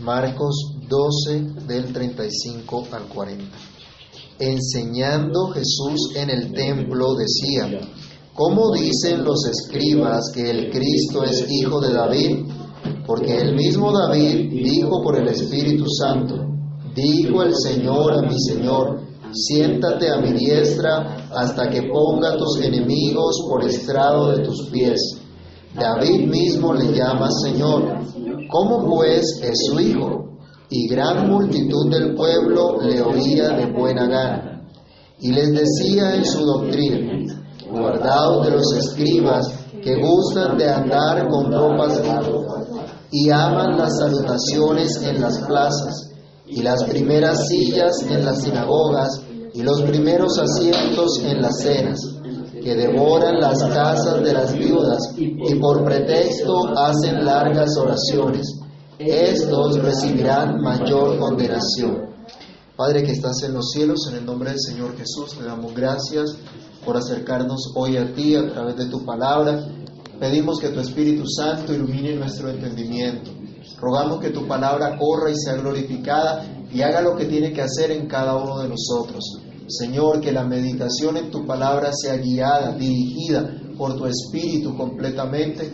Marcos 0.00 0.76
12 0.88 1.66
del 1.66 1.92
35 1.92 2.88
al 2.92 3.04
40. 3.08 3.44
Enseñando 4.38 5.48
Jesús 5.48 6.16
en 6.16 6.30
el 6.30 6.52
templo 6.52 7.14
decía, 7.14 7.68
¿cómo 8.32 8.72
dicen 8.72 9.22
los 9.22 9.44
escribas 9.44 10.30
que 10.34 10.50
el 10.50 10.70
Cristo 10.70 11.22
es 11.24 11.44
hijo 11.50 11.80
de 11.80 11.92
David? 11.92 12.46
Porque 13.06 13.42
el 13.42 13.54
mismo 13.54 13.92
David 13.92 14.50
dijo 14.50 15.02
por 15.02 15.18
el 15.18 15.28
Espíritu 15.28 15.84
Santo, 15.90 16.46
dijo 16.94 17.42
el 17.42 17.54
Señor 17.54 18.12
a 18.12 18.22
mi 18.22 18.40
Señor, 18.40 19.02
siéntate 19.32 20.08
a 20.10 20.20
mi 20.20 20.32
diestra 20.32 21.28
hasta 21.30 21.68
que 21.68 21.82
ponga 21.82 22.38
tus 22.38 22.62
enemigos 22.62 23.36
por 23.46 23.64
estrado 23.64 24.30
de 24.32 24.42
tus 24.44 24.68
pies. 24.70 25.20
David 25.74 26.28
mismo 26.28 26.74
le 26.74 26.92
llama 26.92 27.28
Señor. 27.30 27.98
¿Cómo 28.50 28.84
pues 28.86 29.40
es 29.42 29.66
su 29.66 29.78
hijo? 29.78 30.36
Y 30.68 30.88
gran 30.88 31.30
multitud 31.30 31.90
del 31.90 32.14
pueblo 32.14 32.80
le 32.82 33.00
oía 33.00 33.50
de 33.50 33.66
buena 33.66 34.06
gana. 34.06 34.62
Y 35.20 35.32
les 35.32 35.52
decía 35.52 36.16
en 36.16 36.24
su 36.24 36.44
doctrina, 36.44 37.44
guardaos 37.70 38.46
de 38.46 38.50
los 38.52 38.72
escribas 38.72 39.46
que 39.82 39.96
gustan 39.96 40.58
de 40.58 40.68
andar 40.68 41.28
con 41.28 41.52
ropas 41.52 42.00
y 43.12 43.30
aman 43.30 43.78
las 43.78 43.98
salutaciones 43.98 45.02
en 45.02 45.20
las 45.20 45.38
plazas 45.38 46.12
y 46.46 46.62
las 46.62 46.84
primeras 46.84 47.46
sillas 47.46 48.02
en 48.08 48.24
las 48.24 48.42
sinagogas 48.42 49.22
y 49.52 49.62
los 49.62 49.82
primeros 49.82 50.38
asientos 50.38 51.20
en 51.24 51.40
las 51.40 51.60
cenas 51.60 52.19
que 52.62 52.74
devoran 52.74 53.40
las 53.40 53.62
casas 53.64 54.22
de 54.22 54.32
las 54.32 54.56
viudas 54.56 54.98
y 55.16 55.54
por 55.56 55.84
pretexto 55.84 56.76
hacen 56.78 57.24
largas 57.24 57.76
oraciones. 57.76 58.60
Estos 58.98 59.78
recibirán 59.78 60.60
mayor 60.60 61.18
condenación. 61.18 62.10
Padre 62.76 63.02
que 63.02 63.12
estás 63.12 63.42
en 63.44 63.54
los 63.54 63.70
cielos, 63.70 64.08
en 64.10 64.18
el 64.18 64.26
nombre 64.26 64.50
del 64.50 64.60
Señor 64.60 64.96
Jesús, 64.96 65.36
te 65.38 65.44
damos 65.44 65.74
gracias 65.74 66.36
por 66.84 66.96
acercarnos 66.96 67.72
hoy 67.76 67.96
a 67.96 68.14
ti 68.14 68.36
a 68.36 68.46
través 68.48 68.76
de 68.76 68.86
tu 68.86 69.04
palabra. 69.04 69.66
Pedimos 70.18 70.58
que 70.58 70.68
tu 70.68 70.80
Espíritu 70.80 71.24
Santo 71.26 71.74
ilumine 71.74 72.14
nuestro 72.14 72.50
entendimiento. 72.50 73.30
Rogamos 73.78 74.20
que 74.20 74.30
tu 74.30 74.46
palabra 74.46 74.98
corra 74.98 75.30
y 75.30 75.36
sea 75.36 75.54
glorificada 75.54 76.44
y 76.70 76.82
haga 76.82 77.00
lo 77.00 77.16
que 77.16 77.24
tiene 77.24 77.52
que 77.52 77.62
hacer 77.62 77.90
en 77.90 78.06
cada 78.06 78.36
uno 78.36 78.58
de 78.58 78.68
nosotros. 78.68 79.40
Señor, 79.70 80.20
que 80.20 80.32
la 80.32 80.44
meditación 80.44 81.16
en 81.16 81.30
tu 81.30 81.46
palabra 81.46 81.90
sea 81.92 82.16
guiada, 82.16 82.72
dirigida 82.72 83.58
por 83.78 83.96
tu 83.96 84.06
Espíritu 84.06 84.76
completamente, 84.76 85.70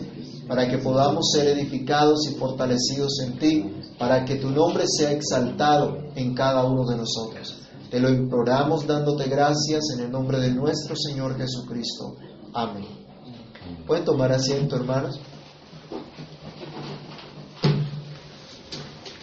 para 0.47 0.69
que 0.69 0.77
podamos 0.77 1.31
ser 1.33 1.47
edificados 1.47 2.27
y 2.29 2.35
fortalecidos 2.35 3.19
en 3.25 3.37
ti, 3.37 3.65
para 3.99 4.23
que 4.23 4.35
tu 4.35 4.49
nombre 4.49 4.85
sea 4.87 5.11
exaltado 5.11 5.97
en 6.15 6.33
cada 6.33 6.63
uno 6.63 6.85
de 6.85 6.97
nosotros. 6.97 7.55
Te 7.89 7.99
lo 7.99 8.09
imploramos 8.09 8.85
dándote 8.85 9.29
gracias 9.29 9.85
en 9.95 10.05
el 10.05 10.11
nombre 10.11 10.39
de 10.39 10.51
nuestro 10.51 10.95
Señor 10.95 11.37
Jesucristo. 11.37 12.15
Amén. 12.53 12.85
¿Pueden 13.85 14.05
tomar 14.05 14.31
asiento, 14.31 14.75
hermanos? 14.75 15.19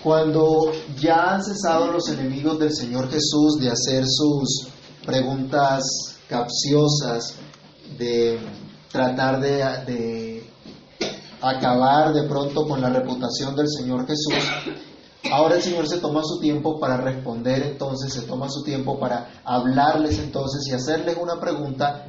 Cuando 0.04 0.70
ya 1.00 1.32
han 1.32 1.42
cesado 1.42 1.90
los 1.90 2.10
enemigos 2.10 2.58
del 2.58 2.74
Señor 2.74 3.10
Jesús 3.10 3.56
de 3.58 3.70
hacer 3.70 4.04
sus 4.06 4.68
preguntas 5.02 5.82
capciosas, 6.28 7.36
de 7.96 8.38
tratar 8.92 9.40
de, 9.40 10.44
acabar 11.40 12.12
de 12.12 12.24
pronto 12.24 12.68
con 12.68 12.82
la 12.82 12.90
reputación 12.90 13.56
del 13.56 13.66
Señor 13.66 14.06
Jesús, 14.06 14.34
ahora 15.32 15.56
el 15.56 15.62
Señor 15.62 15.88
se 15.88 15.96
toma 15.96 16.20
su 16.22 16.38
tiempo 16.38 16.78
para 16.78 16.98
responder 16.98 17.62
entonces, 17.62 18.12
se 18.12 18.26
toma 18.26 18.50
su 18.50 18.62
tiempo 18.62 18.98
para 19.00 19.40
hablarles 19.42 20.18
entonces 20.18 20.66
y 20.68 20.74
hacerles 20.74 21.16
una 21.18 21.40
pregunta 21.40 22.04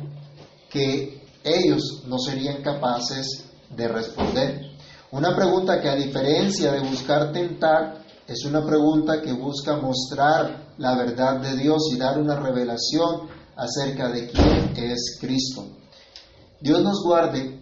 que 0.69 1.25
ellos 1.45 2.03
no 2.07 2.19
serían 2.19 2.62
capaces 2.62 3.45
de 3.69 3.88
responder. 3.88 4.75
Una 5.11 5.35
pregunta 5.35 5.79
que 5.79 5.89
a 5.89 5.95
diferencia 5.95 6.71
de 6.71 6.79
buscar 6.79 7.31
tentar, 7.31 8.03
es 8.27 8.43
una 8.45 8.66
pregunta 8.66 9.21
que 9.21 9.33
busca 9.33 9.77
mostrar 9.77 10.73
la 10.79 10.95
verdad 10.95 11.39
de 11.41 11.55
Dios 11.55 11.89
y 11.93 11.97
dar 11.97 12.17
una 12.19 12.35
revelación 12.39 13.29
acerca 13.55 14.09
de 14.09 14.27
quién 14.27 14.73
es 14.75 15.17
Cristo. 15.21 15.67
Dios 16.59 16.81
nos 16.81 17.03
guarde 17.03 17.61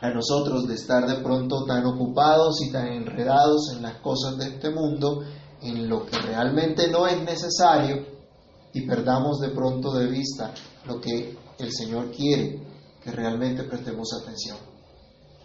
a 0.00 0.10
nosotros 0.10 0.66
de 0.66 0.74
estar 0.74 1.06
de 1.06 1.22
pronto 1.22 1.64
tan 1.64 1.86
ocupados 1.86 2.60
y 2.62 2.72
tan 2.72 2.88
enredados 2.88 3.72
en 3.72 3.82
las 3.82 4.00
cosas 4.00 4.36
de 4.36 4.46
este 4.46 4.70
mundo, 4.70 5.22
en 5.62 5.88
lo 5.88 6.04
que 6.04 6.18
realmente 6.18 6.88
no 6.90 7.06
es 7.06 7.22
necesario, 7.22 8.04
y 8.72 8.80
perdamos 8.86 9.38
de 9.38 9.50
pronto 9.50 9.92
de 9.92 10.06
vista 10.06 10.52
lo 10.86 11.00
que 11.00 11.36
el 11.58 11.72
Señor 11.72 12.10
quiere, 12.10 12.60
que 13.02 13.12
realmente 13.12 13.62
prestemos 13.62 14.08
atención 14.20 14.69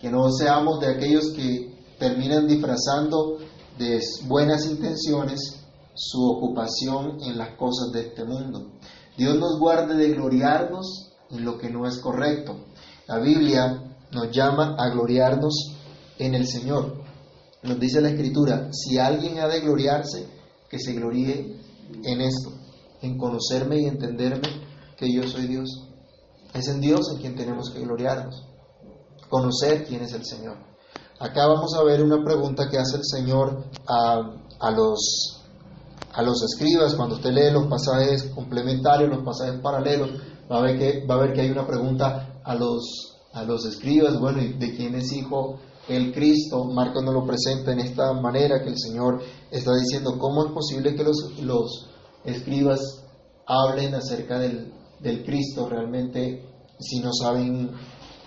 que 0.05 0.11
no 0.11 0.31
seamos 0.31 0.79
de 0.81 0.87
aquellos 0.89 1.33
que 1.35 1.73
terminan 1.97 2.47
disfrazando 2.47 3.39
de 3.79 3.99
buenas 4.27 4.67
intenciones 4.67 5.65
su 5.95 6.23
ocupación 6.23 7.17
en 7.23 7.39
las 7.39 7.57
cosas 7.57 7.91
de 7.91 8.01
este 8.01 8.23
mundo. 8.23 8.73
Dios 9.17 9.35
nos 9.39 9.57
guarde 9.57 9.95
de 9.95 10.13
gloriarnos 10.13 11.11
en 11.31 11.43
lo 11.43 11.57
que 11.57 11.71
no 11.71 11.87
es 11.87 11.97
correcto. 11.97 12.67
La 13.07 13.17
Biblia 13.17 13.81
nos 14.11 14.29
llama 14.29 14.75
a 14.77 14.89
gloriarnos 14.89 15.75
en 16.19 16.35
el 16.35 16.45
Señor. 16.45 17.01
Nos 17.63 17.79
dice 17.79 17.99
la 17.99 18.09
Escritura, 18.09 18.69
si 18.73 18.99
alguien 18.99 19.39
ha 19.39 19.47
de 19.47 19.61
gloriarse, 19.61 20.27
que 20.69 20.77
se 20.77 20.93
gloríe 20.93 21.59
en 22.03 22.21
esto, 22.21 22.51
en 23.01 23.17
conocerme 23.17 23.79
y 23.79 23.85
entenderme 23.85 24.49
que 24.97 25.11
yo 25.11 25.27
soy 25.27 25.47
Dios. 25.47 25.89
Es 26.53 26.67
en 26.67 26.79
Dios 26.79 27.11
en 27.11 27.21
quien 27.21 27.35
tenemos 27.35 27.71
que 27.71 27.79
gloriarnos 27.79 28.45
conocer 29.29 29.85
quién 29.85 30.01
es 30.01 30.13
el 30.13 30.25
Señor. 30.25 30.57
Acá 31.19 31.47
vamos 31.47 31.73
a 31.75 31.83
ver 31.83 32.03
una 32.03 32.23
pregunta 32.23 32.69
que 32.69 32.77
hace 32.77 32.97
el 32.97 33.05
Señor 33.05 33.63
a, 33.87 34.71
los, 34.71 35.41
a 36.13 36.21
los 36.21 36.43
escribas. 36.43 36.95
Cuando 36.95 37.15
usted 37.15 37.31
lee 37.31 37.51
los 37.51 37.67
pasajes 37.67 38.31
complementarios, 38.35 39.09
los 39.09 39.23
pasajes 39.23 39.61
paralelos, 39.61 40.09
va 40.51 40.57
a 40.57 40.61
ver 40.61 40.77
que, 40.77 41.05
va 41.05 41.15
a 41.15 41.19
ver 41.19 41.33
que 41.33 41.41
hay 41.41 41.51
una 41.51 41.65
pregunta 41.65 42.41
a 42.43 42.55
los, 42.55 43.17
a 43.33 43.43
los 43.43 43.65
escribas, 43.65 44.19
bueno, 44.19 44.39
¿de 44.41 44.75
quién 44.75 44.95
es 44.95 45.11
hijo 45.13 45.57
el 45.87 46.13
Cristo? 46.13 46.65
Marcos 46.65 47.03
nos 47.03 47.13
lo 47.13 47.25
presenta 47.25 47.71
en 47.71 47.79
esta 47.79 48.11
manera 48.13 48.61
que 48.61 48.69
el 48.69 48.77
Señor 48.77 49.21
está 49.51 49.73
diciendo, 49.75 50.17
¿cómo 50.19 50.45
es 50.45 50.51
posible 50.51 50.95
que 50.95 51.03
los, 51.03 51.39
los 51.41 51.89
escribas 52.25 53.05
hablen 53.47 53.95
acerca 53.95 54.37
del, 54.37 54.73
del 54.99 55.23
Cristo 55.23 55.69
realmente 55.69 56.43
si 56.79 56.99
no 56.99 57.11
saben 57.13 57.71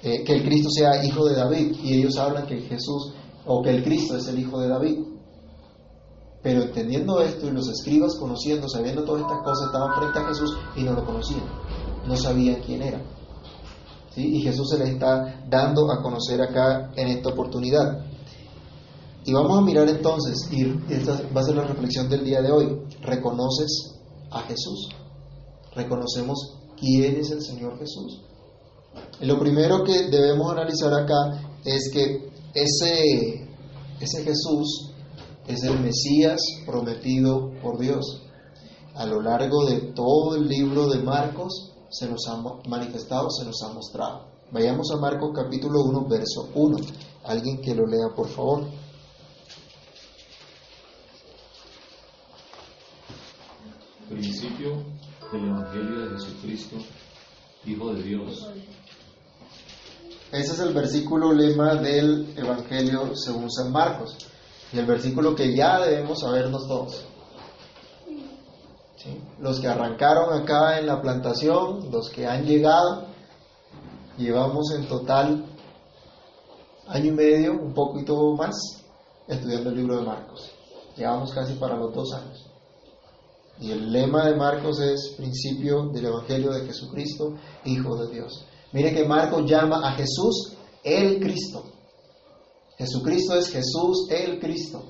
eh, 0.03 0.23
que 0.25 0.33
el 0.33 0.45
Cristo 0.45 0.69
sea 0.71 1.05
hijo 1.05 1.25
de 1.25 1.35
David 1.35 1.77
y 1.83 1.95
ellos 1.95 2.17
hablan 2.19 2.47
que 2.47 2.61
Jesús 2.61 3.15
o 3.47 3.63
que 3.63 3.71
el 3.71 3.83
Cristo 3.83 4.17
es 4.17 4.29
el 4.29 4.39
hijo 4.39 4.61
de 4.61 4.69
David. 4.69 4.99
Pero 6.43 6.63
entendiendo 6.63 7.21
esto 7.21 7.49
y 7.49 7.51
los 7.51 7.69
escribas 7.69 8.15
conociendo, 8.15 8.69
sabiendo 8.69 9.03
todas 9.03 9.23
estas 9.23 9.43
cosas, 9.43 9.67
estaban 9.67 9.95
frente 9.99 10.19
a 10.19 10.29
Jesús 10.29 10.57
y 10.77 10.83
no 10.85 10.93
lo 10.93 11.05
conocían, 11.05 11.45
no 12.07 12.17
sabían 12.17 12.63
quién 12.65 12.83
era. 12.83 13.03
Y 14.17 14.41
Jesús 14.41 14.71
se 14.71 14.79
les 14.79 14.91
está 14.91 15.45
dando 15.49 15.91
a 15.93 16.03
conocer 16.03 16.41
acá 16.43 16.91
en 16.97 17.09
esta 17.09 17.29
oportunidad. 17.31 18.05
Y 19.25 19.33
vamos 19.33 19.59
a 19.59 19.61
mirar 19.61 19.89
entonces, 19.89 20.49
y 20.51 20.63
esta 20.93 21.21
va 21.37 21.41
a 21.41 21.45
ser 21.45 21.57
la 21.57 21.65
reflexión 21.65 22.09
del 22.09 22.25
día 22.25 22.41
de 22.41 22.51
hoy, 22.51 22.83
¿reconoces 23.03 23.95
a 24.31 24.41
Jesús? 24.41 24.89
¿Reconocemos 25.75 26.57
quién 26.79 27.17
es 27.17 27.31
el 27.31 27.43
Señor 27.43 27.79
Jesús? 27.79 28.23
Lo 29.21 29.39
primero 29.39 29.83
que 29.85 30.09
debemos 30.09 30.53
analizar 30.53 30.93
acá 30.95 31.43
es 31.65 31.91
que 31.93 32.31
ese, 32.55 33.49
ese 34.01 34.25
Jesús 34.25 34.93
es 35.47 35.63
el 35.65 35.81
Mesías 35.81 36.41
prometido 36.67 37.51
por 37.63 37.79
Dios. 37.79 38.23
A 38.95 39.07
lo 39.07 39.21
largo 39.21 39.65
de 39.67 39.93
todo 39.93 40.37
el 40.37 40.49
libro 40.49 40.89
de 40.89 40.99
Marcos 41.03 41.73
se 41.91 42.09
nos 42.09 42.27
ha 42.29 42.37
manifestado, 42.69 43.31
se 43.31 43.45
nos 43.45 43.63
ha 43.63 43.73
mostrado. 43.73 44.27
Vayamos 44.51 44.91
a 44.93 44.97
Marcos 44.99 45.31
capítulo 45.35 45.83
1, 45.85 46.09
verso 46.09 46.49
1. 46.55 46.79
Alguien 47.25 47.61
que 47.61 47.75
lo 47.75 47.87
lea, 47.87 48.09
por 48.15 48.29
favor. 48.29 48.67
Principio 54.09 54.83
del 55.33 55.45
Evangelio 55.45 56.01
de 56.01 56.17
Jesucristo, 56.17 56.77
Hijo 57.67 57.93
de 57.93 58.03
Dios 58.03 58.49
ese 60.31 60.53
es 60.53 60.61
el 60.61 60.75
versículo 60.75 61.33
lema 61.33 61.75
del 61.77 62.35
Evangelio 62.37 63.17
según 63.17 63.51
San 63.51 63.73
Marcos. 63.73 64.17
Y 64.73 64.79
el 64.79 64.85
versículo 64.85 65.35
que 65.35 65.57
ya 65.57 65.81
debemos 65.81 66.21
sabernos 66.21 66.69
todos. 66.69 67.07
Los 69.41 69.61
que 69.61 69.69
arrancaron 69.69 70.35
acá 70.35 70.79
en 70.79 70.87
la 70.87 71.01
plantación, 71.01 71.91
los 71.91 72.11
que 72.11 72.27
han 72.27 72.45
llegado, 72.45 73.07
llevamos 74.19 74.73
en 74.73 74.87
total 74.87 75.47
año 76.89 77.07
y 77.07 77.13
medio, 77.13 77.53
un 77.53 77.73
poquito 77.73 78.35
más, 78.35 78.55
estudiando 79.27 79.71
el 79.71 79.77
libro 79.77 79.97
de 79.97 80.03
Marcos. 80.03 80.51
Llevamos 80.97 81.33
casi 81.33 81.55
para 81.55 81.77
los 81.77 81.95
dos 81.95 82.13
años. 82.13 82.45
Y 83.61 83.71
el 83.71 83.91
lema 83.91 84.27
de 84.27 84.37
Marcos 84.37 84.81
es 84.81 85.15
principio 85.17 85.87
del 85.93 86.07
Evangelio 86.07 86.51
de 86.51 86.67
Jesucristo, 86.67 87.35
Hijo 87.65 87.97
de 87.97 88.13
Dios. 88.13 88.45
Mire 88.73 88.95
que 88.95 89.05
Marcos 89.05 89.51
llama 89.51 89.89
a 89.89 89.93
Jesús 89.93 90.55
el 90.85 91.21
Cristo. 91.21 91.65
Jesucristo 92.77 93.35
es 93.37 93.49
Jesús 93.49 94.09
el 94.11 94.39
Cristo. 94.39 94.85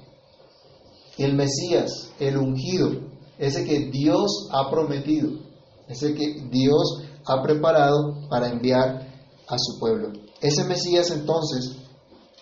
El 1.16 1.34
Mesías, 1.34 2.12
el 2.20 2.36
ungido, 2.36 2.90
ese 3.38 3.64
que 3.64 3.90
Dios 3.90 4.48
ha 4.52 4.70
prometido, 4.70 5.30
ese 5.88 6.14
que 6.14 6.48
Dios 6.50 7.02
ha 7.26 7.42
preparado 7.42 8.28
para 8.28 8.48
enviar 8.48 9.08
a 9.48 9.56
su 9.58 9.78
pueblo. 9.78 10.12
Ese 10.40 10.64
Mesías 10.64 11.10
entonces, 11.10 11.76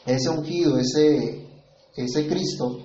ese 0.04 0.28
ungido, 0.28 0.78
ese, 0.78 1.48
ese 1.96 2.26
Cristo, 2.28 2.80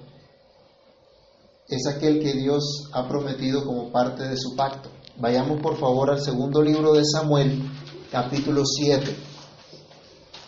es 1.67 1.87
aquel 1.87 2.19
que 2.19 2.33
Dios 2.33 2.89
ha 2.93 3.07
prometido 3.07 3.65
como 3.65 3.91
parte 3.91 4.27
de 4.27 4.37
su 4.37 4.55
pacto. 4.55 4.89
Vayamos 5.17 5.61
por 5.61 5.77
favor 5.77 6.09
al 6.09 6.21
segundo 6.21 6.61
libro 6.61 6.93
de 6.93 7.03
Samuel, 7.05 7.61
capítulo 8.11 8.63
7. 8.65 9.15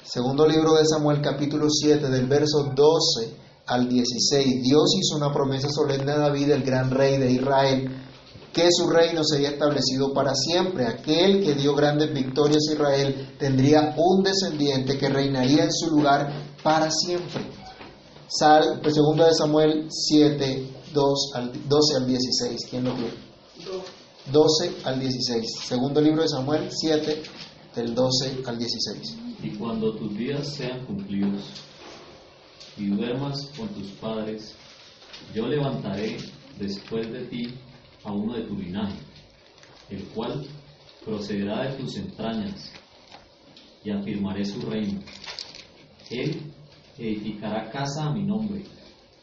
Segundo 0.03 0.45
libro 0.45 0.73
de 0.73 0.85
Samuel, 0.85 1.21
capítulo 1.21 1.69
7, 1.69 2.09
del 2.09 2.27
verso 2.27 2.71
12 2.75 3.37
al 3.67 3.87
16. 3.87 4.61
Dios 4.61 4.93
hizo 4.99 5.15
una 5.15 5.31
promesa 5.31 5.69
solemne 5.69 6.11
a 6.11 6.17
David, 6.17 6.51
el 6.51 6.63
gran 6.63 6.91
rey 6.91 7.17
de 7.17 7.31
Israel, 7.31 7.89
que 8.51 8.67
su 8.69 8.89
reino 8.89 9.23
sería 9.23 9.51
establecido 9.51 10.13
para 10.13 10.35
siempre. 10.35 10.85
Aquel 10.85 11.41
que 11.41 11.55
dio 11.55 11.73
grandes 11.73 12.13
victorias 12.13 12.63
a 12.69 12.73
Israel 12.73 13.35
tendría 13.39 13.95
un 13.97 14.23
descendiente 14.23 14.97
que 14.97 15.07
reinaría 15.07 15.63
en 15.63 15.71
su 15.71 15.89
lugar 15.89 16.33
para 16.61 16.91
siempre. 16.91 17.47
Sal, 18.27 18.81
pues, 18.83 18.95
segundo 18.95 19.23
de 19.23 19.33
Samuel 19.33 19.87
7, 19.89 20.69
2 20.93 21.31
al, 21.35 21.69
12 21.69 21.95
al 21.95 22.07
16. 22.07 22.61
¿Quién 22.69 22.83
lo 22.83 22.93
tiene? 22.93 23.13
12 24.31 24.75
al 24.83 24.99
16. 24.99 25.45
Segundo 25.65 26.01
libro 26.01 26.21
de 26.23 26.29
Samuel 26.29 26.69
7, 26.69 27.23
del 27.75 27.95
12 27.95 28.43
al 28.45 28.57
16. 28.57 29.17
Y 29.41 29.49
cuando 29.51 29.95
tus 29.95 30.15
días 30.15 30.47
sean 30.55 30.85
cumplidos 30.85 31.41
y 32.77 32.87
duermas 32.87 33.51
con 33.57 33.67
tus 33.69 33.87
padres, 33.93 34.55
yo 35.33 35.47
levantaré 35.47 36.17
después 36.59 37.11
de 37.11 37.25
ti 37.25 37.53
a 38.03 38.11
uno 38.11 38.35
de 38.35 38.43
tu 38.43 38.55
linaje, 38.55 38.99
el 39.89 40.03
cual 40.09 40.45
procederá 41.03 41.69
de 41.69 41.77
tus 41.77 41.97
entrañas, 41.97 42.71
y 43.83 43.89
afirmaré 43.89 44.45
su 44.45 44.61
reino. 44.61 45.01
Él 46.09 46.53
edificará 46.97 47.69
casa 47.69 48.05
a 48.05 48.13
mi 48.13 48.23
nombre, 48.23 48.63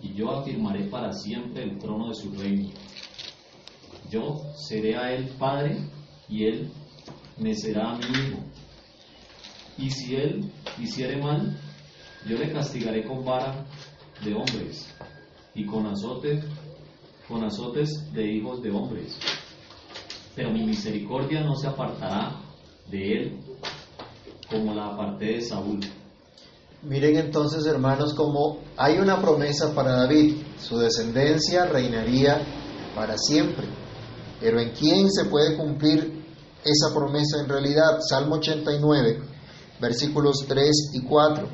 y 0.00 0.12
yo 0.14 0.30
afirmaré 0.30 0.84
para 0.88 1.12
siempre 1.12 1.62
el 1.62 1.78
trono 1.78 2.08
de 2.08 2.14
su 2.14 2.32
reino. 2.32 2.70
Yo 4.10 4.42
seré 4.68 4.96
a 4.96 5.12
él 5.14 5.30
padre, 5.38 5.78
y 6.28 6.44
él 6.44 6.70
me 7.40 7.54
será 7.54 7.94
mi 7.94 8.04
hijo. 8.04 8.38
Y 9.78 9.90
si 9.90 10.14
él 10.14 10.52
hiciere 10.78 11.20
mal, 11.20 11.58
yo 12.28 12.36
le 12.36 12.52
castigaré 12.52 13.04
con 13.04 13.24
vara 13.24 13.64
de 14.22 14.34
hombres 14.34 14.94
y 15.54 15.64
con 15.64 15.86
azotes, 15.86 16.44
con 17.26 17.42
azotes 17.42 18.12
de 18.12 18.26
hijos 18.26 18.62
de 18.62 18.70
hombres. 18.70 19.18
Pero 20.36 20.50
mi 20.50 20.64
misericordia 20.64 21.42
no 21.42 21.56
se 21.56 21.66
apartará 21.66 22.40
de 22.90 23.12
él 23.12 23.40
como 24.50 24.74
la 24.74 24.86
aparté 24.88 25.36
de 25.36 25.40
Saúl. 25.40 25.80
Miren 26.82 27.16
entonces, 27.16 27.66
hermanos, 27.66 28.14
como 28.14 28.58
hay 28.76 28.98
una 28.98 29.20
promesa 29.20 29.74
para 29.74 29.92
David. 29.92 30.36
Su 30.58 30.78
descendencia 30.78 31.66
reinaría 31.66 32.42
para 32.94 33.16
siempre. 33.16 33.66
Pero 34.40 34.60
¿en 34.60 34.70
quién 34.70 35.10
se 35.10 35.26
puede 35.26 35.56
cumplir 35.56 36.19
esa 36.64 36.94
promesa 36.94 37.40
en 37.40 37.48
realidad? 37.48 37.98
Salmo 38.08 38.36
89, 38.36 39.22
versículos 39.80 40.44
3 40.46 40.90
y 40.94 41.02
4. 41.02 41.48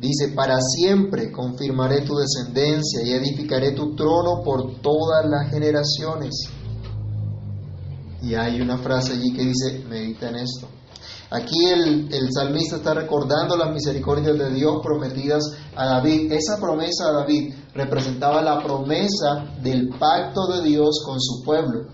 Dice, 0.00 0.28
para 0.34 0.58
siempre 0.60 1.32
confirmaré 1.32 2.02
tu 2.02 2.14
descendencia 2.16 3.02
y 3.02 3.12
edificaré 3.12 3.72
tu 3.72 3.94
trono 3.94 4.42
por 4.42 4.80
todas 4.80 5.24
las 5.26 5.50
generaciones. 5.50 6.48
Y 8.20 8.34
hay 8.34 8.60
una 8.60 8.78
frase 8.78 9.12
allí 9.12 9.32
que 9.32 9.42
dice, 9.42 9.84
medita 9.88 10.28
en 10.28 10.36
esto. 10.36 10.68
Aquí 11.30 11.64
el, 11.64 12.12
el, 12.12 12.28
salmista 12.32 12.76
está 12.76 12.94
recordando 12.94 13.56
las 13.56 13.72
misericordias 13.72 14.38
de 14.38 14.50
Dios 14.50 14.80
prometidas 14.82 15.42
a 15.74 15.86
David. 15.86 16.30
Esa 16.32 16.58
promesa 16.60 17.08
a 17.08 17.12
David 17.12 17.54
representaba 17.74 18.42
la 18.42 18.62
promesa 18.62 19.56
del 19.62 19.88
pacto 19.88 20.46
de 20.46 20.62
Dios 20.68 21.02
con 21.04 21.20
su 21.20 21.42
pueblo. 21.42 21.88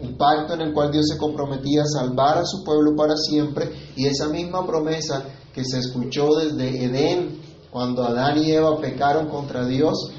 Un 0.00 0.16
pacto 0.16 0.54
en 0.54 0.62
el 0.62 0.72
cual 0.72 0.90
Dios 0.90 1.06
se 1.08 1.18
comprometía 1.18 1.82
a 1.82 1.86
salvar 1.86 2.38
a 2.38 2.46
su 2.46 2.64
pueblo 2.64 2.96
para 2.96 3.16
siempre. 3.16 3.70
Y 3.96 4.06
esa 4.06 4.28
misma 4.28 4.66
promesa 4.66 5.24
que 5.52 5.64
se 5.64 5.78
escuchó 5.78 6.28
desde 6.36 6.84
Edén, 6.84 7.40
cuando 7.70 8.04
Adán 8.04 8.38
y 8.38 8.50
Eva 8.50 8.80
pecaron 8.80 9.28
contra 9.28 9.66
Dios, 9.66 10.10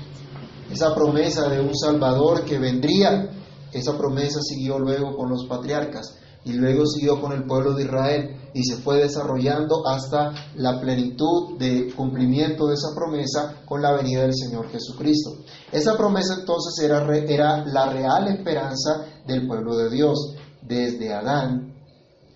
esa 0.72 0.94
promesa 0.94 1.50
de 1.50 1.60
un 1.60 1.76
Salvador 1.76 2.46
que 2.46 2.60
vendría, 2.60 3.30
esa 3.72 3.98
promesa 3.98 4.40
siguió 4.42 4.80
luego 4.80 5.16
con 5.16 5.30
los 5.30 5.46
patriarcas 5.46 6.20
y 6.46 6.54
luego 6.54 6.86
siguió 6.86 7.22
con 7.22 7.32
el 7.32 7.46
pueblo 7.46 7.74
de 7.74 7.84
Israel 7.84 8.36
y 8.54 8.64
se 8.64 8.78
fue 8.78 9.00
desarrollando 9.00 9.88
hasta 9.88 10.34
la 10.56 10.80
plenitud 10.80 11.58
de 11.58 11.94
cumplimiento 11.96 12.68
de 12.68 12.76
esa 12.76 12.94
promesa 12.94 13.62
con 13.66 13.82
la 13.82 13.94
venida 13.94 14.24
del 14.24 14.36
Señor 14.36 14.70
Jesucristo. 14.70 15.32
Esa 15.72 15.96
promesa 15.98 16.36
entonces 16.40 16.84
era, 16.84 17.06
era 17.18 17.66
la 17.66 17.90
real 17.90 18.28
esperanza 18.28 19.06
del 19.26 19.48
pueblo 19.48 19.78
de 19.78 19.90
Dios. 19.90 20.36
Desde 20.62 21.14
Adán 21.14 21.74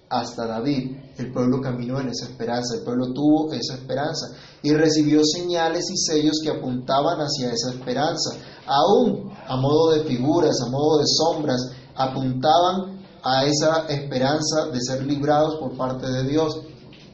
hasta 0.10 0.48
David, 0.48 0.98
el 1.18 1.32
pueblo 1.32 1.62
caminó 1.62 2.00
en 2.00 2.10
esa 2.10 2.26
esperanza, 2.26 2.76
el 2.76 2.84
pueblo 2.84 3.14
tuvo 3.14 3.52
esa 3.52 3.76
esperanza 3.76 4.28
y 4.62 4.74
recibió 4.74 5.22
señales 5.24 5.86
y 5.92 5.98
sellos 5.98 6.40
que 6.44 6.50
apuntaban 6.50 7.20
hacia 7.20 7.52
esa 7.52 7.72
esperanza. 7.72 8.36
Aún 8.66 9.32
a 9.48 9.58
modo 9.58 9.92
de 9.92 10.04
figuras, 10.04 10.56
a 10.66 10.70
modo 10.70 11.00
de 11.00 11.06
sombras, 11.08 11.72
apuntaban 11.96 12.97
a 13.24 13.46
esa 13.46 13.86
esperanza 13.88 14.68
de 14.72 14.80
ser 14.82 15.06
librados 15.06 15.58
por 15.60 15.76
parte 15.76 16.08
de 16.08 16.24
Dios, 16.24 16.62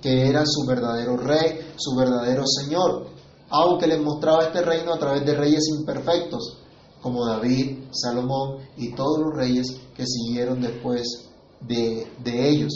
que 0.01 0.27
era 0.27 0.43
su 0.45 0.65
verdadero 0.67 1.17
rey, 1.17 1.73
su 1.77 1.95
verdadero 1.95 2.43
Señor, 2.45 3.07
aunque 3.49 3.87
les 3.87 4.01
mostraba 4.01 4.43
este 4.43 4.61
reino 4.61 4.93
a 4.93 4.99
través 4.99 5.25
de 5.25 5.35
reyes 5.35 5.63
imperfectos, 5.69 6.59
como 7.01 7.25
David, 7.25 7.85
Salomón 7.91 8.59
y 8.77 8.93
todos 8.93 9.19
los 9.19 9.35
reyes 9.35 9.67
que 9.95 10.05
siguieron 10.05 10.61
después 10.61 11.29
de, 11.61 12.07
de 12.23 12.49
ellos. 12.49 12.71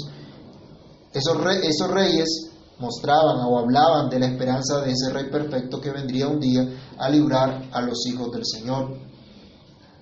Esos, 1.14 1.38
esos 1.64 1.90
reyes 1.90 2.52
mostraban 2.80 3.38
o 3.46 3.58
hablaban 3.58 4.10
de 4.10 4.20
la 4.20 4.28
esperanza 4.28 4.82
de 4.82 4.92
ese 4.92 5.12
rey 5.12 5.30
perfecto 5.32 5.82
que 5.82 5.92
vendría 5.92 6.28
un 6.28 6.40
día 6.40 6.68
a 6.98 7.10
librar 7.10 7.70
a 7.72 7.82
los 7.82 8.06
hijos 8.06 8.32
del 8.32 8.46
Señor. 8.46 8.98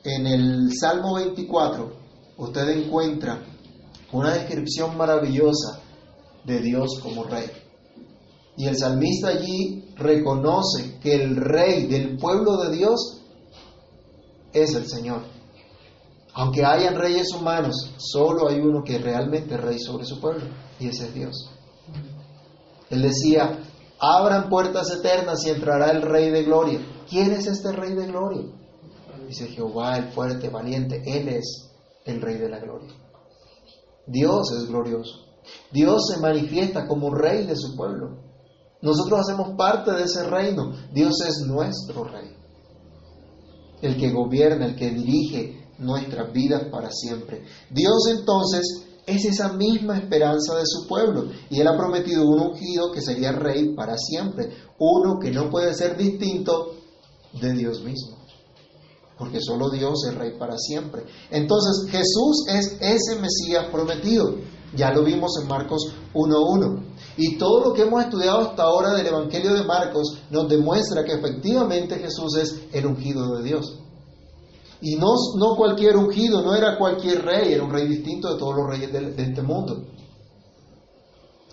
En 0.04 0.28
el 0.28 0.70
Salmo 0.80 1.16
24, 1.16 2.05
usted 2.38 2.70
encuentra 2.70 3.44
una 4.12 4.34
descripción 4.34 4.98
maravillosa 4.98 5.80
de 6.44 6.60
Dios 6.60 7.00
como 7.02 7.24
rey. 7.24 7.50
Y 8.58 8.68
el 8.68 8.78
salmista 8.78 9.30
allí 9.30 9.84
reconoce 9.96 10.98
que 11.02 11.16
el 11.16 11.36
rey 11.36 11.88
del 11.88 12.18
pueblo 12.18 12.58
de 12.58 12.76
Dios 12.76 13.22
es 14.54 14.74
el 14.76 14.88
Señor. 14.88 15.24
Aunque 16.34 16.66
hayan 16.66 16.96
reyes 16.96 17.34
humanos, 17.34 17.94
solo 17.98 18.50
hay 18.50 18.60
uno 18.60 18.84
que 18.84 18.98
realmente 18.98 19.56
es 19.56 19.62
rey 19.62 19.80
sobre 19.80 20.06
su 20.06 20.20
pueblo, 20.20 20.44
y 20.80 20.88
ese 20.88 21.08
es 21.08 21.14
Dios. 21.14 21.50
Él 22.90 23.02
decía, 23.02 23.60
abran 24.00 24.50
puertas 24.50 24.92
eternas 24.92 25.46
y 25.46 25.50
entrará 25.50 25.92
el 25.92 26.02
rey 26.02 26.30
de 26.30 26.44
gloria. 26.44 26.80
¿Quién 27.10 27.32
es 27.32 27.48
este 27.48 27.72
rey 27.72 27.94
de 27.94 28.08
gloria? 28.08 28.44
Dice 29.28 29.48
Jehová, 29.48 29.98
el 29.98 30.12
fuerte, 30.12 30.50
valiente, 30.50 31.02
Él 31.06 31.30
es 31.30 31.72
el 32.06 32.22
Rey 32.22 32.38
de 32.38 32.50
la 32.50 32.60
Gloria. 32.60 32.94
Dios 34.08 34.52
es 34.52 34.68
glorioso. 34.68 35.26
Dios 35.72 36.08
se 36.08 36.20
manifiesta 36.20 36.88
como 36.88 37.14
Rey 37.14 37.46
de 37.46 37.56
su 37.56 37.76
pueblo. 37.76 38.24
Nosotros 38.82 39.22
hacemos 39.22 39.56
parte 39.58 39.92
de 39.92 40.04
ese 40.04 40.24
reino. 40.24 40.72
Dios 40.94 41.14
es 41.28 41.40
nuestro 41.48 42.04
Rey. 42.04 42.36
El 43.82 43.98
que 43.98 44.12
gobierna, 44.12 44.66
el 44.66 44.76
que 44.76 44.92
dirige 44.92 45.70
nuestras 45.80 46.32
vidas 46.32 46.66
para 46.72 46.92
siempre. 46.92 47.44
Dios 47.72 48.08
entonces 48.10 48.88
es 49.06 49.26
esa 49.26 49.54
misma 49.54 49.98
esperanza 49.98 50.56
de 50.56 50.66
su 50.66 50.88
pueblo. 50.88 51.30
Y 51.50 51.60
Él 51.60 51.68
ha 51.68 51.78
prometido 51.78 52.28
un 52.28 52.40
ungido 52.40 52.92
que 52.92 53.02
sería 53.02 53.32
Rey 53.32 53.74
para 53.76 53.98
siempre. 53.98 54.52
Uno 54.78 55.20
que 55.20 55.32
no 55.32 55.50
puede 55.50 55.74
ser 55.74 55.98
distinto 55.98 56.76
de 57.42 57.54
Dios 57.54 57.84
mismo 57.84 58.15
porque 59.18 59.40
solo 59.42 59.70
Dios 59.70 60.06
es 60.10 60.16
rey 60.16 60.38
para 60.38 60.58
siempre. 60.58 61.04
Entonces 61.32 61.90
Jesús 61.90 62.46
es 62.50 62.78
ese 62.82 63.20
Mesías 63.20 63.66
prometido. 63.72 64.36
Ya 64.76 64.92
lo 64.92 65.04
vimos 65.04 65.32
en 65.42 65.48
Marcos 65.48 65.94
1.1. 66.14 66.84
Y 67.18 67.38
todo 67.38 67.64
lo 67.64 67.74
que 67.74 67.84
hemos 67.84 68.04
estudiado 68.04 68.42
hasta 68.42 68.64
ahora 68.64 68.94
del 68.94 69.08
Evangelio 69.08 69.54
de 69.54 69.64
Marcos 69.64 70.18
nos 70.30 70.50
demuestra 70.50 71.06
que 71.06 71.14
efectivamente 71.14 71.98
Jesús 71.98 72.36
es 72.38 72.64
el 72.74 72.86
ungido 72.86 73.38
de 73.38 73.44
Dios. 73.44 73.80
Y 74.82 74.98
no, 74.98 75.14
no 75.38 75.56
cualquier 75.56 75.96
ungido, 75.96 76.42
no 76.42 76.54
era 76.54 76.78
cualquier 76.78 77.24
rey, 77.24 77.54
era 77.54 77.64
un 77.64 77.72
rey 77.72 77.88
distinto 77.88 78.34
de 78.34 78.38
todos 78.38 78.56
los 78.56 78.68
reyes 78.68 78.92
de, 78.92 79.12
de 79.14 79.24
este 79.24 79.42
mundo. 79.42 79.86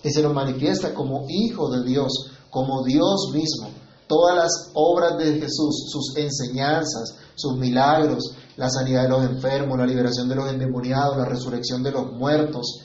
Y 0.02 0.11
se 0.11 0.23
nos 0.23 0.35
manifiesta 0.35 0.92
como 0.92 1.26
hijo 1.28 1.71
de 1.71 1.85
Dios, 1.85 2.33
como 2.50 2.83
Dios 2.85 3.31
mismo. 3.33 3.82
Todas 4.12 4.37
las 4.37 4.71
obras 4.75 5.16
de 5.16 5.40
Jesús, 5.40 5.87
sus 5.90 6.14
enseñanzas, 6.19 7.16
sus 7.35 7.57
milagros, 7.57 8.37
la 8.59 8.69
sanidad 8.69 9.04
de 9.04 9.09
los 9.09 9.25
enfermos, 9.25 9.78
la 9.78 9.87
liberación 9.87 10.28
de 10.28 10.35
los 10.35 10.50
endemoniados, 10.50 11.16
la 11.16 11.25
resurrección 11.25 11.83
de 11.83 11.92
los 11.92 12.12
muertos, 12.12 12.83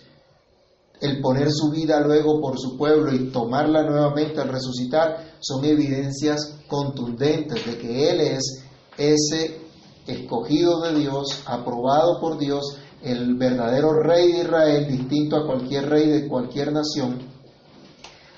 el 1.02 1.20
poner 1.20 1.52
su 1.52 1.70
vida 1.70 2.00
luego 2.00 2.40
por 2.40 2.58
su 2.58 2.78
pueblo 2.78 3.14
y 3.14 3.30
tomarla 3.30 3.84
nuevamente 3.84 4.40
al 4.40 4.48
resucitar, 4.48 5.36
son 5.42 5.66
evidencias 5.66 6.60
contundentes 6.70 7.66
de 7.66 7.78
que 7.78 8.10
Él 8.10 8.22
es 8.22 8.64
ese 8.98 9.60
escogido 10.08 10.80
de 10.84 10.98
Dios, 10.98 11.44
aprobado 11.46 12.22
por 12.22 12.38
Dios, 12.38 12.78
el 13.04 13.36
verdadero 13.36 13.92
rey 14.02 14.32
de 14.32 14.40
Israel, 14.44 14.88
distinto 14.88 15.36
a 15.36 15.46
cualquier 15.46 15.90
rey 15.90 16.08
de 16.08 16.28
cualquier 16.30 16.72
nación, 16.72 17.20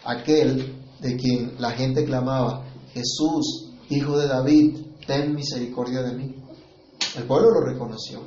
aquel 0.06 0.76
de 1.00 1.18
quien 1.18 1.54
la 1.60 1.70
gente 1.70 2.04
clamaba, 2.04 2.66
Jesús, 2.94 3.72
hijo 3.90 4.18
de 4.18 4.28
David, 4.28 4.78
ten 5.06 5.34
misericordia 5.34 6.02
de 6.02 6.14
mí. 6.14 6.36
El 7.16 7.24
pueblo 7.24 7.52
lo 7.52 7.62
reconoció. 7.62 8.22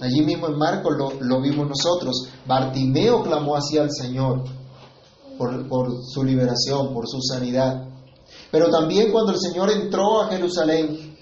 Allí 0.00 0.20
mismo 0.22 0.46
en 0.46 0.56
Marcos 0.56 0.94
lo, 1.20 1.40
vimos 1.40 1.68
nosotros. 1.68 2.28
Bartimeo 2.46 3.22
clamó 3.22 3.56
hacia 3.56 3.82
el 3.82 3.90
Señor 3.90 4.44
por, 5.36 5.68
por 5.68 6.04
su 6.04 6.22
liberación, 6.22 6.94
por 6.94 7.08
su 7.08 7.20
sanidad. 7.20 7.88
Pero 8.50 8.70
también 8.70 9.10
cuando 9.10 9.32
el 9.32 9.38
Señor 9.38 9.70
entró 9.70 10.22
a 10.22 10.28
Jerusalén, 10.28 11.16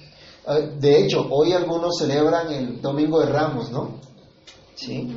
eh, 0.49 0.77
de 0.79 1.01
hecho, 1.01 1.27
hoy 1.31 1.53
algunos 1.53 1.99
celebran 1.99 2.53
el 2.53 2.81
Domingo 2.81 3.21
de 3.21 3.27
Ramos, 3.27 3.71
¿no? 3.71 4.01
Sí. 4.75 5.17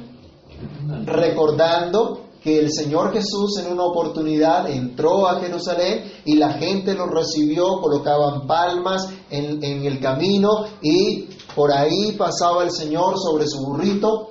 Recordando 1.05 2.28
que 2.43 2.59
el 2.59 2.71
Señor 2.71 3.11
Jesús 3.13 3.57
en 3.59 3.71
una 3.71 3.83
oportunidad 3.83 4.69
entró 4.69 5.27
a 5.27 5.39
Jerusalén 5.39 6.03
y 6.25 6.35
la 6.35 6.53
gente 6.53 6.93
lo 6.93 7.07
recibió, 7.07 7.81
colocaban 7.81 8.47
palmas 8.47 9.09
en, 9.29 9.63
en 9.63 9.85
el 9.85 9.99
camino 9.99 10.65
y 10.81 11.27
por 11.55 11.71
ahí 11.71 12.13
pasaba 12.17 12.63
el 12.63 12.71
Señor 12.71 13.17
sobre 13.17 13.47
su 13.47 13.59
burrito 13.59 14.29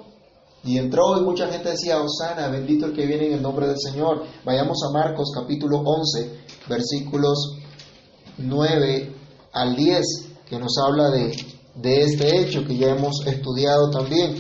y 0.65 0.77
entró 0.79 1.19
y 1.19 1.23
mucha 1.23 1.49
gente 1.49 1.71
decía, 1.71 2.01
Osana, 2.01 2.49
bendito 2.49 2.87
el 2.87 2.93
que 2.93 3.07
viene 3.07 3.27
en 3.27 3.35
el 3.35 3.43
nombre 3.43 3.69
del 3.69 3.79
Señor. 3.79 4.25
Vayamos 4.45 4.79
a 4.89 4.93
Marcos 4.93 5.31
capítulo 5.35 5.79
11, 5.79 6.41
versículos 6.69 7.57
9 8.39 9.15
al 9.53 9.77
10, 9.77 10.05
que 10.49 10.59
nos 10.59 10.77
habla 10.79 11.11
de, 11.11 11.37
de 11.77 12.03
este 12.03 12.41
hecho 12.41 12.65
que 12.65 12.77
ya 12.77 12.89
hemos 12.91 13.25
estudiado 13.27 13.91
también. 13.91 14.37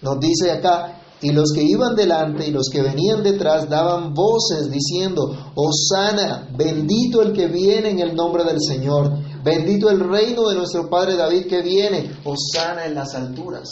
Nos 0.00 0.18
dice 0.20 0.50
acá, 0.50 0.95
y 1.22 1.32
los 1.32 1.52
que 1.52 1.62
iban 1.62 1.94
delante 1.94 2.46
y 2.46 2.50
los 2.50 2.68
que 2.70 2.82
venían 2.82 3.22
detrás 3.22 3.68
daban 3.68 4.12
voces 4.12 4.70
diciendo, 4.70 5.52
Osana, 5.54 6.48
bendito 6.54 7.22
el 7.22 7.32
que 7.32 7.46
viene 7.46 7.90
en 7.90 8.00
el 8.00 8.14
nombre 8.14 8.44
del 8.44 8.60
Señor, 8.60 9.12
bendito 9.42 9.88
el 9.88 10.00
reino 10.00 10.48
de 10.48 10.56
nuestro 10.56 10.90
Padre 10.90 11.16
David 11.16 11.46
que 11.46 11.62
viene, 11.62 12.10
Osana 12.24 12.84
en 12.84 12.94
las 12.94 13.14
alturas. 13.14 13.68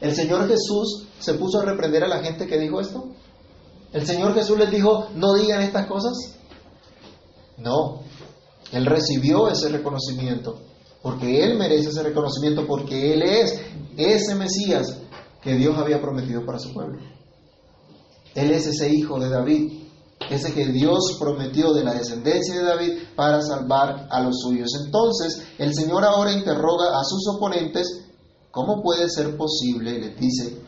¿El 0.00 0.14
Señor 0.14 0.48
Jesús 0.48 1.06
se 1.20 1.34
puso 1.34 1.60
a 1.60 1.64
reprender 1.64 2.02
a 2.02 2.08
la 2.08 2.18
gente 2.18 2.46
que 2.46 2.58
dijo 2.58 2.80
esto? 2.80 3.04
¿El 3.92 4.04
Señor 4.04 4.34
Jesús 4.34 4.58
les 4.58 4.70
dijo, 4.70 5.06
no 5.14 5.34
digan 5.34 5.62
estas 5.62 5.86
cosas? 5.86 6.12
No, 7.56 8.00
Él 8.72 8.84
recibió 8.84 9.48
ese 9.48 9.68
reconocimiento, 9.68 10.58
porque 11.02 11.44
Él 11.44 11.56
merece 11.56 11.90
ese 11.90 12.02
reconocimiento, 12.02 12.66
porque 12.66 13.14
Él 13.14 13.22
es 13.22 13.60
ese 13.96 14.34
Mesías 14.34 14.98
que 15.46 15.54
Dios 15.54 15.78
había 15.78 16.00
prometido 16.00 16.44
para 16.44 16.58
su 16.58 16.74
pueblo. 16.74 16.98
Él 18.34 18.50
es 18.50 18.66
ese 18.66 18.92
hijo 18.92 19.20
de 19.20 19.28
David, 19.28 19.80
ese 20.28 20.52
que 20.52 20.66
Dios 20.66 21.16
prometió 21.20 21.72
de 21.72 21.84
la 21.84 21.94
descendencia 21.94 22.56
de 22.56 22.64
David 22.64 22.92
para 23.14 23.40
salvar 23.42 24.08
a 24.10 24.20
los 24.22 24.40
suyos. 24.40 24.68
Entonces, 24.84 25.46
el 25.58 25.72
Señor 25.72 26.04
ahora 26.04 26.32
interroga 26.32 26.98
a 26.98 27.04
sus 27.04 27.28
oponentes, 27.28 27.86
¿cómo 28.50 28.82
puede 28.82 29.08
ser 29.08 29.36
posible, 29.36 30.00
les 30.00 30.18
dice, 30.18 30.60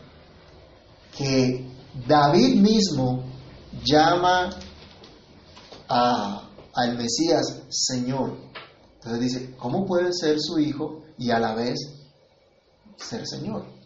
que 1.16 1.68
David 2.06 2.60
mismo 2.60 3.24
llama 3.84 4.50
a, 5.88 6.50
al 6.72 6.96
Mesías 6.96 7.64
Señor? 7.68 8.38
Entonces 8.94 9.20
dice, 9.20 9.56
¿cómo 9.56 9.84
puede 9.86 10.12
ser 10.12 10.38
su 10.38 10.60
hijo 10.60 11.02
y 11.18 11.32
a 11.32 11.40
la 11.40 11.56
vez 11.56 11.80
ser 12.96 13.26
Señor? 13.26 13.77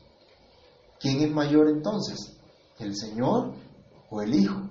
¿Quién 1.03 1.21
es 1.21 1.31
mayor 1.33 1.69
entonces? 1.69 2.39
¿El 2.79 2.97
Señor 2.97 3.53
o 4.09 4.23
el 4.23 4.35
Hijo? 4.35 4.71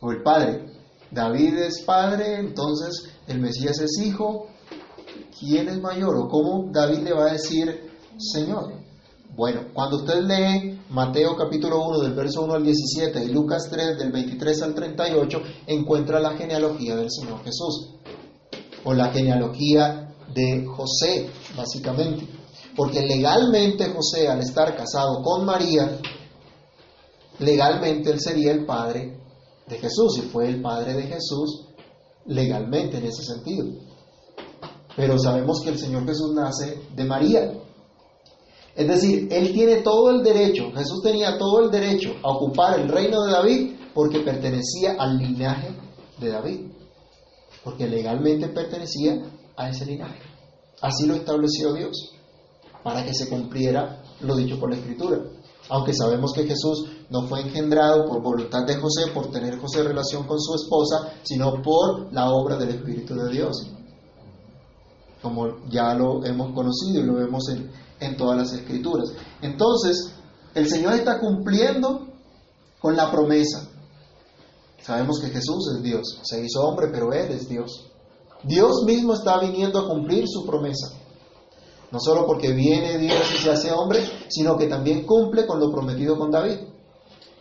¿O 0.00 0.12
el 0.12 0.22
Padre? 0.22 0.74
David 1.14 1.58
es 1.58 1.82
padre, 1.82 2.40
entonces 2.40 3.10
el 3.28 3.40
Mesías 3.40 3.78
es 3.80 4.04
hijo. 4.04 4.48
¿Quién 5.38 5.68
es 5.68 5.80
mayor? 5.80 6.16
¿O 6.16 6.28
cómo 6.28 6.70
David 6.72 6.98
le 6.98 7.12
va 7.12 7.26
a 7.26 7.32
decir 7.32 7.90
Señor? 8.18 8.72
Bueno, 9.36 9.62
cuando 9.72 9.98
usted 9.98 10.22
lee 10.22 10.80
Mateo 10.90 11.36
capítulo 11.36 11.84
1 11.86 12.00
del 12.00 12.14
verso 12.14 12.42
1 12.42 12.54
al 12.54 12.64
17 12.64 13.24
y 13.24 13.28
Lucas 13.28 13.68
3 13.70 13.98
del 13.98 14.12
23 14.12 14.62
al 14.62 14.74
38, 14.74 15.38
encuentra 15.66 16.20
la 16.20 16.36
genealogía 16.36 16.96
del 16.96 17.10
Señor 17.10 17.42
Jesús. 17.44 17.94
O 18.84 18.92
la 18.92 19.10
genealogía 19.12 20.14
de 20.34 20.66
José, 20.66 21.30
básicamente. 21.56 22.43
Porque 22.76 23.02
legalmente 23.02 23.90
José, 23.90 24.28
al 24.28 24.40
estar 24.40 24.76
casado 24.76 25.22
con 25.22 25.44
María, 25.44 25.98
legalmente 27.38 28.10
él 28.10 28.20
sería 28.20 28.52
el 28.52 28.66
padre 28.66 29.20
de 29.66 29.78
Jesús 29.78 30.18
y 30.18 30.22
fue 30.22 30.48
el 30.48 30.60
padre 30.60 30.94
de 30.94 31.02
Jesús 31.04 31.66
legalmente 32.26 32.98
en 32.98 33.06
ese 33.06 33.22
sentido. 33.22 33.66
Pero 34.96 35.18
sabemos 35.18 35.60
que 35.62 35.70
el 35.70 35.78
Señor 35.78 36.04
Jesús 36.04 36.32
nace 36.34 36.80
de 36.94 37.04
María. 37.04 37.52
Es 38.74 38.88
decir, 38.88 39.28
él 39.30 39.52
tiene 39.52 39.76
todo 39.76 40.10
el 40.10 40.24
derecho, 40.24 40.72
Jesús 40.74 41.00
tenía 41.02 41.38
todo 41.38 41.64
el 41.64 41.70
derecho 41.70 42.14
a 42.24 42.30
ocupar 42.30 42.80
el 42.80 42.88
reino 42.88 43.22
de 43.22 43.32
David 43.32 43.76
porque 43.94 44.20
pertenecía 44.20 44.96
al 44.98 45.16
linaje 45.18 45.68
de 46.18 46.28
David. 46.28 46.60
Porque 47.62 47.86
legalmente 47.86 48.48
pertenecía 48.48 49.22
a 49.56 49.70
ese 49.70 49.86
linaje. 49.86 50.20
Así 50.82 51.06
lo 51.06 51.14
estableció 51.14 51.72
Dios 51.72 52.13
para 52.84 53.04
que 53.04 53.14
se 53.14 53.28
cumpliera 53.28 54.02
lo 54.20 54.36
dicho 54.36 54.60
por 54.60 54.70
la 54.70 54.76
Escritura. 54.76 55.18
Aunque 55.70 55.94
sabemos 55.94 56.32
que 56.34 56.44
Jesús 56.44 56.90
no 57.08 57.26
fue 57.26 57.40
engendrado 57.40 58.04
por 58.06 58.22
voluntad 58.22 58.66
de 58.66 58.76
José, 58.76 59.10
por 59.12 59.30
tener 59.30 59.58
José 59.58 59.82
relación 59.82 60.26
con 60.26 60.38
su 60.38 60.54
esposa, 60.54 61.14
sino 61.22 61.62
por 61.62 62.12
la 62.12 62.30
obra 62.30 62.56
del 62.58 62.68
Espíritu 62.68 63.14
de 63.14 63.32
Dios. 63.32 63.66
Como 65.22 65.66
ya 65.70 65.94
lo 65.94 66.22
hemos 66.24 66.52
conocido 66.52 67.00
y 67.00 67.06
lo 67.06 67.14
vemos 67.14 67.48
en, 67.48 67.70
en 67.98 68.16
todas 68.18 68.36
las 68.36 68.52
Escrituras. 68.52 69.10
Entonces, 69.40 70.12
el 70.54 70.68
Señor 70.68 70.92
está 70.92 71.18
cumpliendo 71.18 72.08
con 72.78 72.94
la 72.94 73.10
promesa. 73.10 73.66
Sabemos 74.82 75.18
que 75.18 75.28
Jesús 75.28 75.72
es 75.74 75.82
Dios, 75.82 76.20
se 76.24 76.44
hizo 76.44 76.60
hombre, 76.62 76.88
pero 76.92 77.10
Él 77.14 77.30
es 77.30 77.48
Dios. 77.48 77.86
Dios 78.42 78.84
mismo 78.84 79.14
está 79.14 79.38
viniendo 79.38 79.78
a 79.78 79.88
cumplir 79.88 80.26
su 80.28 80.44
promesa. 80.44 81.03
No 81.94 82.00
solo 82.00 82.26
porque 82.26 82.52
viene 82.52 82.98
Dios 82.98 83.22
y 83.32 83.38
se 83.40 83.50
hace 83.52 83.70
hombre, 83.70 84.04
sino 84.28 84.58
que 84.58 84.66
también 84.66 85.06
cumple 85.06 85.46
con 85.46 85.60
lo 85.60 85.70
prometido 85.70 86.18
con 86.18 86.28
David. 86.28 86.56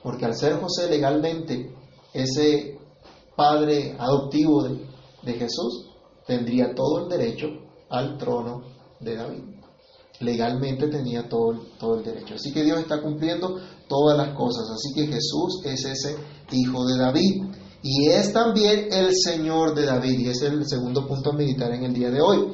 Porque 0.04 0.26
al 0.26 0.36
ser 0.36 0.60
José 0.62 0.88
legalmente 0.88 1.74
ese 2.14 2.78
padre 3.36 3.96
adoptivo 3.98 4.62
de, 4.62 5.34
Jesús, 5.34 5.90
tendría 6.28 6.76
todo 6.76 7.00
el 7.00 7.10
derecho 7.10 7.48
al 7.90 8.16
trono 8.20 8.62
de 9.00 9.16
David. 9.16 9.44
Legalmente 10.20 10.88
tenía 10.88 11.28
todo, 11.28 11.60
todo 11.80 11.96
el 11.96 12.04
derecho. 12.04 12.36
Así 12.36 12.54
que 12.54 12.64
Dios 12.64 12.78
está 12.80 13.02
cumpliendo 13.02 13.60
todas 13.88 14.16
las 14.16 14.36
cosas. 14.38 14.70
Así 14.70 14.94
que 14.94 15.08
Jesús 15.08 15.62
es 15.66 15.84
ese 15.84 16.16
hijo 16.52 16.86
de 16.86 17.00
David. 17.00 17.44
Y 17.82 18.10
es 18.10 18.32
también 18.32 18.90
el 18.92 19.16
Señor 19.16 19.74
de 19.74 19.88
David. 19.88 20.20
Y 20.20 20.30
es 20.30 20.44
el 20.44 20.64
segundo 20.68 21.08
punto 21.08 21.32
a 21.32 21.34
meditar 21.34 21.72
en 21.72 21.86
el 21.86 21.94
día 21.96 22.12
de 22.12 22.22
hoy. 22.22 22.54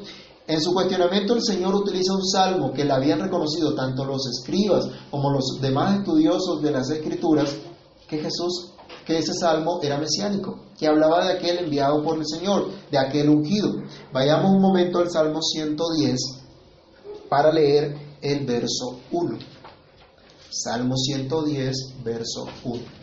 En 0.50 0.60
su 0.60 0.74
cuestionamiento 0.74 1.34
el 1.34 1.42
Señor 1.44 1.72
utiliza 1.76 2.12
un 2.12 2.26
salmo 2.26 2.72
que 2.72 2.84
le 2.84 2.92
habían 2.92 3.20
reconocido 3.20 3.72
tanto 3.72 4.04
los 4.04 4.26
escribas 4.26 4.84
como 5.08 5.30
los 5.30 5.60
demás 5.60 6.00
estudiosos 6.00 6.60
de 6.60 6.72
las 6.72 6.90
escrituras, 6.90 7.54
que 8.08 8.18
Jesús, 8.18 8.72
que 9.06 9.18
ese 9.18 9.32
salmo 9.32 9.78
era 9.80 9.96
mesiánico, 9.96 10.58
que 10.76 10.88
hablaba 10.88 11.24
de 11.24 11.34
aquel 11.34 11.58
enviado 11.58 12.02
por 12.02 12.18
el 12.18 12.26
Señor, 12.26 12.66
de 12.90 12.98
aquel 12.98 13.28
ungido. 13.28 13.74
Vayamos 14.12 14.50
un 14.50 14.60
momento 14.60 14.98
al 14.98 15.08
Salmo 15.08 15.40
110 15.40 16.18
para 17.28 17.52
leer 17.52 17.96
el 18.20 18.44
verso 18.44 18.98
1. 19.12 19.38
Salmo 20.50 20.96
110, 20.96 22.02
verso 22.02 22.48
1. 22.64 22.99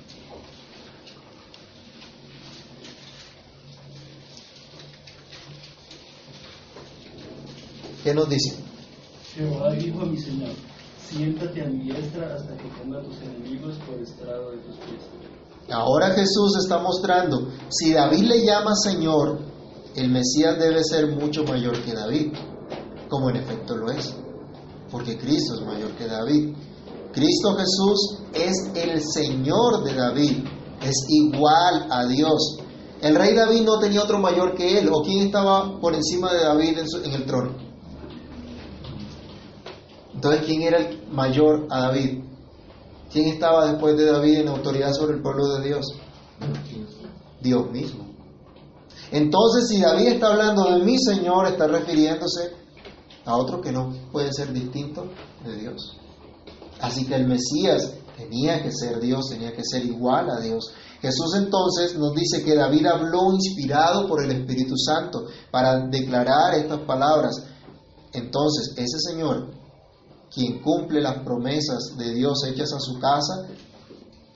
¿Qué 8.08 8.14
nos 8.14 8.30
dice? 8.30 8.56
Jehová 9.36 9.74
dijo 9.74 10.00
a 10.02 10.06
mi 10.06 10.18
Señor, 10.18 10.52
siéntate 11.10 11.62
a 11.62 11.66
mi 11.68 11.84
diestra 11.92 12.36
hasta 12.36 12.56
que 12.56 12.70
ponga 12.82 13.00
a 13.00 13.04
tus 13.04 13.18
enemigos 13.22 13.76
por 13.86 14.00
estrado 14.02 14.52
de 14.52 14.58
tus 14.60 14.76
pies. 14.78 15.02
Ahora 15.70 16.12
Jesús 16.12 16.56
está 16.58 16.78
mostrando, 16.78 17.50
si 17.68 17.92
David 17.92 18.24
le 18.24 18.46
llama 18.46 18.76
Señor, 18.82 19.40
el 19.98 20.10
Mesías 20.10 20.58
debe 20.58 20.86
ser 20.86 21.18
mucho 21.18 21.44
mayor 21.44 21.84
que 21.84 21.92
David, 21.94 22.32
como 23.10 23.30
en 23.30 23.36
efecto 23.36 23.76
lo 23.76 23.92
es, 23.92 24.16
porque 24.90 25.18
Cristo 25.18 25.56
es 25.56 25.62
mayor 25.66 25.92
que 25.98 26.08
David. 26.08 26.56
Cristo 27.12 27.58
Jesús 27.58 28.20
es 28.34 28.72
el 28.74 29.02
Señor 29.04 29.84
de 29.84 29.94
David, 29.96 30.46
es 30.82 30.96
igual 31.10 31.88
a 31.92 32.06
Dios. 32.08 32.60
El 33.02 33.16
rey 33.18 33.36
David 33.36 33.64
no 33.64 33.80
tenía 33.80 34.02
otro 34.02 34.18
mayor 34.20 34.56
que 34.56 34.80
él, 34.80 34.88
o 34.94 35.02
quién 35.04 35.26
estaba 35.26 35.78
por 35.82 35.94
encima 35.94 36.32
de 36.34 36.40
David 36.46 36.78
en, 36.80 36.88
su- 36.88 37.04
en 37.04 37.12
el 37.12 37.26
trono. 37.26 37.67
Entonces, 40.18 40.48
¿quién 40.48 40.64
era 40.64 40.80
el 40.80 41.08
mayor 41.12 41.68
a 41.70 41.80
David? 41.80 42.24
¿Quién 43.12 43.28
estaba 43.28 43.72
después 43.72 43.96
de 43.98 44.06
David 44.06 44.40
en 44.40 44.48
autoridad 44.48 44.92
sobre 44.94 45.18
el 45.18 45.22
pueblo 45.22 45.46
de 45.54 45.68
Dios? 45.68 45.86
Dios 47.40 47.70
mismo. 47.70 48.08
Entonces, 49.12 49.68
si 49.70 49.80
David 49.80 50.08
está 50.08 50.30
hablando 50.30 50.72
de 50.72 50.84
mi 50.84 50.98
Señor, 50.98 51.46
está 51.46 51.68
refiriéndose 51.68 52.52
a 53.26 53.36
otro 53.36 53.62
que 53.62 53.72
no 53.72 53.94
puede 54.12 54.34
ser 54.34 54.52
distinto 54.52 55.06
de 55.46 55.56
Dios. 55.56 56.00
Así 56.82 57.06
que 57.06 57.14
el 57.14 57.28
Mesías 57.28 57.94
tenía 58.18 58.64
que 58.64 58.72
ser 58.72 59.00
Dios, 59.00 59.30
tenía 59.30 59.54
que 59.54 59.62
ser 59.64 59.86
igual 59.86 60.32
a 60.32 60.40
Dios. 60.40 60.74
Jesús 61.00 61.36
entonces 61.36 61.96
nos 61.96 62.16
dice 62.16 62.44
que 62.44 62.56
David 62.56 62.88
habló 62.88 63.32
inspirado 63.34 64.08
por 64.08 64.24
el 64.24 64.32
Espíritu 64.32 64.76
Santo 64.78 65.28
para 65.52 65.86
declarar 65.86 66.56
estas 66.56 66.80
palabras. 66.88 67.36
Entonces, 68.14 68.74
ese 68.78 68.98
Señor, 69.12 69.52
quien 70.34 70.62
cumple 70.62 71.02
las 71.02 71.24
promesas 71.24 71.96
de 71.98 72.14
Dios 72.14 72.44
hechas 72.46 72.74
a 72.74 72.80
su 72.80 73.00
casa, 73.00 73.48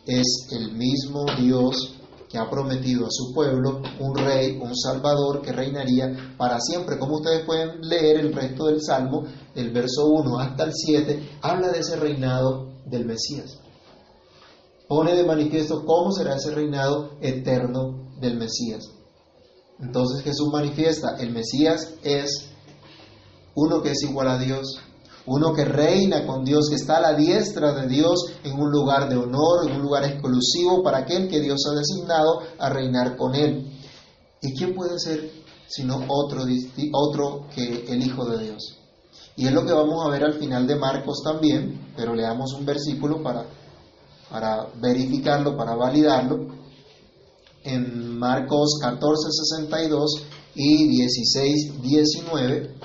es 0.06 0.48
el 0.52 0.74
mismo 0.74 1.26
Dios 1.38 1.96
que 2.32 2.38
ha 2.38 2.50
prometido 2.50 3.06
a 3.06 3.12
su 3.12 3.34
pueblo 3.34 3.82
un 4.00 4.16
rey, 4.16 4.58
un 4.62 4.76
salvador 4.76 5.42
que 5.42 5.52
reinaría 5.52 6.34
para 6.38 6.60
siempre. 6.62 6.98
Como 6.98 7.18
ustedes 7.18 7.46
pueden 7.46 7.82
leer 7.82 8.22
el 8.22 8.34
resto 8.34 8.68
del 8.68 8.82
Salmo, 8.82 9.26
del 9.54 9.72
verso 9.72 10.08
1 10.08 10.40
hasta 10.40 10.64
el 10.64 10.72
7, 10.74 11.40
habla 11.42 11.70
de 11.70 11.80
ese 11.80 11.98
reinado 11.98 12.70
del 12.86 13.06
Mesías. 13.06 13.60
Pone 14.88 15.14
de 15.14 15.26
manifiesto 15.26 15.86
cómo 15.86 16.12
será 16.12 16.36
ese 16.36 16.52
reinado 16.52 17.18
eterno 17.22 18.10
del 18.20 18.38
Mesías. 18.38 18.90
Entonces 19.80 20.24
Jesús 20.24 20.50
manifiesta, 20.54 21.18
el 21.20 21.32
Mesías 21.32 21.96
es 22.04 22.50
uno 23.56 23.82
que 23.82 23.92
es 23.92 24.04
igual 24.04 24.30
a 24.30 24.38
Dios, 24.38 24.80
uno 25.26 25.54
que 25.54 25.66
reina 25.66 26.26
con 26.26 26.44
Dios, 26.44 26.68
que 26.70 26.76
está 26.76 26.98
a 26.98 27.02
la 27.02 27.14
diestra 27.14 27.74
de 27.74 27.88
Dios 27.88 28.26
en 28.44 28.54
un 28.54 28.72
lugar 28.72 29.08
de 29.10 29.18
honor, 29.18 29.68
en 29.68 29.76
un 29.76 29.82
lugar 29.82 30.04
exclusivo 30.04 30.82
para 30.84 31.00
aquel 31.00 31.30
que 31.30 31.40
Dios 31.40 31.60
ha 31.70 31.78
designado 31.78 32.42
a 32.58 32.70
reinar 32.70 33.16
con 33.16 33.36
él. 33.36 33.72
¿Y 34.42 34.54
quién 34.56 34.74
puede 34.74 34.98
ser 35.00 35.30
sino 35.68 36.04
otro, 36.08 36.44
otro 36.94 37.48
que 37.54 37.86
el 37.88 38.06
Hijo 38.06 38.26
de 38.26 38.44
Dios? 38.46 38.78
Y 39.36 39.48
es 39.48 39.54
lo 39.54 39.66
que 39.66 39.74
vamos 39.74 40.06
a 40.06 40.10
ver 40.10 40.24
al 40.24 40.34
final 40.34 40.68
de 40.68 40.76
Marcos 40.76 41.22
también, 41.24 41.94
pero 41.96 42.14
leamos 42.16 42.54
un 42.54 42.66
versículo 42.66 43.22
para, 43.22 43.46
para 44.30 44.68
verificarlo, 44.82 45.56
para 45.56 45.76
validarlo. 45.76 46.48
En 47.64 48.18
Marcos 48.18 48.80
14, 48.82 49.30
62 49.32 50.24
y 50.56 50.88
16, 50.88 51.82
19 51.82 52.76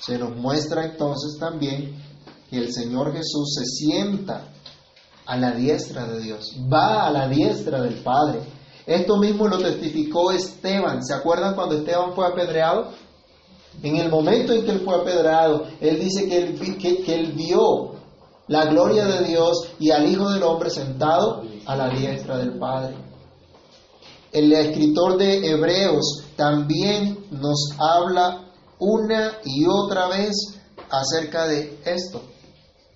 se 0.00 0.18
nos 0.18 0.36
muestra 0.36 0.84
entonces 0.84 1.38
también 1.38 1.94
que 2.48 2.58
el 2.58 2.72
Señor 2.72 3.12
Jesús 3.12 3.54
se 3.54 3.64
sienta 3.64 4.42
a 5.26 5.36
la 5.36 5.52
diestra 5.52 6.06
de 6.06 6.20
Dios, 6.20 6.56
va 6.72 7.06
a 7.06 7.10
la 7.10 7.28
diestra 7.28 7.82
del 7.82 8.02
Padre. 8.02 8.40
Esto 8.86 9.18
mismo 9.18 9.46
lo 9.46 9.58
testificó 9.58 10.32
Esteban. 10.32 11.04
¿Se 11.04 11.14
acuerdan 11.14 11.54
cuando 11.54 11.76
Esteban 11.76 12.12
fue 12.14 12.26
apedreado? 12.26 12.88
En 13.82 13.96
el 13.96 14.10
momento 14.10 14.52
en 14.52 14.64
que 14.64 14.72
él 14.72 14.80
fue 14.84 14.96
apedreado, 14.96 15.64
él 15.80 16.00
dice 16.00 16.28
que 16.28 16.36
él, 16.38 16.58
que- 16.78 17.02
que 17.02 17.14
él 17.14 17.32
vio 17.32 17.92
la 18.48 18.64
gloria 18.64 19.06
de 19.06 19.28
Dios 19.28 19.68
y 19.78 19.92
al 19.92 20.10
Hijo 20.10 20.28
del 20.30 20.42
Hombre 20.42 20.70
sentado 20.70 21.44
a 21.66 21.76
la 21.76 21.88
diestra 21.90 22.38
del 22.38 22.58
Padre. 22.58 22.96
El 24.32 24.52
escritor 24.52 25.16
de 25.18 25.48
Hebreos 25.48 26.24
también 26.36 27.26
nos 27.30 27.70
habla 27.78 28.49
una 28.80 29.38
y 29.44 29.66
otra 29.66 30.08
vez 30.08 30.58
acerca 30.90 31.46
de 31.46 31.78
esto. 31.84 32.22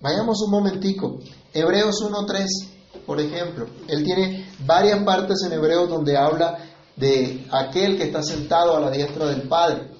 Vayamos 0.01 0.41
un 0.43 0.51
momentico. 0.51 1.19
Hebreos 1.53 2.03
1.3, 2.03 3.05
por 3.05 3.19
ejemplo. 3.19 3.67
Él 3.87 4.03
tiene 4.03 4.49
varias 4.65 5.03
partes 5.03 5.37
en 5.45 5.53
Hebreos 5.53 5.89
donde 5.89 6.17
habla 6.17 6.57
de 6.95 7.45
aquel 7.51 7.97
que 7.97 8.03
está 8.03 8.21
sentado 8.21 8.75
a 8.75 8.79
la 8.79 8.91
diestra 8.91 9.27
del 9.27 9.47
Padre. 9.47 9.91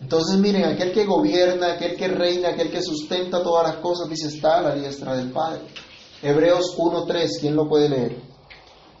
Entonces 0.00 0.36
miren, 0.38 0.64
aquel 0.64 0.92
que 0.92 1.04
gobierna, 1.04 1.74
aquel 1.74 1.96
que 1.96 2.08
reina, 2.08 2.48
aquel 2.50 2.70
que 2.70 2.82
sustenta 2.82 3.42
todas 3.42 3.68
las 3.68 3.76
cosas, 3.76 4.08
dice, 4.08 4.26
está 4.26 4.58
a 4.58 4.62
la 4.62 4.74
diestra 4.74 5.14
del 5.14 5.30
Padre. 5.30 5.60
Hebreos 6.20 6.76
1.3, 6.76 7.28
¿quién 7.40 7.54
lo 7.54 7.68
puede 7.68 7.88
leer? 7.88 8.32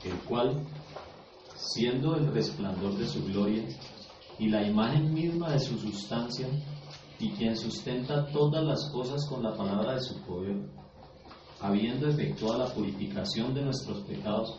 el 0.04 0.18
cual, 0.28 0.66
siendo 1.56 2.16
el 2.16 2.32
resplandor 2.32 2.96
de 2.96 3.06
su 3.06 3.24
gloria 3.24 3.64
y 4.42 4.48
la 4.48 4.66
imagen 4.66 5.14
misma 5.14 5.52
de 5.52 5.60
su 5.60 5.78
sustancia, 5.78 6.48
y 7.20 7.30
quien 7.30 7.56
sustenta 7.56 8.26
todas 8.32 8.64
las 8.64 8.90
cosas 8.90 9.24
con 9.28 9.40
la 9.44 9.56
palabra 9.56 9.94
de 9.94 10.00
su 10.00 10.20
poder, 10.22 10.56
habiendo 11.60 12.08
efectuado 12.08 12.58
la 12.58 12.74
purificación 12.74 13.54
de 13.54 13.62
nuestros 13.62 14.00
pecados 14.00 14.56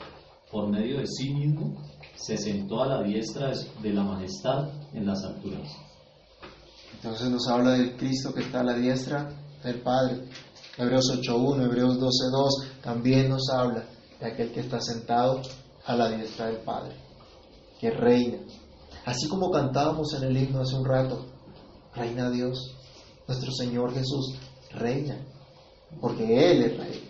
por 0.50 0.69
medio 0.69 1.00
de 1.00 1.08
sí 1.08 1.34
mismo, 1.34 1.76
se 2.15 2.38
sentó 2.38 2.82
a 2.82 2.88
la 2.88 3.04
diestra 3.04 3.52
de- 3.82 3.93
la 3.93 4.04
majestad 4.04 4.69
en 4.93 5.06
las 5.06 5.22
alturas. 5.26 5.69
Entonces 6.93 7.30
nos 7.30 7.46
habla 7.50 7.72
del 7.72 7.98
Cristo 7.98 8.34
que 8.34 8.41
está 8.43 8.62
a 8.62 8.63
la 8.63 8.76
diestra 8.76 9.30
del 9.65 9.82
Padre. 9.82 10.30
Hebreos 10.78 11.12
8.1, 11.12 11.65
Hebreos 11.65 12.00
12.2 12.00 12.82
también 12.82 13.28
nos 13.30 13.50
habla 13.50 13.84
de 14.22 14.26
aquel 14.28 14.52
que 14.54 14.62
está 14.62 14.80
sentado 14.80 15.41
a 15.86 15.96
la 15.98 16.10
diestra 16.10 16.46
del 16.46 16.60
Padre, 16.60 16.96
que 17.82 17.89
reina. 17.91 18.38
Así 19.06 19.28
como 19.28 19.52
cantábamos 19.52 20.13
en 20.13 20.24
el 20.24 20.38
himno 20.38 20.62
hace 20.62 20.76
un 20.76 20.86
rato, 20.86 21.26
reina 21.94 22.30
Dios, 22.30 22.76
nuestro 23.28 23.52
Señor 23.52 23.94
Jesús 23.94 24.36
reina, 24.72 25.18
porque 26.00 26.52
Él 26.52 26.63
es 26.63 26.78
rey. 26.78 27.10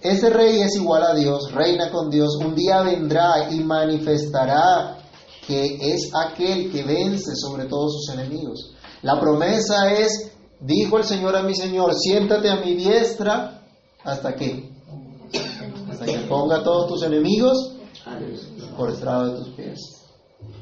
Ese 0.00 0.30
rey 0.30 0.62
es 0.62 0.74
igual 0.76 1.02
a 1.02 1.14
Dios, 1.14 1.52
reina 1.52 1.90
con 1.90 2.08
Dios, 2.08 2.36
un 2.36 2.54
día 2.54 2.82
vendrá 2.82 3.50
y 3.50 3.60
manifestará 3.60 4.96
que 5.46 5.78
es 5.92 6.10
aquel 6.14 6.72
que 6.72 6.82
vence 6.82 7.32
sobre 7.34 7.66
todos 7.66 7.96
sus 7.96 8.14
enemigos. 8.14 8.74
La 9.02 9.20
promesa 9.20 9.92
es, 9.92 10.32
dijo 10.60 10.96
el 10.96 11.04
Señor 11.04 11.36
a 11.36 11.42
mi 11.42 11.54
Señor, 11.54 11.94
siéntate 11.94 12.48
a 12.48 12.56
mi 12.56 12.74
diestra 12.74 13.62
hasta 14.02 14.34
que, 14.34 14.72
hasta 15.90 16.06
que 16.06 16.18
ponga 16.20 16.58
a 16.58 16.62
todos 16.62 16.88
tus 16.88 17.02
enemigos 17.02 17.76
por 18.78 18.90
estrado 18.90 19.32
de 19.32 19.38
tus 19.38 19.48
pies. 19.54 19.99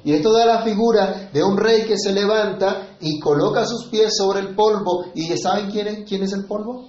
Y 0.05 0.13
esto 0.13 0.33
da 0.33 0.47
la 0.47 0.63
figura 0.63 1.31
de 1.33 1.43
un 1.43 1.57
rey 1.57 1.85
que 1.85 1.99
se 1.99 2.13
levanta 2.13 2.97
y 3.01 3.19
coloca 3.19 3.67
sus 3.67 3.87
pies 3.87 4.17
sobre 4.17 4.41
el 4.41 4.55
polvo. 4.55 5.07
¿Y 5.15 5.27
saben 5.37 5.71
quién 5.71 5.89
es, 5.89 6.09
quién 6.09 6.23
es 6.23 6.33
el 6.33 6.45
polvo? 6.45 6.89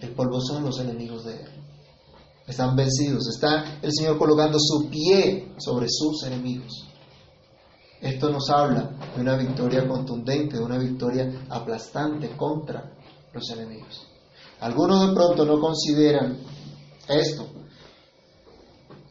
El 0.00 0.10
polvo 0.10 0.40
son 0.40 0.64
los 0.64 0.78
enemigos 0.80 1.24
de 1.24 1.34
él. 1.34 1.48
Están 2.46 2.76
vencidos. 2.76 3.28
Está 3.34 3.78
el 3.80 3.90
Señor 3.92 4.18
colocando 4.18 4.58
su 4.60 4.88
pie 4.90 5.54
sobre 5.58 5.86
sus 5.88 6.24
enemigos. 6.24 6.86
Esto 8.00 8.28
nos 8.30 8.50
habla 8.50 8.90
de 9.14 9.22
una 9.22 9.36
victoria 9.36 9.88
contundente, 9.88 10.58
de 10.58 10.62
una 10.62 10.76
victoria 10.76 11.46
aplastante 11.48 12.36
contra 12.36 12.92
los 13.32 13.48
enemigos. 13.50 14.06
Algunos 14.60 15.08
de 15.08 15.14
pronto 15.14 15.46
no 15.46 15.58
consideran 15.58 16.38
esto. 17.08 17.46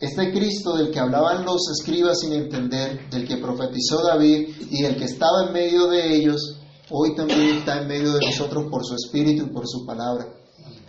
Este 0.04 0.34
Cristo 0.34 0.76
del 0.76 0.92
que 0.92 1.00
hablaban 1.00 1.46
los 1.46 1.62
escribas 1.72 2.20
sin 2.20 2.34
entender, 2.34 3.10
del 3.10 3.26
que 3.26 3.38
profetizó 3.38 4.04
David 4.04 4.50
y 4.70 4.84
el 4.84 4.98
que 4.98 5.06
estaba 5.06 5.46
en 5.48 5.54
medio 5.54 5.88
de 5.88 6.14
ellos, 6.14 6.58
hoy 6.90 7.16
también 7.16 7.60
está 7.60 7.80
en 7.80 7.88
medio 7.88 8.12
de 8.12 8.26
nosotros 8.26 8.66
por 8.70 8.86
su 8.86 8.96
espíritu 8.96 9.46
y 9.46 9.54
por 9.54 9.66
su 9.66 9.86
palabra. 9.86 10.28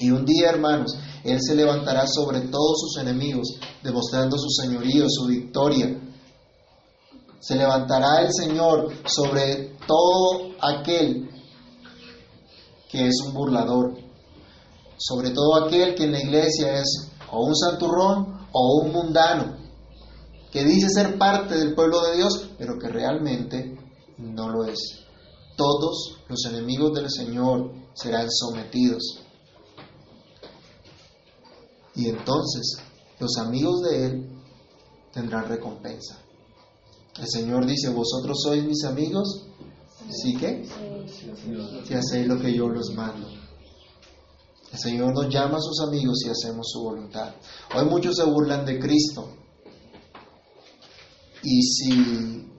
Y 0.01 0.11
un 0.11 0.25
día, 0.25 0.51
hermanos, 0.51 0.97
Él 1.23 1.39
se 1.41 1.55
levantará 1.55 2.09
sobre 2.09 2.41
todos 2.41 2.81
sus 2.81 3.03
enemigos, 3.03 3.55
demostrando 3.85 4.37
su 4.37 4.51
señorío, 4.51 5.05
su 5.09 5.27
victoria. 5.27 5.97
Se 7.39 7.55
levantará 7.55 8.21
el 8.21 8.33
Señor 8.33 8.95
sobre 9.07 9.77
todo 9.87 10.57
aquel 10.61 11.31
que 12.91 13.07
es 13.07 13.15
un 13.25 13.33
burlador. 13.33 13.97
sobre 14.97 15.31
todo 15.31 15.67
aquel 15.67 15.95
que 15.95 16.05
en 16.05 16.13
la 16.13 16.21
iglesia 16.21 16.81
es 16.81 17.11
o 17.31 17.45
un 17.45 17.55
santurrón 17.55 18.34
o 18.57 18.83
un 18.83 18.93
mundano, 18.93 19.57
que 20.53 20.65
dice 20.65 20.89
ser 20.89 21.19
parte 21.19 21.57
del 21.57 21.75
pueblo 21.75 22.01
de 22.03 22.17
Dios, 22.17 22.51
pero 22.57 22.79
que 22.79 22.89
realmente 22.89 23.77
no 24.19 24.49
lo 24.49 24.65
es. 24.65 24.79
Todos 25.57 26.21
los 26.29 26.45
enemigos 26.47 26.93
del 26.95 27.11
Señor 27.11 27.73
serán 27.95 28.31
sometidos. 28.31 29.21
Y 31.97 32.09
entonces 32.09 32.79
los 33.19 33.37
amigos 33.39 33.83
de 33.83 34.07
Él 34.07 34.31
tendrán 35.13 35.49
recompensa. 35.49 36.21
El 37.19 37.29
Señor 37.29 37.67
dice, 37.67 37.91
vosotros 37.91 38.39
sois 38.43 38.65
mis 38.65 38.85
amigos, 38.85 39.47
¿sí 40.11 40.37
que? 40.37 40.65
Si 41.85 41.95
hacéis 41.95 42.27
lo 42.29 42.41
que 42.41 42.53
yo 42.53 42.69
los 42.69 42.93
mando. 42.95 43.44
El 44.75 44.81
Señor 44.81 45.15
nos 45.15 45.33
llama 45.33 45.59
a 45.59 45.61
sus 45.61 45.81
amigos 45.87 46.19
y 46.27 46.31
hacemos 46.31 46.69
su 46.69 46.83
voluntad. 46.83 47.33
Hoy 47.77 47.85
muchos 47.85 48.17
se 48.17 48.25
burlan 48.25 48.67
de 48.67 48.81
Cristo. 48.81 49.29
Y 51.45 51.63
si 51.63 52.51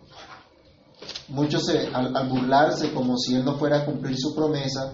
muchos 1.27 1.67
al, 1.67 2.29
burlarse 2.29 2.93
como 2.93 3.17
si 3.17 3.35
Él 3.35 3.43
no 3.43 3.57
fuera 3.57 3.79
a 3.79 3.85
cumplir 3.85 4.15
su 4.17 4.33
promesa, 4.33 4.93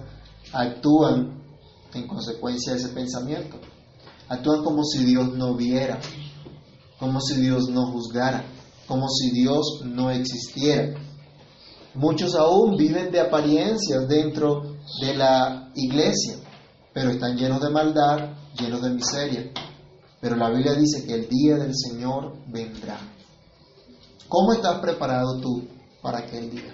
actúan 0.52 1.44
en 1.94 2.08
consecuencia 2.08 2.74
de 2.74 2.80
ese 2.80 2.90
pensamiento. 2.90 3.58
Actúan 4.28 4.64
como 4.64 4.84
si 4.84 5.06
Dios 5.06 5.32
no 5.36 5.54
viera, 5.54 6.00
como 6.98 7.22
si 7.22 7.40
Dios 7.40 7.70
no 7.70 7.92
juzgara, 7.92 8.44
como 8.88 9.08
si 9.10 9.30
Dios 9.30 9.84
no 9.86 10.10
existiera. 10.10 11.00
Muchos 11.94 12.34
aún 12.34 12.78
viven 12.78 13.12
de 13.12 13.20
apariencias 13.20 14.08
dentro 14.08 14.76
de 15.00 15.14
la 15.14 15.72
iglesia 15.76 16.42
pero 16.94 17.12
están 17.12 17.38
llenos 17.38 17.62
de 17.62 17.70
maldad, 17.70 18.34
llenos 18.60 18.82
de 18.82 18.90
miseria. 18.90 19.52
Pero 20.20 20.36
la 20.36 20.50
Biblia 20.50 20.74
dice 20.74 21.06
que 21.06 21.14
el 21.14 21.28
día 21.28 21.58
del 21.58 21.74
Señor 21.76 22.36
vendrá. 22.48 23.00
¿Cómo 24.28 24.54
estás 24.54 24.80
preparado 24.80 25.40
tú 25.42 25.68
para 26.02 26.20
aquel 26.20 26.52
día? 26.52 26.74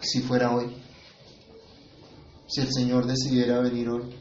Si 0.00 0.20
fuera 0.20 0.54
hoy, 0.54 0.76
si 2.48 2.60
el 2.62 2.72
Señor 2.72 3.06
decidiera 3.06 3.60
venir 3.60 3.88
hoy, 3.88 4.14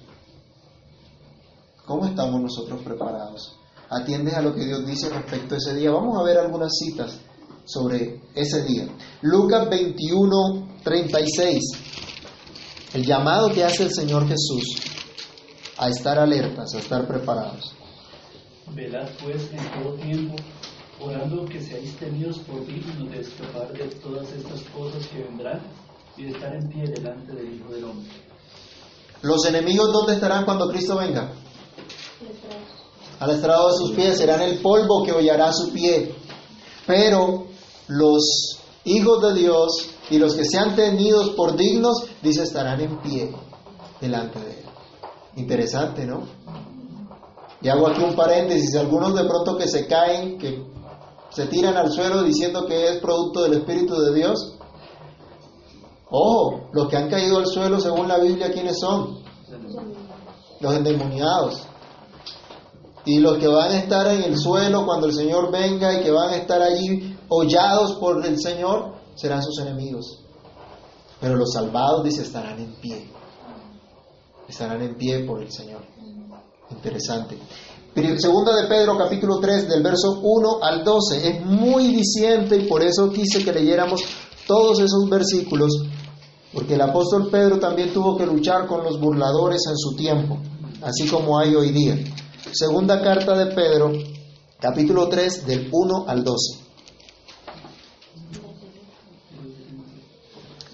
¿cómo 1.85 2.05
estamos 2.05 2.41
nosotros 2.41 2.81
preparados? 2.83 3.57
¿Atiendes 3.89 4.35
a 4.35 4.41
lo 4.41 4.53
que 4.53 4.65
Dios 4.65 4.85
dice 4.85 5.09
respecto 5.09 5.55
a 5.55 5.57
ese 5.57 5.75
día? 5.75 5.91
Vamos 5.91 6.17
a 6.17 6.23
ver 6.23 6.37
algunas 6.37 6.71
citas 6.77 7.19
sobre 7.65 8.21
ese 8.35 8.63
día. 8.63 8.87
Lucas 9.21 9.69
21, 9.69 10.79
36. 10.83 11.90
El 12.93 13.05
llamado 13.05 13.49
que 13.49 13.63
hace 13.63 13.83
el 13.83 13.93
Señor 13.93 14.27
Jesús 14.27 14.81
a 15.77 15.87
estar 15.87 16.19
alertas, 16.19 16.73
a 16.75 16.79
estar 16.79 17.07
preparados. 17.07 17.73
Velad 18.73 19.07
pues 19.23 19.49
en 19.51 19.81
todo 19.81 19.93
tiempo, 19.95 20.35
orando 20.99 21.45
que 21.45 21.61
seáis 21.61 21.95
tenidos 21.97 22.39
por 22.39 22.65
dignos 22.65 23.09
de 23.11 23.21
escapar 23.21 23.71
de 23.71 23.85
todas 23.95 24.29
estas 24.31 24.61
cosas 24.75 25.07
que 25.07 25.23
vendrán 25.23 25.61
y 26.17 26.25
de 26.25 26.31
estar 26.31 26.53
en 26.53 26.67
pie 26.69 26.83
delante 26.83 27.33
del 27.33 27.55
Hijo 27.55 27.69
del 27.71 27.85
Hombre. 27.85 28.11
¿Los 29.21 29.45
enemigos 29.45 29.93
dónde 29.93 30.15
estarán 30.15 30.43
cuando 30.43 30.69
Cristo 30.69 30.97
venga? 30.97 31.31
Al 33.19 33.29
estrado 33.29 33.71
de 33.71 33.77
sus 33.77 33.91
pies, 33.91 34.17
serán 34.17 34.41
el 34.41 34.59
polvo 34.59 35.03
que 35.05 35.11
hollará 35.11 35.53
su 35.53 35.71
pie. 35.71 36.13
Pero 36.87 37.45
los 37.87 38.59
hijos 38.83 39.21
de 39.21 39.39
Dios 39.39 39.90
y 40.11 40.17
los 40.17 40.35
que 40.35 40.43
sean 40.43 40.75
tenidos 40.75 41.29
por 41.31 41.55
dignos, 41.55 42.05
dice, 42.21 42.43
estarán 42.43 42.81
en 42.81 42.99
pie 42.99 43.33
delante 44.01 44.39
de 44.39 44.51
Él. 44.51 44.65
Interesante, 45.37 46.05
¿no? 46.05 46.23
Y 47.61 47.69
hago 47.69 47.87
aquí 47.87 48.03
un 48.03 48.13
paréntesis, 48.13 48.75
algunos 48.75 49.15
de 49.15 49.23
pronto 49.23 49.57
que 49.57 49.69
se 49.69 49.87
caen, 49.87 50.37
que 50.37 50.65
se 51.29 51.45
tiran 51.45 51.77
al 51.77 51.93
suelo 51.93 52.23
diciendo 52.23 52.65
que 52.65 52.89
es 52.89 52.99
producto 52.99 53.43
del 53.43 53.53
Espíritu 53.53 53.95
de 54.01 54.13
Dios. 54.13 54.57
Ojo, 56.09 56.69
los 56.73 56.89
que 56.89 56.97
han 56.97 57.09
caído 57.09 57.37
al 57.37 57.47
suelo 57.47 57.79
según 57.79 58.09
la 58.09 58.17
Biblia, 58.17 58.51
¿quiénes 58.51 58.79
son? 58.81 59.23
Los 60.59 60.75
endemoniados. 60.75 61.61
Y 63.05 63.19
los 63.19 63.37
que 63.37 63.47
van 63.47 63.71
a 63.71 63.77
estar 63.77 64.07
en 64.07 64.23
el 64.23 64.37
suelo 64.37 64.85
cuando 64.85 65.07
el 65.07 65.13
Señor 65.13 65.51
venga 65.53 65.93
y 65.93 66.03
que 66.03 66.11
van 66.11 66.31
a 66.31 66.35
estar 66.35 66.61
allí 66.61 67.17
hollados 67.29 67.93
por 67.93 68.25
el 68.25 68.37
Señor, 68.37 69.00
serán 69.21 69.43
sus 69.43 69.59
enemigos. 69.59 70.19
Pero 71.19 71.35
los 71.35 71.53
salvados, 71.53 72.03
dice, 72.03 72.23
estarán 72.23 72.59
en 72.59 72.73
pie. 72.81 73.07
Estarán 74.47 74.81
en 74.81 74.95
pie 74.95 75.23
por 75.25 75.41
el 75.41 75.51
Señor. 75.51 75.81
Interesante. 76.71 77.37
Segunda 78.17 78.55
de 78.55 78.67
Pedro, 78.67 78.97
capítulo 78.97 79.39
3, 79.39 79.69
del 79.69 79.83
verso 79.83 80.19
1 80.23 80.63
al 80.63 80.83
12. 80.83 81.29
Es 81.29 81.45
muy 81.45 81.87
diciente 81.87 82.55
y 82.55 82.67
por 82.67 82.81
eso 82.81 83.11
quise 83.11 83.43
que 83.43 83.51
leyéramos 83.51 84.01
todos 84.47 84.79
esos 84.79 85.07
versículos, 85.09 85.69
porque 86.53 86.73
el 86.73 86.81
apóstol 86.81 87.29
Pedro 87.29 87.59
también 87.59 87.93
tuvo 87.93 88.17
que 88.17 88.25
luchar 88.25 88.65
con 88.65 88.83
los 88.83 88.99
burladores 88.99 89.61
en 89.69 89.77
su 89.77 89.95
tiempo, 89.95 90.39
así 90.81 91.07
como 91.07 91.37
hay 91.37 91.53
hoy 91.53 91.71
día. 91.71 91.97
Segunda 92.51 93.01
carta 93.01 93.37
de 93.37 93.53
Pedro, 93.53 93.91
capítulo 94.59 95.07
3, 95.07 95.45
del 95.45 95.69
1 95.71 96.05
al 96.07 96.23
12. 96.23 96.60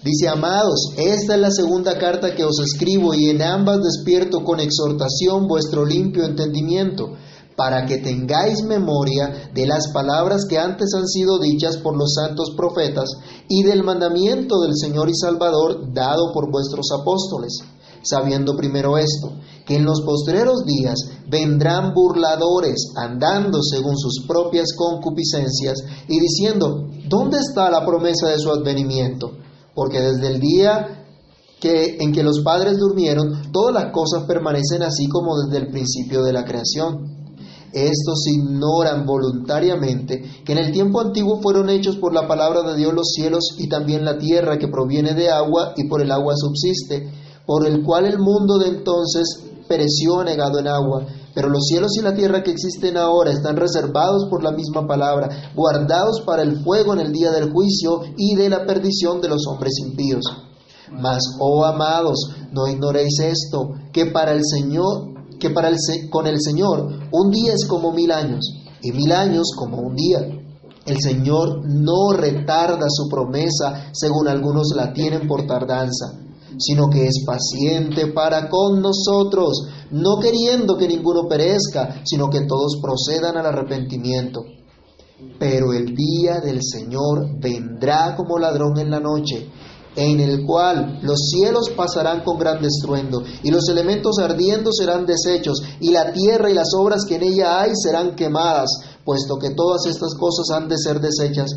Dice, 0.04 0.28
amados, 0.28 0.92
esta 0.96 1.34
es 1.34 1.40
la 1.40 1.50
segunda 1.50 1.98
carta 1.98 2.32
que 2.32 2.44
os 2.44 2.60
escribo 2.60 3.14
y 3.14 3.30
en 3.30 3.42
ambas 3.42 3.80
despierto 3.82 4.44
con 4.44 4.60
exhortación 4.60 5.48
vuestro 5.48 5.84
limpio 5.84 6.24
entendimiento, 6.24 7.14
para 7.56 7.84
que 7.84 7.98
tengáis 7.98 8.62
memoria 8.62 9.50
de 9.52 9.66
las 9.66 9.88
palabras 9.88 10.44
que 10.48 10.56
antes 10.56 10.94
han 10.94 11.08
sido 11.08 11.40
dichas 11.40 11.78
por 11.78 11.96
los 11.96 12.14
santos 12.14 12.52
profetas 12.56 13.10
y 13.48 13.64
del 13.64 13.82
mandamiento 13.82 14.60
del 14.60 14.76
Señor 14.76 15.10
y 15.10 15.16
Salvador 15.16 15.92
dado 15.92 16.32
por 16.32 16.48
vuestros 16.48 16.86
apóstoles, 16.92 17.58
sabiendo 18.04 18.56
primero 18.56 18.98
esto, 18.98 19.32
que 19.66 19.74
en 19.74 19.84
los 19.84 20.02
postreros 20.02 20.64
días 20.64 20.94
vendrán 21.28 21.92
burladores 21.92 22.92
andando 22.94 23.60
según 23.64 23.98
sus 23.98 24.24
propias 24.28 24.68
concupiscencias 24.76 25.82
y 26.06 26.20
diciendo, 26.20 26.86
¿dónde 27.08 27.38
está 27.38 27.68
la 27.68 27.84
promesa 27.84 28.28
de 28.28 28.38
su 28.38 28.50
advenimiento? 28.50 29.32
Porque 29.78 30.00
desde 30.00 30.26
el 30.26 30.40
día 30.40 31.06
que, 31.60 31.98
en 32.00 32.10
que 32.10 32.24
los 32.24 32.40
padres 32.40 32.78
durmieron, 32.78 33.52
todas 33.52 33.72
las 33.72 33.92
cosas 33.92 34.24
permanecen 34.24 34.82
así 34.82 35.06
como 35.06 35.38
desde 35.38 35.64
el 35.64 35.70
principio 35.70 36.24
de 36.24 36.32
la 36.32 36.44
creación. 36.44 37.06
Estos 37.72 38.26
ignoran 38.26 39.06
voluntariamente 39.06 40.42
que 40.44 40.50
en 40.50 40.58
el 40.58 40.72
tiempo 40.72 41.00
antiguo 41.00 41.40
fueron 41.40 41.70
hechos 41.70 41.96
por 41.96 42.12
la 42.12 42.26
palabra 42.26 42.62
de 42.64 42.76
Dios 42.76 42.92
los 42.92 43.12
cielos 43.12 43.54
y 43.56 43.68
también 43.68 44.04
la 44.04 44.18
tierra 44.18 44.58
que 44.58 44.66
proviene 44.66 45.14
de 45.14 45.30
agua 45.30 45.74
y 45.76 45.86
por 45.86 46.02
el 46.02 46.10
agua 46.10 46.34
subsiste, 46.36 47.12
por 47.46 47.64
el 47.64 47.84
cual 47.84 48.06
el 48.06 48.18
mundo 48.18 48.58
de 48.58 48.70
entonces 48.70 49.47
pereció 49.68 50.24
negado 50.24 50.58
en 50.58 50.66
agua. 50.66 51.06
Pero 51.34 51.50
los 51.50 51.66
cielos 51.66 51.92
y 51.96 52.02
la 52.02 52.14
tierra 52.14 52.42
que 52.42 52.50
existen 52.50 52.96
ahora 52.96 53.30
están 53.30 53.56
reservados 53.56 54.26
por 54.28 54.42
la 54.42 54.50
misma 54.50 54.86
palabra, 54.86 55.52
guardados 55.54 56.22
para 56.26 56.42
el 56.42 56.64
fuego 56.64 56.94
en 56.94 57.00
el 57.00 57.12
día 57.12 57.30
del 57.30 57.52
juicio 57.52 58.00
y 58.16 58.34
de 58.34 58.48
la 58.48 58.66
perdición 58.66 59.20
de 59.20 59.28
los 59.28 59.46
hombres 59.46 59.74
impíos. 59.78 60.24
Mas, 60.90 61.22
oh 61.38 61.64
amados, 61.64 62.30
no 62.50 62.66
ignoréis 62.66 63.20
esto, 63.20 63.70
que 63.92 64.06
para 64.06 64.32
el 64.32 64.40
Señor, 64.42 65.38
que 65.38 65.50
para 65.50 65.68
el, 65.68 65.76
con 66.10 66.26
el 66.26 66.40
Señor 66.40 66.88
un 67.12 67.30
día 67.30 67.52
es 67.52 67.66
como 67.68 67.92
mil 67.92 68.10
años, 68.10 68.44
y 68.82 68.90
mil 68.92 69.12
años 69.12 69.52
como 69.56 69.78
un 69.78 69.94
día. 69.94 70.18
El 70.86 70.96
Señor 71.00 71.60
no 71.66 72.12
retarda 72.16 72.86
su 72.88 73.08
promesa, 73.08 73.90
según 73.92 74.26
algunos 74.26 74.72
la 74.74 74.92
tienen 74.92 75.28
por 75.28 75.46
tardanza 75.46 76.27
sino 76.56 76.88
que 76.88 77.06
es 77.06 77.24
paciente 77.26 78.08
para 78.08 78.48
con 78.48 78.80
nosotros, 78.80 79.68
no 79.90 80.18
queriendo 80.18 80.76
que 80.76 80.88
ninguno 80.88 81.28
perezca, 81.28 82.02
sino 82.04 82.30
que 82.30 82.46
todos 82.46 82.78
procedan 82.80 83.36
al 83.36 83.46
arrepentimiento. 83.46 84.40
Pero 85.38 85.72
el 85.72 85.94
día 85.94 86.40
del 86.40 86.60
Señor 86.62 87.40
vendrá 87.40 88.14
como 88.16 88.38
ladrón 88.38 88.78
en 88.78 88.90
la 88.90 89.00
noche, 89.00 89.50
en 89.96 90.20
el 90.20 90.46
cual 90.46 91.00
los 91.02 91.18
cielos 91.30 91.70
pasarán 91.70 92.22
con 92.22 92.38
gran 92.38 92.64
estruendo, 92.64 93.22
y 93.42 93.50
los 93.50 93.68
elementos 93.68 94.18
ardiendo 94.18 94.72
serán 94.72 95.06
deshechos, 95.06 95.60
y 95.80 95.90
la 95.90 96.12
tierra 96.12 96.50
y 96.50 96.54
las 96.54 96.68
obras 96.74 97.04
que 97.04 97.16
en 97.16 97.24
ella 97.24 97.60
hay 97.60 97.72
serán 97.74 98.14
quemadas, 98.14 98.70
puesto 99.04 99.38
que 99.38 99.50
todas 99.50 99.86
estas 99.86 100.14
cosas 100.14 100.50
han 100.54 100.68
de 100.68 100.76
ser 100.78 101.00
deshechas. 101.00 101.50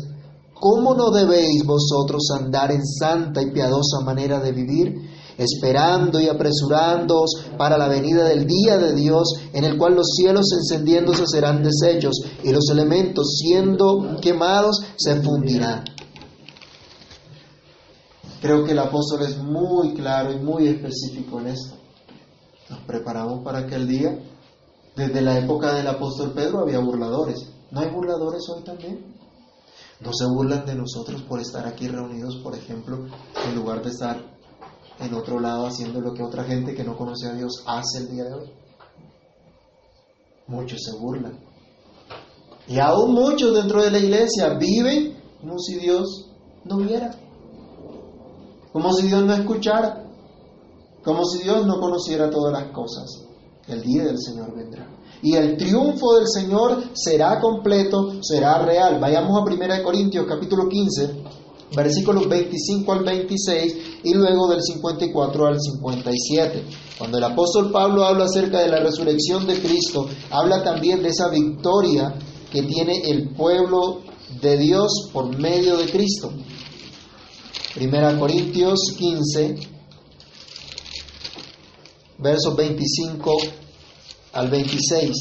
¿Cómo 0.62 0.94
no 0.94 1.10
debéis 1.10 1.64
vosotros 1.66 2.30
andar 2.38 2.70
en 2.70 2.86
santa 2.86 3.42
y 3.42 3.50
piadosa 3.50 3.98
manera 4.04 4.38
de 4.38 4.52
vivir, 4.52 4.94
esperando 5.36 6.20
y 6.20 6.28
apresurándoos 6.28 7.46
para 7.58 7.76
la 7.76 7.88
venida 7.88 8.28
del 8.28 8.46
día 8.46 8.78
de 8.78 8.94
Dios, 8.94 9.40
en 9.52 9.64
el 9.64 9.76
cual 9.76 9.96
los 9.96 10.14
cielos 10.14 10.46
encendiéndose 10.52 11.26
serán 11.26 11.64
deshechos 11.64 12.14
y 12.44 12.52
los 12.52 12.70
elementos 12.70 13.38
siendo 13.40 14.20
quemados 14.20 14.84
se 14.96 15.20
fundirán? 15.20 15.82
Creo 18.40 18.64
que 18.64 18.70
el 18.70 18.78
apóstol 18.78 19.22
es 19.22 19.38
muy 19.38 19.94
claro 19.94 20.32
y 20.32 20.38
muy 20.38 20.68
específico 20.68 21.40
en 21.40 21.48
esto. 21.48 21.74
Nos 22.70 22.78
preparamos 22.84 23.42
para 23.42 23.58
aquel 23.58 23.88
día. 23.88 24.16
Desde 24.94 25.22
la 25.22 25.40
época 25.40 25.74
del 25.74 25.88
apóstol 25.88 26.30
Pedro 26.32 26.60
había 26.60 26.78
burladores. 26.78 27.48
¿No 27.72 27.80
hay 27.80 27.90
burladores 27.90 28.48
hoy 28.48 28.62
también? 28.62 29.11
No 30.04 30.12
se 30.12 30.26
burlan 30.26 30.66
de 30.66 30.74
nosotros 30.74 31.22
por 31.22 31.40
estar 31.40 31.66
aquí 31.66 31.86
reunidos, 31.86 32.36
por 32.42 32.54
ejemplo, 32.56 33.06
en 33.46 33.54
lugar 33.54 33.82
de 33.82 33.90
estar 33.90 34.20
en 34.98 35.14
otro 35.14 35.38
lado 35.38 35.66
haciendo 35.66 36.00
lo 36.00 36.12
que 36.12 36.22
otra 36.22 36.44
gente 36.44 36.74
que 36.74 36.84
no 36.84 36.96
conoce 36.96 37.28
a 37.28 37.34
Dios 37.34 37.62
hace 37.66 37.98
el 37.98 38.10
día 38.10 38.24
de 38.24 38.34
hoy. 38.34 38.52
Muchos 40.48 40.80
se 40.82 40.96
burlan. 40.98 41.38
Y 42.66 42.78
aún 42.78 43.14
muchos 43.14 43.54
dentro 43.54 43.82
de 43.82 43.90
la 43.90 43.98
iglesia 43.98 44.54
viven 44.54 45.16
como 45.40 45.58
si 45.58 45.76
Dios 45.76 46.30
no 46.64 46.78
viera, 46.78 47.10
como 48.72 48.92
si 48.92 49.06
Dios 49.06 49.22
no 49.22 49.34
escuchara, 49.34 50.04
como 51.04 51.24
si 51.24 51.42
Dios 51.42 51.66
no 51.66 51.80
conociera 51.80 52.30
todas 52.30 52.52
las 52.52 52.72
cosas. 52.72 53.24
El 53.68 53.82
día 53.82 54.04
del 54.04 54.18
Señor 54.18 54.54
vendrá. 54.54 54.88
Y 55.22 55.36
el 55.36 55.56
triunfo 55.56 56.14
del 56.16 56.26
Señor 56.26 56.82
será 56.94 57.38
completo, 57.40 58.22
será 58.22 58.58
real. 58.58 58.98
Vayamos 58.98 59.38
a 59.38 59.44
1 59.44 59.82
Corintios 59.84 60.26
capítulo 60.26 60.68
15, 60.68 61.10
versículos 61.76 62.28
25 62.28 62.92
al 62.92 63.04
26 63.04 63.76
y 64.02 64.14
luego 64.14 64.48
del 64.48 64.60
54 64.60 65.46
al 65.46 65.60
57. 65.60 66.64
Cuando 66.98 67.18
el 67.18 67.24
apóstol 67.24 67.70
Pablo 67.70 68.04
habla 68.04 68.24
acerca 68.24 68.60
de 68.60 68.68
la 68.68 68.80
resurrección 68.80 69.46
de 69.46 69.60
Cristo, 69.60 70.08
habla 70.30 70.64
también 70.64 71.04
de 71.04 71.10
esa 71.10 71.28
victoria 71.28 72.14
que 72.50 72.62
tiene 72.62 73.02
el 73.08 73.30
pueblo 73.30 74.00
de 74.40 74.56
Dios 74.56 75.08
por 75.12 75.38
medio 75.38 75.76
de 75.76 75.88
Cristo. 75.88 76.32
Primera 77.74 78.18
Corintios 78.18 78.92
15, 78.98 79.54
versos 82.18 82.56
25 82.56 83.36
al 84.32 84.48
26. 84.50 85.12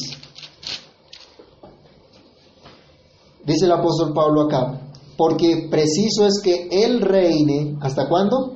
Dice 3.46 3.66
el 3.66 3.72
apóstol 3.72 4.14
Pablo 4.14 4.42
acá, 4.44 4.82
porque 5.18 5.68
preciso 5.70 6.26
es 6.26 6.42
que 6.44 6.68
Él 6.72 7.02
reine, 7.02 7.78
¿hasta 7.82 8.08
cuándo? 8.08 8.54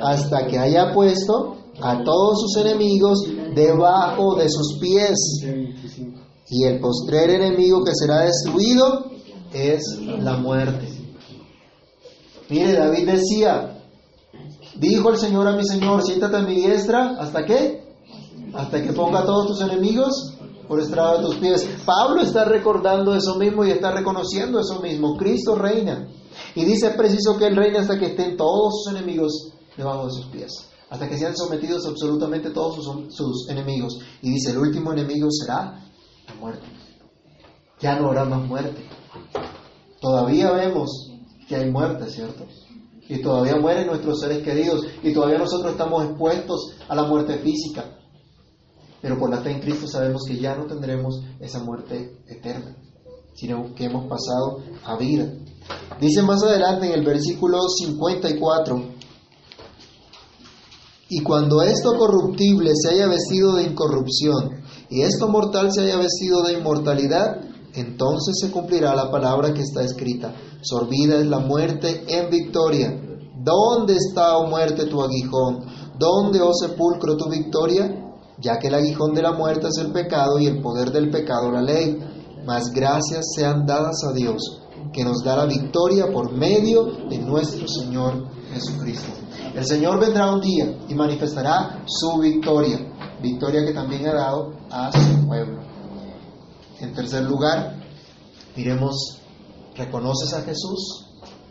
Hasta 0.00 0.46
que 0.46 0.58
haya 0.58 0.92
puesto 0.92 1.56
a 1.80 2.02
todos 2.04 2.40
sus 2.42 2.64
enemigos 2.64 3.18
debajo 3.54 4.36
de 4.36 4.48
sus 4.48 4.78
pies. 4.78 5.16
Y 6.48 6.64
el 6.64 6.80
postrer 6.80 7.30
enemigo 7.30 7.82
que 7.82 7.92
será 7.94 8.20
destruido 8.20 9.10
es 9.52 9.82
la 10.18 10.36
muerte. 10.36 10.88
Mire, 12.50 12.74
David 12.74 13.10
decía, 13.10 13.80
dijo 14.76 15.10
el 15.10 15.16
Señor 15.16 15.48
a 15.48 15.56
mi 15.56 15.64
Señor, 15.64 16.02
siéntate 16.02 16.36
a 16.36 16.42
mi 16.42 16.54
diestra, 16.54 17.16
¿hasta 17.18 17.44
qué? 17.44 17.83
Hasta 18.54 18.82
que 18.82 18.92
ponga 18.92 19.20
a 19.20 19.26
todos 19.26 19.48
tus 19.48 19.60
enemigos 19.60 20.34
por 20.68 20.80
estrado 20.80 21.18
de 21.18 21.24
tus 21.26 21.36
pies. 21.36 21.68
Pablo 21.84 22.22
está 22.22 22.44
recordando 22.44 23.14
eso 23.14 23.36
mismo 23.36 23.64
y 23.64 23.70
está 23.70 23.90
reconociendo 23.90 24.60
eso 24.60 24.80
mismo. 24.80 25.16
Cristo 25.16 25.56
reina. 25.56 26.08
Y 26.54 26.64
dice, 26.64 26.88
es 26.88 26.96
preciso 26.96 27.36
que 27.36 27.46
Él 27.46 27.56
reine 27.56 27.78
hasta 27.78 27.98
que 27.98 28.06
estén 28.06 28.36
todos 28.36 28.82
sus 28.82 28.94
enemigos 28.94 29.52
debajo 29.76 30.06
de 30.06 30.12
sus 30.12 30.26
pies. 30.26 30.52
Hasta 30.90 31.08
que 31.08 31.18
sean 31.18 31.36
sometidos 31.36 31.86
absolutamente 31.86 32.50
todos 32.50 32.76
sus, 32.76 33.14
sus 33.14 33.48
enemigos. 33.48 33.98
Y 34.22 34.30
dice, 34.30 34.52
el 34.52 34.58
último 34.58 34.92
enemigo 34.92 35.28
será 35.30 35.80
la 36.28 36.34
muerte. 36.40 36.66
Ya 37.80 37.98
no 37.98 38.08
habrá 38.08 38.24
más 38.24 38.46
muerte. 38.46 38.88
Todavía 40.00 40.52
vemos 40.52 41.10
que 41.48 41.56
hay 41.56 41.70
muerte, 41.70 42.08
¿cierto? 42.10 42.44
Y 43.08 43.20
todavía 43.20 43.56
mueren 43.56 43.86
nuestros 43.86 44.20
seres 44.20 44.42
queridos 44.42 44.86
y 45.02 45.12
todavía 45.12 45.38
nosotros 45.38 45.72
estamos 45.72 46.04
expuestos 46.04 46.74
a 46.88 46.94
la 46.94 47.04
muerte 47.04 47.38
física. 47.38 47.84
Pero 49.04 49.18
por 49.18 49.28
la 49.28 49.42
fe 49.42 49.50
en 49.50 49.60
Cristo 49.60 49.86
sabemos 49.86 50.22
que 50.26 50.38
ya 50.38 50.56
no 50.56 50.64
tendremos 50.64 51.20
esa 51.38 51.62
muerte 51.62 52.22
eterna, 52.26 52.74
sino 53.34 53.74
que 53.74 53.84
hemos 53.84 54.06
pasado 54.06 54.62
a 54.82 54.96
vida. 54.96 55.30
Dice 56.00 56.22
más 56.22 56.42
adelante 56.42 56.86
en 56.86 56.92
el 56.92 57.04
versículo 57.04 57.68
54, 57.68 58.82
y 61.10 61.22
cuando 61.22 61.60
esto 61.60 61.98
corruptible 61.98 62.70
se 62.74 62.94
haya 62.94 63.06
vestido 63.06 63.56
de 63.56 63.64
incorrupción 63.64 64.62
y 64.88 65.02
esto 65.02 65.28
mortal 65.28 65.70
se 65.70 65.82
haya 65.82 65.98
vestido 65.98 66.42
de 66.42 66.54
inmortalidad, 66.54 67.42
entonces 67.74 68.36
se 68.40 68.50
cumplirá 68.50 68.94
la 68.94 69.10
palabra 69.10 69.52
que 69.52 69.60
está 69.60 69.82
escrita. 69.82 70.34
Sorbida 70.62 71.20
es 71.20 71.26
la 71.26 71.40
muerte 71.40 72.04
en 72.08 72.30
victoria. 72.30 72.98
¿Dónde 73.36 73.96
está, 73.96 74.38
oh 74.38 74.46
muerte, 74.46 74.86
tu 74.86 75.02
aguijón? 75.02 75.66
¿Dónde, 75.98 76.40
oh 76.40 76.54
sepulcro, 76.54 77.18
tu 77.18 77.28
victoria? 77.28 78.00
Ya 78.38 78.58
que 78.58 78.68
el 78.68 78.74
aguijón 78.74 79.14
de 79.14 79.22
la 79.22 79.32
muerte 79.32 79.68
es 79.68 79.78
el 79.78 79.92
pecado 79.92 80.38
y 80.38 80.46
el 80.46 80.60
poder 80.60 80.90
del 80.90 81.10
pecado 81.10 81.50
la 81.50 81.62
ley. 81.62 81.98
Mas 82.44 82.70
gracias 82.70 83.24
sean 83.34 83.64
dadas 83.64 84.04
a 84.04 84.12
Dios, 84.12 84.62
que 84.92 85.04
nos 85.04 85.22
da 85.24 85.36
la 85.36 85.46
victoria 85.46 86.10
por 86.12 86.32
medio 86.32 86.84
de 87.08 87.18
nuestro 87.18 87.66
Señor 87.68 88.28
Jesucristo. 88.52 89.12
El 89.54 89.64
Señor 89.64 90.00
vendrá 90.00 90.32
un 90.32 90.40
día 90.40 90.78
y 90.88 90.94
manifestará 90.94 91.84
su 91.86 92.18
victoria, 92.18 92.78
victoria 93.22 93.64
que 93.64 93.72
también 93.72 94.06
ha 94.08 94.14
dado 94.14 94.52
a 94.70 94.90
su 94.92 95.26
pueblo. 95.26 95.62
En 96.80 96.92
tercer 96.92 97.22
lugar, 97.22 97.76
miremos, 98.56 99.20
¿reconoces 99.76 100.34
a 100.34 100.42
Jesús? 100.42 101.06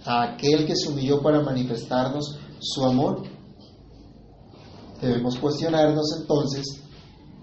A 0.05 0.23
aquel 0.23 0.65
que 0.65 0.75
se 0.75 0.89
humilló 0.89 1.21
para 1.21 1.41
manifestarnos 1.41 2.37
su 2.59 2.83
amor. 2.83 3.23
Debemos 5.03 5.37
cuestionarnos 5.37 6.15
entonces, 6.17 6.65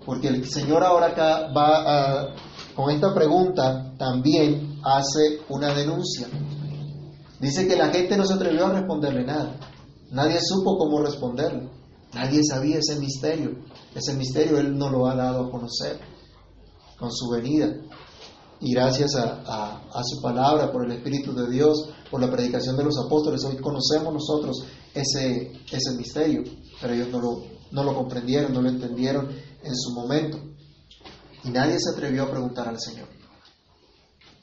porque 0.07 0.29
el 0.29 0.49
Señor 0.49 0.83
ahora 0.83 1.09
acá 1.09 1.53
va 1.55 1.83
a, 2.23 2.35
con 2.75 2.89
esta 2.89 3.13
pregunta 3.13 3.93
también 3.99 4.81
hace 4.83 5.41
una 5.51 5.75
denuncia. 5.75 6.27
Dice 7.39 7.69
que 7.69 7.77
la 7.77 7.91
gente 7.91 8.17
no 8.17 8.25
se 8.25 8.33
atrevió 8.33 8.67
a 8.67 8.73
responderle 8.73 9.25
nada. 9.25 9.61
Nadie 10.11 10.39
supo 10.41 10.79
cómo 10.79 11.03
responderle. 11.03 11.69
Nadie 12.15 12.41
sabía 12.43 12.79
ese 12.79 12.99
misterio. 12.99 13.51
Ese 13.95 14.15
misterio 14.15 14.59
Él 14.59 14.79
no 14.79 14.89
lo 14.89 15.07
ha 15.07 15.15
dado 15.15 15.45
a 15.45 15.51
conocer 15.51 16.01
con 16.99 17.13
su 17.13 17.29
venida. 17.29 17.75
Y 18.59 18.73
gracias 18.73 19.17
a, 19.17 20.03
su 20.03 20.23
palabra, 20.23 20.73
por 20.73 20.87
el 20.87 20.93
Espíritu 20.93 21.35
de 21.35 21.51
Dios, 21.51 21.91
por 22.11 22.23
la 22.23 22.31
predicación 22.31 22.77
de 22.79 22.85
los 22.85 22.99
apóstoles, 22.99 23.45
hoy 23.45 23.59
conocemos 23.59 24.15
nosotros 24.15 24.65
ese, 24.95 25.53
ese 25.71 25.97
misterio, 25.97 26.43
pero 26.81 26.95
ellos 26.95 27.09
no 27.09 27.21
lo, 27.21 27.45
no 27.71 27.85
lo 27.85 27.95
comprendieron, 27.95 28.53
no 28.53 28.63
lo 28.63 28.69
entendieron 28.69 29.29
en 29.63 29.77
su 29.77 29.93
momento. 29.93 30.39
Y 31.45 31.51
nadie 31.51 31.77
se 31.79 31.91
atrevió 31.91 32.25
a 32.25 32.31
preguntar 32.31 32.69
al 32.69 32.81
Señor. 32.81 33.09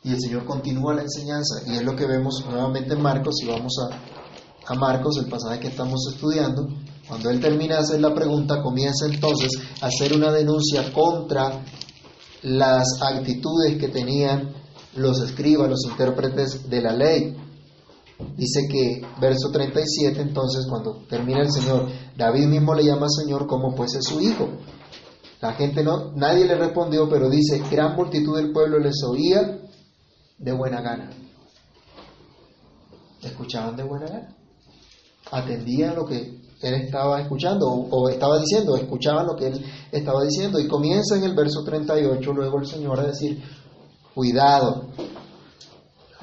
Y 0.03 0.11
el 0.11 0.19
Señor 0.19 0.45
continúa 0.45 0.93
la 0.93 1.01
enseñanza, 1.01 1.61
y 1.67 1.75
es 1.75 1.83
lo 1.83 1.95
que 1.95 2.05
vemos 2.05 2.45
nuevamente 2.47 2.93
en 2.93 3.01
Marcos, 3.01 3.35
y 3.41 3.47
vamos 3.47 3.73
a, 3.79 4.71
a 4.71 4.75
Marcos, 4.75 5.17
el 5.17 5.29
pasaje 5.29 5.59
que 5.59 5.67
estamos 5.67 5.99
estudiando, 6.13 6.67
cuando 7.07 7.29
él 7.29 7.39
termina 7.39 7.75
de 7.75 7.81
hacer 7.81 8.01
la 8.01 8.13
pregunta, 8.13 8.61
comienza 8.61 9.05
entonces 9.05 9.51
a 9.81 9.87
hacer 9.87 10.13
una 10.13 10.31
denuncia 10.31 10.91
contra 10.91 11.63
las 12.43 13.01
actitudes 13.01 13.77
que 13.79 13.87
tenían 13.87 14.53
los 14.95 15.21
escribas, 15.21 15.69
los 15.69 15.85
intérpretes 15.85 16.69
de 16.69 16.81
la 16.81 16.93
ley. 16.93 17.35
Dice 18.35 18.67
que, 18.67 19.05
verso 19.21 19.51
37, 19.51 20.21
entonces, 20.21 20.65
cuando 20.67 21.03
termina 21.07 21.41
el 21.41 21.51
Señor, 21.51 21.87
David 22.15 22.47
mismo 22.47 22.73
le 22.73 22.83
llama 22.83 23.07
Señor 23.09 23.45
como 23.45 23.75
pues 23.75 23.93
es 23.93 24.05
su 24.05 24.19
hijo. 24.19 24.49
La 25.39 25.53
gente 25.53 25.83
no, 25.83 26.13
nadie 26.15 26.45
le 26.45 26.55
respondió, 26.55 27.07
pero 27.07 27.29
dice, 27.29 27.61
gran 27.69 27.95
multitud 27.95 28.35
del 28.35 28.51
pueblo 28.51 28.79
les 28.79 29.03
oía 29.03 29.59
de 30.39 30.51
buena 30.51 30.81
gana. 30.81 31.11
Escuchaban 33.21 33.75
de 33.75 33.83
buena 33.83 34.07
gana. 34.07 34.35
Atendían 35.31 35.95
lo 35.95 36.05
que 36.05 36.39
él 36.61 36.73
estaba 36.73 37.21
escuchando 37.21 37.67
o, 37.67 38.09
estaba 38.09 38.39
diciendo, 38.39 38.75
escuchaban 38.77 39.27
lo 39.27 39.35
que 39.35 39.47
él 39.47 39.65
estaba 39.91 40.23
diciendo. 40.23 40.59
Y 40.59 40.67
comienza 40.67 41.17
en 41.17 41.23
el 41.23 41.35
verso 41.35 41.63
38 41.63 42.33
luego 42.33 42.59
el 42.59 42.65
Señor 42.65 42.99
a 42.99 43.07
decir, 43.07 43.43
cuidado, 44.15 44.87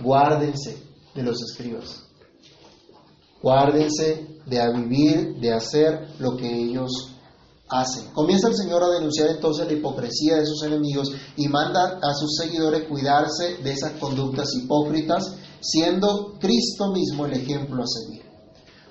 guárdense 0.01 0.94
de 1.15 1.23
los 1.23 1.43
escribas, 1.43 2.05
guárdense 3.43 4.41
de 4.47 4.73
vivir, 4.73 5.37
de 5.41 5.53
hacer 5.53 6.09
lo 6.19 6.37
que 6.37 6.47
ellos 6.47 7.15
hacen. 7.69 8.11
Comienza 8.13 8.49
el 8.49 8.57
Señor 8.57 8.83
a 8.83 8.91
denunciar 8.91 9.29
entonces 9.29 9.67
la 9.67 9.73
hipocresía 9.73 10.37
de 10.37 10.47
sus 10.47 10.63
enemigos 10.63 11.13
y 11.37 11.49
manda 11.49 11.99
a 12.03 12.15
sus 12.15 12.37
seguidores 12.37 12.89
cuidarse 12.89 13.57
de 13.63 13.73
esas 13.73 13.93
conductas 13.93 14.49
hipócritas, 14.55 15.35
siendo 15.61 16.35
Cristo 16.39 16.93
mismo 16.93 17.27
el 17.27 17.35
ejemplo 17.35 17.83
a 17.83 17.87
seguir. 17.87 18.23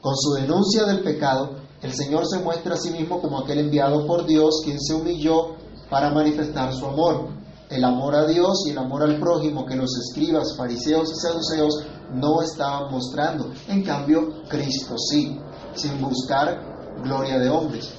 Con 0.01 0.15
su 0.17 0.33
denuncia 0.33 0.85
del 0.85 1.01
pecado, 1.01 1.57
el 1.81 1.93
Señor 1.93 2.25
se 2.27 2.39
muestra 2.39 2.73
a 2.73 2.77
sí 2.77 2.91
mismo 2.91 3.21
como 3.21 3.39
aquel 3.39 3.59
enviado 3.59 4.07
por 4.07 4.25
Dios, 4.25 4.61
quien 4.63 4.79
se 4.79 4.95
humilló 4.95 5.55
para 5.89 6.11
manifestar 6.11 6.73
su 6.73 6.85
amor. 6.85 7.29
El 7.69 7.83
amor 7.83 8.15
a 8.15 8.25
Dios 8.25 8.63
y 8.67 8.71
el 8.71 8.77
amor 8.77 9.03
al 9.03 9.19
prójimo 9.19 9.65
que 9.65 9.75
los 9.75 9.91
escribas, 9.97 10.55
fariseos 10.57 11.11
y 11.11 11.15
saduceos 11.15 11.85
no 12.13 12.41
estaban 12.41 12.91
mostrando. 12.91 13.51
En 13.67 13.83
cambio, 13.83 14.43
Cristo 14.49 14.95
sí, 14.97 15.39
sin 15.75 15.99
buscar 16.01 16.73
gloria 17.03 17.39
de 17.39 17.49
hombres. 17.49 17.93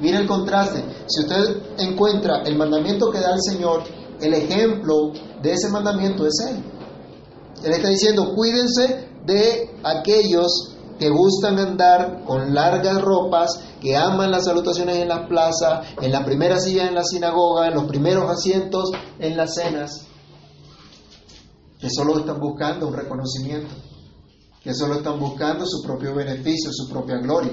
Mire 0.00 0.18
el 0.18 0.26
contraste. 0.26 0.84
Si 1.06 1.22
usted 1.22 1.62
encuentra 1.78 2.42
el 2.44 2.56
mandamiento 2.56 3.10
que 3.10 3.20
da 3.20 3.34
el 3.34 3.42
Señor, 3.42 3.82
el 4.20 4.34
ejemplo 4.34 5.12
de 5.42 5.52
ese 5.52 5.68
mandamiento 5.70 6.26
es 6.26 6.34
Él. 6.48 6.64
Él 7.64 7.72
está 7.72 7.88
diciendo, 7.88 8.34
cuídense 8.34 9.08
de 9.24 9.70
aquellos 9.82 10.76
que 10.98 11.10
gustan 11.10 11.58
andar 11.58 12.24
con 12.24 12.54
largas 12.54 13.00
ropas, 13.00 13.60
que 13.80 13.96
aman 13.96 14.30
las 14.30 14.46
salutaciones 14.46 14.96
en 14.96 15.08
las 15.08 15.28
plazas, 15.28 15.86
en 16.00 16.10
la 16.10 16.24
primera 16.24 16.58
silla 16.58 16.88
en 16.88 16.94
la 16.94 17.04
sinagoga, 17.04 17.68
en 17.68 17.74
los 17.74 17.84
primeros 17.84 18.28
asientos 18.28 18.90
en 19.18 19.36
las 19.36 19.54
cenas, 19.54 20.07
que 21.78 21.88
solo 21.90 22.18
están 22.18 22.40
buscando 22.40 22.88
un 22.88 22.94
reconocimiento, 22.94 23.74
que 24.62 24.74
solo 24.74 24.96
están 24.96 25.18
buscando 25.18 25.64
su 25.66 25.82
propio 25.82 26.14
beneficio, 26.14 26.70
su 26.72 26.88
propia 26.88 27.18
gloria. 27.18 27.52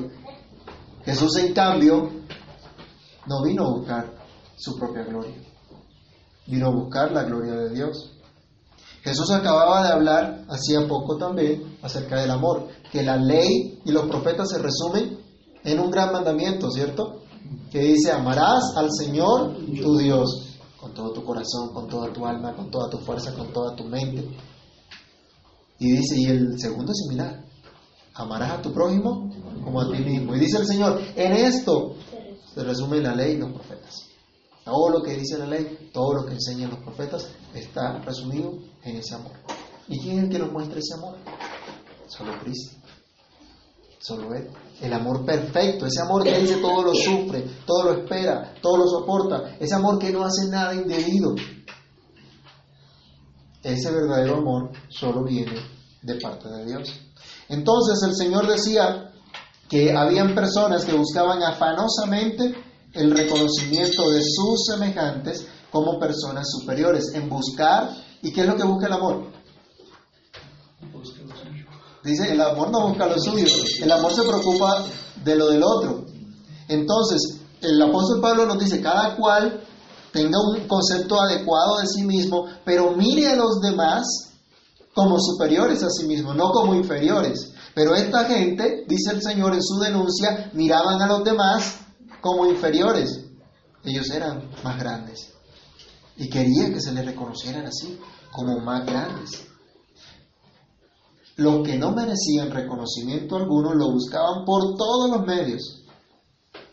Jesús, 1.04 1.38
en 1.38 1.54
cambio, 1.54 2.10
no 3.28 3.44
vino 3.44 3.66
a 3.66 3.72
buscar 3.72 4.14
su 4.58 4.78
propia 4.78 5.04
gloria, 5.04 5.36
vino 6.48 6.68
a 6.68 6.72
buscar 6.72 7.12
la 7.12 7.24
gloria 7.24 7.54
de 7.54 7.70
Dios. 7.70 8.12
Jesús 9.04 9.30
acababa 9.30 9.84
de 9.86 9.94
hablar 9.94 10.46
hacía 10.50 10.88
poco 10.88 11.18
también 11.18 11.78
acerca 11.84 12.20
del 12.20 12.32
amor, 12.32 12.68
que 12.92 13.04
la 13.04 13.18
ley 13.18 13.80
y 13.86 13.92
los 13.92 14.08
profetas 14.08 14.50
se 14.50 14.58
resumen 14.58 15.20
en 15.64 15.80
un 15.80 15.92
gran 15.92 16.12
mandamiento, 16.12 16.72
¿cierto? 16.72 17.22
Que 17.72 17.80
dice, 17.82 18.12
amarás 18.12 18.76
al 18.76 18.90
Señor 18.92 19.58
tu 19.80 19.98
Dios 19.98 20.45
con 20.86 20.94
todo 20.94 21.14
tu 21.14 21.26
corazón, 21.26 21.74
con 21.74 21.88
toda 21.88 22.14
tu 22.14 22.28
alma, 22.28 22.56
con 22.56 22.70
toda 22.70 22.92
tu 22.92 23.00
fuerza, 23.00 23.34
con 23.34 23.52
toda 23.52 23.76
tu 23.76 23.86
mente. 23.86 24.24
Y 25.80 25.94
dice, 25.94 26.16
y 26.16 26.26
el 26.26 26.60
segundo 26.60 26.92
es 26.92 27.00
similar, 27.00 27.44
amarás 28.14 28.52
a 28.52 28.62
tu 28.62 28.72
prójimo 28.72 29.32
como 29.64 29.82
a 29.82 29.92
ti 29.92 29.98
mismo. 30.04 30.36
Y 30.36 30.40
dice 30.40 30.60
el 30.60 30.68
Señor, 30.68 31.02
en 31.16 31.32
esto 31.34 31.96
se 32.54 32.64
resume 32.64 33.02
la 33.02 33.16
ley 33.16 33.34
y 33.34 33.38
los 33.38 33.52
profetas. 33.52 34.10
Todo 34.64 34.90
lo 34.92 35.02
que 35.02 35.16
dice 35.16 35.40
la 35.40 35.48
ley, 35.48 35.90
todo 35.92 36.14
lo 36.14 36.26
que 36.28 36.34
enseñan 36.34 36.70
los 36.70 36.80
profetas 36.82 37.30
está 37.56 37.98
resumido 38.04 38.54
en 38.84 38.98
ese 38.98 39.16
amor. 39.16 39.34
¿Y 39.88 40.00
quién 40.00 40.20
es 40.20 40.24
el 40.26 40.30
que 40.30 40.38
nos 40.38 40.52
muestra 40.52 40.78
ese 40.78 40.94
amor? 40.94 41.18
Solo 42.06 42.32
Cristo. 42.44 42.78
Solo 43.98 44.36
Él. 44.36 44.52
El 44.82 44.94
amor 44.94 45.26
perfecto, 45.26 45.86
ese 45.86 46.02
amor 46.02 46.24
que 46.24 46.38
dice 46.38 46.58
todo 46.58 46.84
lo 46.84 46.94
sufre, 46.94 47.46
todo 47.66 47.84
lo 47.84 47.94
espera, 48.02 48.54
todo 48.62 48.78
lo 48.78 48.88
soporta, 48.88 49.56
ese 49.60 49.74
amor 49.76 49.98
que 49.98 50.12
no 50.12 50.24
hace 50.24 50.50
nada 50.50 50.74
indebido. 50.74 51.34
Ese 53.64 53.92
verdadero 53.92 54.38
amor 54.38 54.72
solo 54.90 55.24
viene 55.24 55.56
de 56.02 56.16
parte 56.16 56.50
de 56.50 56.66
Dios. 56.66 56.94
Entonces 57.50 58.04
el 58.08 58.16
Señor 58.16 58.48
decía 58.48 59.12
que 59.70 59.92
habían 59.94 60.36
personas 60.36 60.86
que 60.86 60.94
buscaban 60.94 61.42
afanosamente 61.42 62.54
el 62.94 63.12
reconocimiento 63.12 64.10
de 64.12 64.22
sus 64.22 64.66
semejantes 64.68 65.48
como 65.72 66.00
personas 66.00 66.48
superiores, 66.50 67.14
en 67.14 67.28
buscar, 67.30 67.90
¿y 68.22 68.32
qué 68.32 68.42
es 68.42 68.48
lo 68.48 68.56
que 68.56 68.64
busca 68.64 68.88
el 68.88 68.94
amor? 68.94 69.32
Dice, 72.06 72.32
el 72.32 72.40
amor 72.40 72.70
no 72.70 72.88
busca 72.88 73.08
lo 73.08 73.20
suyo, 73.20 73.48
el 73.82 73.92
amor 73.92 74.14
se 74.14 74.22
preocupa 74.22 74.86
de 75.24 75.36
lo 75.36 75.48
del 75.48 75.64
otro. 75.64 76.06
Entonces, 76.68 77.40
el 77.62 77.82
apóstol 77.82 78.22
Pablo 78.22 78.46
nos 78.46 78.60
dice, 78.60 78.80
cada 78.80 79.16
cual 79.16 79.60
tenga 80.12 80.38
un 80.40 80.68
concepto 80.68 81.20
adecuado 81.20 81.80
de 81.80 81.88
sí 81.88 82.04
mismo, 82.04 82.46
pero 82.64 82.92
mire 82.92 83.30
a 83.30 83.36
los 83.36 83.60
demás 83.60 84.06
como 84.94 85.20
superiores 85.20 85.82
a 85.82 85.90
sí 85.90 86.06
mismo, 86.06 86.34
no 86.36 86.52
como 86.52 86.76
inferiores. 86.76 87.52
Pero 87.74 87.96
esta 87.96 88.26
gente, 88.26 88.86
dice 88.88 89.12
el 89.12 89.22
Señor 89.24 89.56
en 89.56 89.64
su 89.64 89.80
denuncia, 89.80 90.52
miraban 90.54 91.02
a 91.02 91.08
los 91.08 91.24
demás 91.24 91.80
como 92.22 92.46
inferiores. 92.46 93.20
Ellos 93.84 94.10
eran 94.12 94.50
más 94.64 94.80
grandes. 94.80 95.34
Y 96.18 96.30
querían 96.30 96.72
que 96.72 96.82
se 96.82 96.94
les 96.94 97.04
reconocieran 97.04 97.66
así, 97.66 98.00
como 98.32 98.60
más 98.60 98.86
grandes. 98.86 99.44
Los 101.38 101.68
que 101.68 101.78
no 101.78 101.92
merecían 101.92 102.50
reconocimiento 102.50 103.36
alguno 103.36 103.74
lo 103.74 103.92
buscaban 103.92 104.46
por 104.46 104.76
todos 104.78 105.10
los 105.10 105.26
medios. 105.26 105.84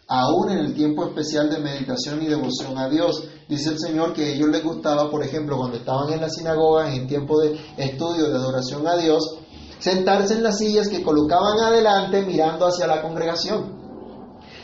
Aún 0.07 0.51
en 0.51 0.59
el 0.59 0.75
tiempo 0.75 1.05
especial 1.05 1.51
de 1.51 1.59
meditación 1.59 2.23
y 2.23 2.27
devoción 2.27 2.79
a 2.79 2.89
Dios, 2.89 3.25
dice 3.49 3.71
el 3.71 3.79
Señor 3.81 4.13
que 4.13 4.25
a 4.25 4.29
ellos 4.29 4.51
les 4.51 4.63
gustaba, 4.63 5.11
por 5.11 5.25
ejemplo, 5.25 5.57
cuando 5.57 5.79
estaban 5.79 6.13
en 6.13 6.21
la 6.21 6.29
sinagoga, 6.29 6.95
en 6.95 7.09
tiempo 7.09 7.41
de 7.41 7.59
estudio, 7.77 8.29
de 8.29 8.37
adoración 8.37 8.87
a 8.87 8.97
Dios, 8.97 9.39
sentarse 9.81 10.35
en 10.35 10.45
las 10.45 10.59
sillas 10.59 10.89
que 10.89 11.03
colocaban 11.03 11.59
adelante 11.59 12.23
mirando 12.23 12.67
hacia 12.67 12.87
la 12.87 13.03
congregación. 13.03 13.81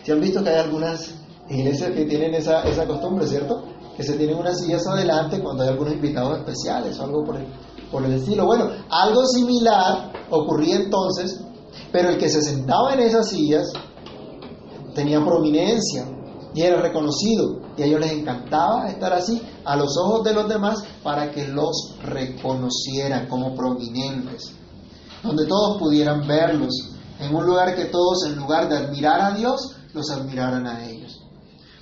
Si 0.04 0.12
han 0.12 0.20
visto 0.20 0.44
que 0.44 0.50
hay 0.50 0.60
algunas 0.60 1.12
iglesias 1.48 1.90
que 1.90 2.04
tienen 2.04 2.34
esa, 2.34 2.62
esa 2.62 2.86
costumbre, 2.86 3.26
¿cierto? 3.26 3.64
Que 3.96 4.04
se 4.04 4.16
tienen 4.16 4.36
unas 4.36 4.60
sillas 4.60 4.86
adelante 4.86 5.40
cuando 5.40 5.64
hay 5.64 5.70
algunos 5.70 5.94
invitados 5.94 6.38
especiales 6.38 6.98
o 7.00 7.04
algo 7.04 7.24
por 7.24 7.36
el, 7.36 7.46
por 7.90 8.04
el 8.04 8.14
estilo. 8.14 8.46
Bueno, 8.46 8.70
algo 8.90 9.26
similar 9.26 10.12
ocurría 10.30 10.76
entonces, 10.76 11.40
pero 11.92 12.10
el 12.10 12.18
que 12.18 12.28
se 12.28 12.42
sentaba 12.42 12.94
en 12.94 13.00
esas 13.00 13.28
sillas 13.28 13.72
tenía 14.94 15.24
prominencia 15.24 16.06
y 16.54 16.62
era 16.62 16.80
reconocido 16.80 17.60
y 17.76 17.82
a 17.82 17.86
ellos 17.86 18.00
les 18.00 18.12
encantaba 18.12 18.88
estar 18.88 19.12
así 19.12 19.40
a 19.64 19.76
los 19.76 19.96
ojos 19.96 20.24
de 20.24 20.34
los 20.34 20.48
demás 20.48 20.82
para 21.02 21.30
que 21.30 21.46
los 21.46 21.94
reconocieran 22.02 23.28
como 23.28 23.54
prominentes, 23.54 24.52
donde 25.22 25.46
todos 25.46 25.78
pudieran 25.78 26.26
verlos, 26.26 26.74
en 27.20 27.34
un 27.34 27.46
lugar 27.46 27.76
que 27.76 27.86
todos 27.86 28.24
en 28.26 28.36
lugar 28.36 28.68
de 28.68 28.76
admirar 28.76 29.20
a 29.20 29.30
Dios, 29.32 29.76
los 29.94 30.10
admiraran 30.10 30.66
a 30.66 30.88
ellos. 30.88 31.20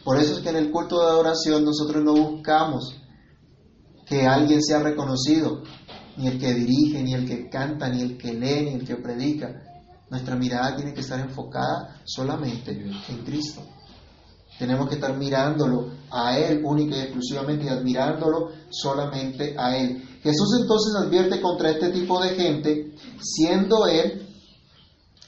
Por 0.05 0.19
eso 0.19 0.35
es 0.35 0.41
que 0.41 0.51
en 0.51 0.57
el 0.57 0.71
culto 0.71 1.01
de 1.01 1.07
adoración 1.07 1.65
nosotros 1.65 2.05
no 2.05 2.13
buscamos 2.13 2.95
que 4.07 4.27
alguien 4.27 4.63
sea 4.63 4.79
reconocido, 4.79 5.63
ni 6.17 6.29
el 6.29 6.39
que 6.39 6.55
dirige, 6.55 7.03
ni 7.03 7.15
el 7.15 7.27
que 7.27 7.49
canta, 7.49 7.89
ni 7.89 8.03
el 8.03 8.17
que 8.17 8.33
lee, 8.33 8.65
ni 8.65 8.75
el 8.75 8.87
que 8.87 8.97
predica. 8.97 9.63
Nuestra 10.09 10.37
mirada 10.37 10.77
tiene 10.77 10.95
que 10.95 11.01
estar 11.01 11.19
enfocada 11.19 12.01
solamente 12.05 12.71
en 12.71 13.25
Cristo. 13.25 13.63
Tenemos 14.59 14.89
que 14.89 14.95
estar 14.95 15.17
mirándolo 15.17 15.91
a 16.11 16.39
Él 16.39 16.63
única 16.65 16.97
y 16.97 17.01
exclusivamente 17.01 17.67
y 17.67 17.69
admirándolo 17.69 18.53
solamente 18.71 19.55
a 19.59 19.77
Él. 19.77 20.03
Jesús 20.23 20.59
entonces 20.61 20.95
advierte 20.97 21.41
contra 21.43 21.71
este 21.71 21.91
tipo 21.91 22.23
de 22.23 22.31
gente, 22.31 22.95
siendo 23.21 23.87
Él 23.87 24.27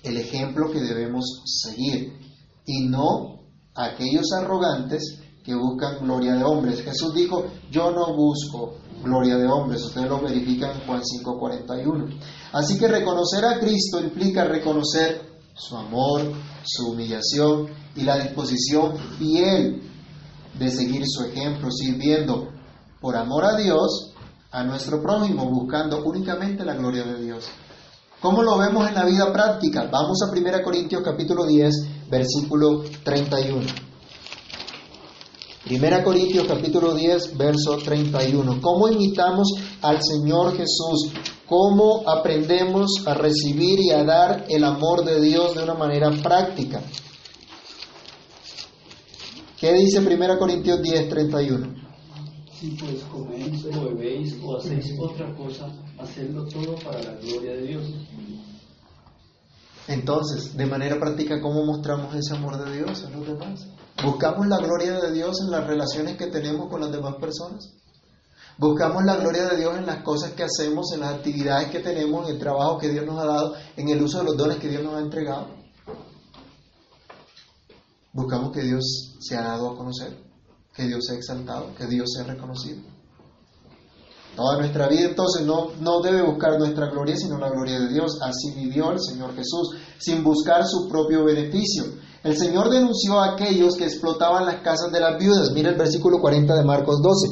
el 0.02 0.16
ejemplo 0.16 0.70
que 0.70 0.80
debemos 0.80 1.42
seguir 1.44 2.16
y 2.64 2.86
no 2.86 3.40
aquellos 3.74 4.32
arrogantes 4.32 5.20
que 5.48 5.54
buscan 5.54 6.00
gloria 6.02 6.34
de 6.34 6.44
hombres. 6.44 6.82
Jesús 6.82 7.14
dijo, 7.14 7.46
yo 7.70 7.90
no 7.90 8.14
busco 8.14 8.74
gloria 9.02 9.38
de 9.38 9.46
hombres, 9.46 9.82
ustedes 9.82 10.06
lo 10.06 10.20
verifican 10.20 10.72
en 10.72 10.86
Juan 10.86 11.00
5:41. 11.00 12.20
Así 12.52 12.78
que 12.78 12.86
reconocer 12.86 13.46
a 13.46 13.58
Cristo 13.58 13.98
implica 13.98 14.44
reconocer 14.44 15.22
su 15.54 15.74
amor, 15.74 16.20
su 16.64 16.90
humillación 16.90 17.66
y 17.96 18.02
la 18.02 18.18
disposición 18.18 18.98
fiel 19.18 19.84
de 20.58 20.70
seguir 20.70 21.04
su 21.06 21.24
ejemplo, 21.24 21.70
sirviendo 21.70 22.48
por 23.00 23.16
amor 23.16 23.46
a 23.46 23.56
Dios 23.56 24.12
a 24.50 24.64
nuestro 24.64 25.00
prójimo, 25.00 25.48
buscando 25.48 26.04
únicamente 26.04 26.62
la 26.62 26.74
gloria 26.74 27.04
de 27.04 27.22
Dios. 27.24 27.46
¿Cómo 28.20 28.42
lo 28.42 28.58
vemos 28.58 28.86
en 28.86 28.94
la 28.94 29.06
vida 29.06 29.32
práctica? 29.32 29.88
Vamos 29.90 30.18
a 30.22 30.30
1 30.30 30.62
Corintios 30.62 31.00
capítulo 31.02 31.46
10, 31.46 32.10
versículo 32.10 32.82
31. 33.02 33.87
1 35.70 36.02
Corintios 36.02 36.46
capítulo 36.46 36.94
10, 36.94 37.36
verso 37.36 37.76
31. 37.76 38.58
¿Cómo 38.62 38.88
imitamos 38.88 39.48
al 39.82 39.98
Señor 40.02 40.56
Jesús? 40.56 41.12
¿Cómo 41.46 42.08
aprendemos 42.08 42.90
a 43.06 43.12
recibir 43.12 43.78
y 43.80 43.90
a 43.90 44.02
dar 44.02 44.46
el 44.48 44.64
amor 44.64 45.04
de 45.04 45.20
Dios 45.20 45.54
de 45.54 45.64
una 45.64 45.74
manera 45.74 46.10
práctica? 46.22 46.82
¿Qué 49.60 49.74
dice 49.74 49.98
1 49.98 50.38
Corintios 50.38 50.80
10, 50.80 51.08
31? 51.10 51.74
Si 52.58 52.70
pues 52.70 53.02
coméis 53.12 53.64
o 53.66 53.84
bebéis 53.84 54.36
o 54.42 54.56
hacéis 54.56 54.94
otra 54.98 55.34
cosa, 55.36 55.68
hacedlo 55.98 56.46
todo 56.46 56.76
para 56.76 57.02
la 57.02 57.12
gloria 57.20 57.52
de 57.52 57.66
Dios. 57.66 57.84
Entonces, 59.88 60.54
de 60.54 60.66
manera 60.66 61.00
práctica, 61.00 61.40
¿cómo 61.40 61.64
mostramos 61.64 62.14
ese 62.14 62.36
amor 62.36 62.62
de 62.62 62.76
Dios 62.76 63.04
a 63.04 63.10
los 63.10 63.26
demás? 63.26 63.66
¿Buscamos 64.04 64.46
la 64.46 64.58
gloria 64.58 65.00
de 65.00 65.12
Dios 65.12 65.40
en 65.40 65.50
las 65.50 65.66
relaciones 65.66 66.18
que 66.18 66.26
tenemos 66.26 66.68
con 66.68 66.82
las 66.82 66.92
demás 66.92 67.14
personas? 67.14 67.72
¿Buscamos 68.58 69.02
la 69.04 69.16
gloria 69.16 69.48
de 69.48 69.56
Dios 69.56 69.78
en 69.78 69.86
las 69.86 70.02
cosas 70.02 70.32
que 70.32 70.42
hacemos, 70.42 70.92
en 70.92 71.00
las 71.00 71.14
actividades 71.14 71.70
que 71.70 71.78
tenemos, 71.78 72.28
en 72.28 72.34
el 72.34 72.38
trabajo 72.38 72.76
que 72.76 72.90
Dios 72.90 73.06
nos 73.06 73.18
ha 73.18 73.24
dado, 73.24 73.54
en 73.76 73.88
el 73.88 74.02
uso 74.02 74.18
de 74.18 74.24
los 74.24 74.36
dones 74.36 74.58
que 74.58 74.68
Dios 74.68 74.82
nos 74.82 74.94
ha 74.94 75.00
entregado? 75.00 75.46
Buscamos 78.12 78.52
que 78.52 78.62
Dios 78.62 79.16
sea 79.20 79.42
dado 79.42 79.70
a 79.70 79.76
conocer, 79.76 80.18
que 80.74 80.86
Dios 80.86 81.02
sea 81.06 81.16
exaltado, 81.16 81.74
que 81.74 81.86
Dios 81.86 82.12
sea 82.12 82.24
reconocido. 82.24 82.82
Toda 84.36 84.58
nuestra 84.58 84.88
vida 84.88 85.06
entonces 85.08 85.44
no, 85.44 85.72
no 85.80 86.00
debe 86.00 86.22
buscar 86.22 86.58
nuestra 86.58 86.88
gloria, 86.90 87.16
sino 87.16 87.38
la 87.38 87.50
gloria 87.50 87.80
de 87.80 87.88
Dios. 87.88 88.18
Así 88.22 88.52
vivió 88.54 88.92
el 88.92 89.00
Señor 89.00 89.34
Jesús, 89.34 89.76
sin 89.98 90.22
buscar 90.22 90.64
su 90.66 90.88
propio 90.88 91.24
beneficio. 91.24 91.84
El 92.22 92.36
Señor 92.36 92.70
denunció 92.70 93.20
a 93.20 93.32
aquellos 93.32 93.76
que 93.76 93.84
explotaban 93.84 94.44
las 94.46 94.56
casas 94.56 94.90
de 94.92 95.00
las 95.00 95.18
viudas. 95.18 95.50
Mira 95.52 95.70
el 95.70 95.76
versículo 95.76 96.20
40 96.20 96.54
de 96.54 96.64
Marcos 96.64 97.00
12. 97.02 97.28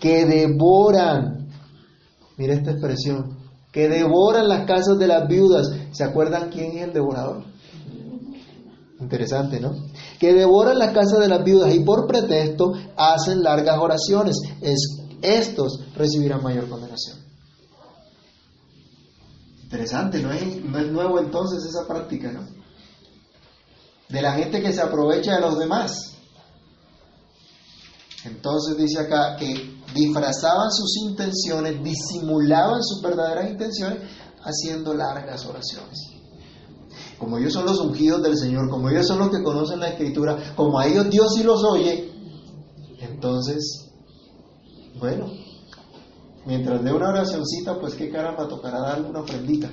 Que 0.00 0.26
devoran, 0.26 1.48
mira 2.36 2.54
esta 2.54 2.72
expresión, 2.72 3.38
que 3.72 3.88
devoran 3.88 4.48
las 4.48 4.66
casas 4.66 4.98
de 4.98 5.06
las 5.06 5.28
viudas. 5.28 5.70
¿Se 5.92 6.04
acuerdan 6.04 6.50
quién 6.50 6.78
es 6.78 6.84
el 6.84 6.92
devorador? 6.92 7.44
Interesante, 9.00 9.60
¿no? 9.60 9.72
Que 10.18 10.34
devoran 10.34 10.78
las 10.78 10.92
casas 10.92 11.20
de 11.20 11.28
las 11.28 11.44
viudas 11.44 11.72
y 11.72 11.80
por 11.80 12.08
pretexto 12.08 12.72
hacen 12.96 13.42
largas 13.42 13.78
oraciones. 13.78 14.36
Es 14.60 14.97
estos 15.22 15.80
recibirán 15.94 16.42
mayor 16.42 16.68
condenación. 16.68 17.18
Interesante, 19.62 20.22
no 20.22 20.32
es, 20.32 20.64
no 20.64 20.78
es 20.78 20.90
nuevo 20.90 21.18
entonces 21.18 21.64
esa 21.64 21.86
práctica, 21.86 22.32
¿no? 22.32 22.46
De 24.08 24.22
la 24.22 24.32
gente 24.32 24.62
que 24.62 24.72
se 24.72 24.80
aprovecha 24.80 25.34
de 25.34 25.40
los 25.42 25.58
demás. 25.58 26.14
Entonces 28.24 28.76
dice 28.76 29.00
acá 29.00 29.36
que 29.36 29.78
disfrazaban 29.94 30.72
sus 30.72 30.96
intenciones, 31.02 31.82
disimulaban 31.82 32.82
sus 32.82 33.02
verdaderas 33.02 33.50
intenciones 33.50 33.98
haciendo 34.42 34.94
largas 34.94 35.44
oraciones. 35.44 35.98
Como 37.18 37.38
ellos 37.38 37.52
son 37.52 37.66
los 37.66 37.78
ungidos 37.80 38.22
del 38.22 38.38
Señor, 38.38 38.70
como 38.70 38.88
ellos 38.88 39.06
son 39.06 39.18
los 39.18 39.30
que 39.30 39.42
conocen 39.42 39.80
la 39.80 39.88
Escritura, 39.88 40.54
como 40.56 40.78
a 40.78 40.86
ellos 40.86 41.10
Dios 41.10 41.34
sí 41.34 41.42
los 41.42 41.62
oye, 41.64 42.10
entonces 43.00 43.87
bueno, 44.98 45.30
mientras 46.46 46.82
de 46.82 46.92
una 46.92 47.08
oracioncita, 47.08 47.78
pues 47.78 47.94
qué 47.94 48.10
caramba, 48.10 48.48
tocará 48.48 48.80
darle 48.80 49.08
una 49.08 49.20
ofrendita. 49.20 49.70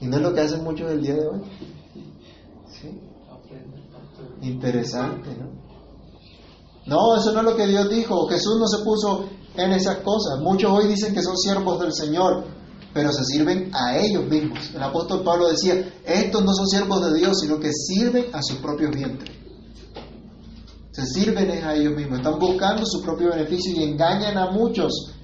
Y 0.00 0.06
no 0.06 0.16
es 0.16 0.22
lo 0.22 0.32
que 0.32 0.40
hacen 0.40 0.62
muchos 0.62 0.90
el 0.90 1.02
día 1.02 1.14
de 1.14 1.26
hoy. 1.26 1.40
¿Sí? 2.68 3.00
Interesante, 4.42 5.30
¿no? 5.36 5.58
No, 6.86 7.16
eso 7.16 7.32
no 7.32 7.40
es 7.40 7.44
lo 7.44 7.56
que 7.56 7.66
Dios 7.66 7.90
dijo. 7.90 8.26
Jesús 8.28 8.56
no 8.58 8.66
se 8.66 8.82
puso 8.84 9.28
en 9.56 9.72
esas 9.72 9.98
cosas. 9.98 10.40
Muchos 10.40 10.70
hoy 10.70 10.86
dicen 10.88 11.12
que 11.12 11.22
son 11.22 11.36
siervos 11.36 11.80
del 11.80 11.92
Señor, 11.92 12.44
pero 12.94 13.12
se 13.12 13.24
sirven 13.24 13.70
a 13.74 13.98
ellos 13.98 14.24
mismos. 14.24 14.70
El 14.74 14.82
apóstol 14.82 15.22
Pablo 15.22 15.48
decía, 15.48 15.92
estos 16.06 16.44
no 16.44 16.54
son 16.54 16.66
siervos 16.66 17.04
de 17.04 17.18
Dios, 17.18 17.40
sino 17.40 17.58
que 17.58 17.72
sirven 17.72 18.26
a 18.32 18.42
sus 18.42 18.58
propios 18.58 18.94
vientres 18.94 19.37
se 20.98 21.06
sirven 21.06 21.48
a 21.64 21.74
ellos 21.74 21.94
mismos, 21.94 22.18
están 22.18 22.40
buscando 22.40 22.84
su 22.84 23.00
propio 23.00 23.30
beneficio 23.30 23.72
y 23.72 23.84
engañan 23.84 24.36
a 24.36 24.50
muchos, 24.50 25.14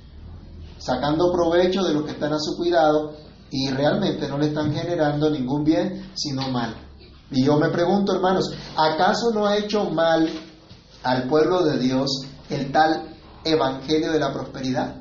sacando 0.78 1.32
provecho 1.32 1.82
de 1.82 1.92
los 1.92 2.04
que 2.04 2.12
están 2.12 2.32
a 2.32 2.38
su 2.38 2.56
cuidado 2.56 3.16
y 3.50 3.68
realmente 3.70 4.28
no 4.28 4.38
le 4.38 4.46
están 4.46 4.72
generando 4.72 5.28
ningún 5.30 5.64
bien, 5.64 6.12
sino 6.14 6.48
mal. 6.50 6.76
Y 7.32 7.44
yo 7.44 7.56
me 7.56 7.70
pregunto, 7.70 8.14
hermanos, 8.14 8.52
¿acaso 8.76 9.32
no 9.34 9.46
ha 9.46 9.56
hecho 9.56 9.90
mal 9.90 10.28
al 11.02 11.28
pueblo 11.28 11.64
de 11.64 11.78
Dios 11.78 12.24
el 12.50 12.70
tal 12.70 13.08
evangelio 13.44 14.12
de 14.12 14.20
la 14.20 14.32
prosperidad? 14.32 14.94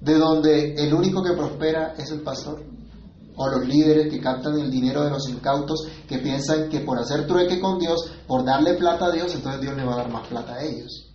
De 0.00 0.16
donde 0.16 0.74
el 0.76 0.94
único 0.94 1.24
que 1.24 1.32
prospera 1.32 1.94
es 1.98 2.08
el 2.12 2.20
pastor 2.20 2.73
o 3.36 3.48
los 3.48 3.66
líderes 3.66 4.12
que 4.12 4.20
captan 4.20 4.58
el 4.58 4.70
dinero 4.70 5.02
de 5.04 5.10
los 5.10 5.28
incautos, 5.28 5.86
que 6.08 6.18
piensan 6.18 6.68
que 6.68 6.80
por 6.80 6.98
hacer 6.98 7.26
trueque 7.26 7.60
con 7.60 7.78
Dios, 7.78 8.10
por 8.26 8.44
darle 8.44 8.74
plata 8.74 9.06
a 9.06 9.10
Dios, 9.10 9.34
entonces 9.34 9.60
Dios 9.60 9.76
le 9.76 9.84
va 9.84 9.94
a 9.94 9.98
dar 9.98 10.10
más 10.10 10.26
plata 10.28 10.54
a 10.54 10.62
ellos. 10.62 11.12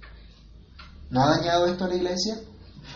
¿No 1.10 1.24
ha 1.24 1.38
dañado 1.38 1.66
esto 1.66 1.86
a 1.86 1.88
la 1.88 1.96
iglesia? 1.96 2.40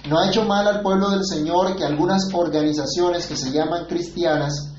¿No 0.09 0.19
ha 0.19 0.28
hecho 0.28 0.43
mal 0.43 0.67
al 0.67 0.82
pueblo 0.82 1.09
del 1.09 1.26
Señor 1.26 1.76
que 1.76 1.86
algunas 1.86 2.30
organizaciones 2.34 3.26
que 3.26 3.38
se 3.38 3.51
llaman 3.51 3.86
cristianas 3.86 4.74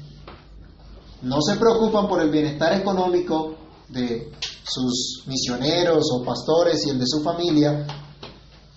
no 1.22 1.40
se 1.40 1.57
preocupan 1.57 2.07
por 2.07 2.20
el 2.20 2.30
bienestar 2.30 2.74
económico 2.74 3.57
de 3.88 4.30
sus 4.64 5.24
misioneros 5.26 6.05
o 6.12 6.22
pastores 6.22 6.86
y 6.86 6.90
el 6.90 6.99
de 6.99 7.07
su 7.07 7.22
familia 7.22 7.86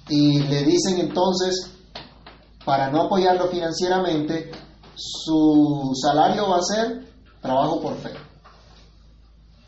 y 0.09 0.39
le 0.39 0.63
dicen 0.63 0.99
entonces, 0.99 1.71
para 2.63 2.89
no 2.89 3.03
apoyarlo 3.03 3.47
financieramente, 3.47 4.51
su 4.97 5.91
salario 6.01 6.49
va 6.49 6.57
a 6.57 6.63
ser 6.63 7.07
trabajo 7.41 7.79
por 7.79 7.95
fe. 7.97 8.09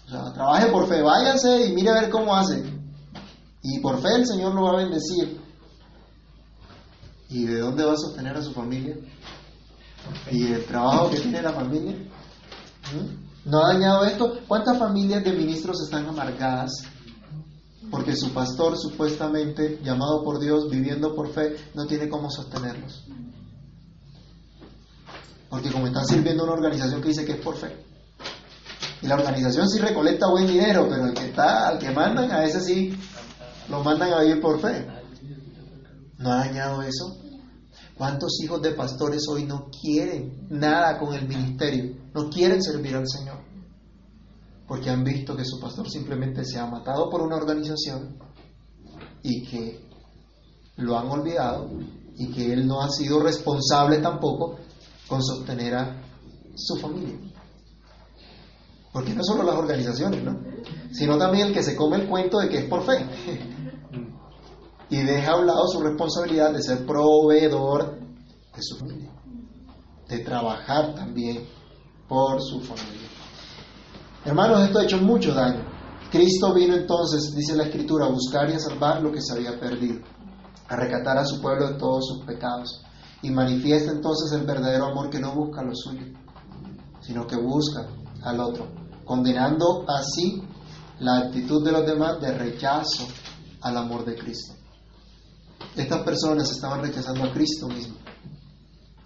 O 0.08 0.10
sea, 0.10 0.34
trabaje 0.34 0.68
por 0.68 0.88
fe, 0.88 1.02
váyase 1.02 1.68
y 1.68 1.74
mire 1.74 1.92
a 1.92 2.02
ver 2.02 2.10
cómo 2.10 2.36
hace. 2.36 2.64
Y 3.62 3.80
por 3.80 4.02
fe 4.02 4.10
el 4.16 4.26
Señor 4.26 4.56
lo 4.56 4.64
va 4.64 4.72
a 4.72 4.84
bendecir. 4.84 5.40
¿Y 7.30 7.46
de 7.46 7.60
dónde 7.60 7.86
va 7.86 7.94
a 7.94 7.98
sostener 7.98 8.36
a 8.36 8.42
su 8.42 8.52
familia? 8.52 8.96
¿Y 10.32 10.52
el 10.52 10.66
trabajo 10.66 11.12
que 11.12 11.20
tiene 11.20 11.44
la 11.44 11.54
familia? 11.54 11.96
¿Mm? 11.96 13.50
¿No 13.50 13.64
ha 13.64 13.74
dañado 13.74 14.06
esto? 14.06 14.40
¿Cuántas 14.48 14.80
familias 14.80 15.24
de 15.24 15.34
ministros 15.34 15.80
están 15.82 16.08
amargadas? 16.08 16.72
Porque 17.92 18.16
su 18.16 18.32
pastor, 18.32 18.78
supuestamente 18.78 19.80
llamado 19.84 20.24
por 20.24 20.40
Dios, 20.40 20.70
viviendo 20.70 21.16
por 21.16 21.32
fe, 21.32 21.56
no 21.76 21.86
tiene 21.86 22.10
cómo 22.10 22.32
sostenerlos. 22.32 23.06
Porque 25.50 25.72
como 25.72 25.88
están 25.88 26.06
sirviendo 26.06 26.44
una 26.44 26.54
organización 26.54 27.02
que 27.02 27.10
dice 27.10 27.26
que 27.26 27.34
es 27.34 27.42
por 27.42 27.58
fe. 27.58 27.76
Y 29.02 29.08
la 29.08 29.16
organización 29.16 29.68
sí 29.70 29.80
recolecta 29.80 30.30
buen 30.30 30.46
dinero, 30.46 30.88
pero 30.90 31.06
el 31.06 31.14
que 31.14 31.28
está, 31.28 31.70
al 31.70 31.80
que 31.80 31.92
mandan, 31.92 32.32
a 32.32 32.44
ese 32.44 32.60
sí 32.60 32.98
lo 33.70 33.84
mandan 33.84 34.14
a 34.14 34.22
vivir 34.22 34.42
por 34.42 34.60
fe. 34.60 34.86
¿No 36.18 36.32
ha 36.32 36.46
dañado 36.46 36.82
eso? 36.82 37.18
¿Cuántos 37.98 38.40
hijos 38.44 38.62
de 38.62 38.72
pastores 38.72 39.24
hoy 39.30 39.46
no 39.46 39.70
quieren 39.70 40.48
nada 40.50 40.98
con 41.00 41.14
el 41.14 41.28
ministerio? 41.28 41.96
No 42.14 42.30
quieren 42.30 42.62
servir 42.62 42.96
al 42.96 43.08
Señor. 43.08 43.40
Porque 44.68 44.90
han 44.90 45.04
visto 45.04 45.36
que 45.36 45.46
su 45.46 45.60
pastor 45.60 45.90
simplemente 45.90 46.46
se 46.46 46.60
ha 46.60 46.66
matado 46.66 47.10
por 47.10 47.22
una 47.22 47.38
organización 47.38 48.18
y 49.24 49.44
que 49.48 49.86
lo 50.78 50.98
han 50.98 51.08
olvidado 51.08 51.70
y 52.16 52.32
que 52.32 52.54
él 52.54 52.68
no 52.68 52.82
ha 52.82 52.90
sido 52.90 53.22
responsable 53.22 54.00
tampoco 54.00 54.59
con 55.10 55.24
sostener 55.24 55.76
a 55.76 56.02
su 56.56 56.76
familia. 56.78 57.18
Porque 58.94 59.14
no 59.14 59.24
solo 59.24 59.44
las 59.44 59.56
organizaciones, 59.56 60.24
¿no? 60.24 60.40
Sino 60.92 61.18
también 61.18 61.48
el 61.48 61.54
que 61.54 61.64
se 61.64 61.76
come 61.76 61.98
el 61.98 62.08
cuento 62.08 62.40
de 62.40 62.50
que 62.50 62.60
es 62.60 62.66
por 62.66 62.84
fe. 62.84 63.06
y 64.90 64.98
deja 64.98 65.32
a 65.32 65.40
un 65.40 65.48
lado 65.48 65.68
su 65.68 65.82
responsabilidad 65.82 66.54
de 66.54 66.62
ser 66.62 66.86
proveedor 66.86 68.00
de 68.00 68.62
su 68.62 68.78
familia. 68.78 69.12
De 70.08 70.20
trabajar 70.20 70.94
también 70.96 71.48
por 72.08 72.42
su 72.42 72.62
familia. 72.62 73.10
Hermanos, 74.26 74.64
esto 74.64 74.80
ha 74.80 74.84
hecho 74.84 74.98
mucho 74.98 75.34
daño. 75.34 75.64
Cristo 76.12 76.54
vino 76.54 76.76
entonces, 76.76 77.36
dice 77.36 77.56
la 77.56 77.64
Escritura, 77.64 78.06
a 78.06 78.10
buscar 78.10 78.50
y 78.50 78.54
a 78.54 78.60
salvar 78.60 79.02
lo 79.02 79.12
que 79.12 79.22
se 79.22 79.34
había 79.34 79.60
perdido, 79.60 80.02
a 80.68 80.76
rescatar 80.76 81.20
a 81.20 81.26
su 81.26 81.40
pueblo 81.40 81.70
de 81.70 81.78
todos 81.78 82.08
sus 82.08 82.26
pecados 82.26 82.84
y 83.22 83.30
manifiesta 83.32 83.92
entonces 83.92 84.32
el 84.32 84.46
verdadero 84.46 84.86
amor 84.86 85.10
que 85.10 85.20
no 85.20 85.34
busca 85.34 85.62
lo 85.62 85.76
suyo, 85.76 86.06
sino 87.02 87.28
que 87.28 87.36
busca 87.36 87.88
al 88.24 88.40
otro, 88.40 88.68
condenando 89.06 89.86
así 89.90 90.42
la 91.00 91.20
actitud 91.20 91.64
de 91.64 91.72
los 91.72 91.86
demás 91.86 92.20
de 92.22 92.38
rechazo 92.38 93.08
al 93.62 93.78
amor 93.78 94.06
de 94.06 94.16
Cristo. 94.16 94.54
Estas 95.76 96.04
personas 96.04 96.52
estaban 96.52 96.82
rechazando 96.82 97.24
a 97.24 97.34
Cristo 97.34 97.68
mismo. 97.68 97.96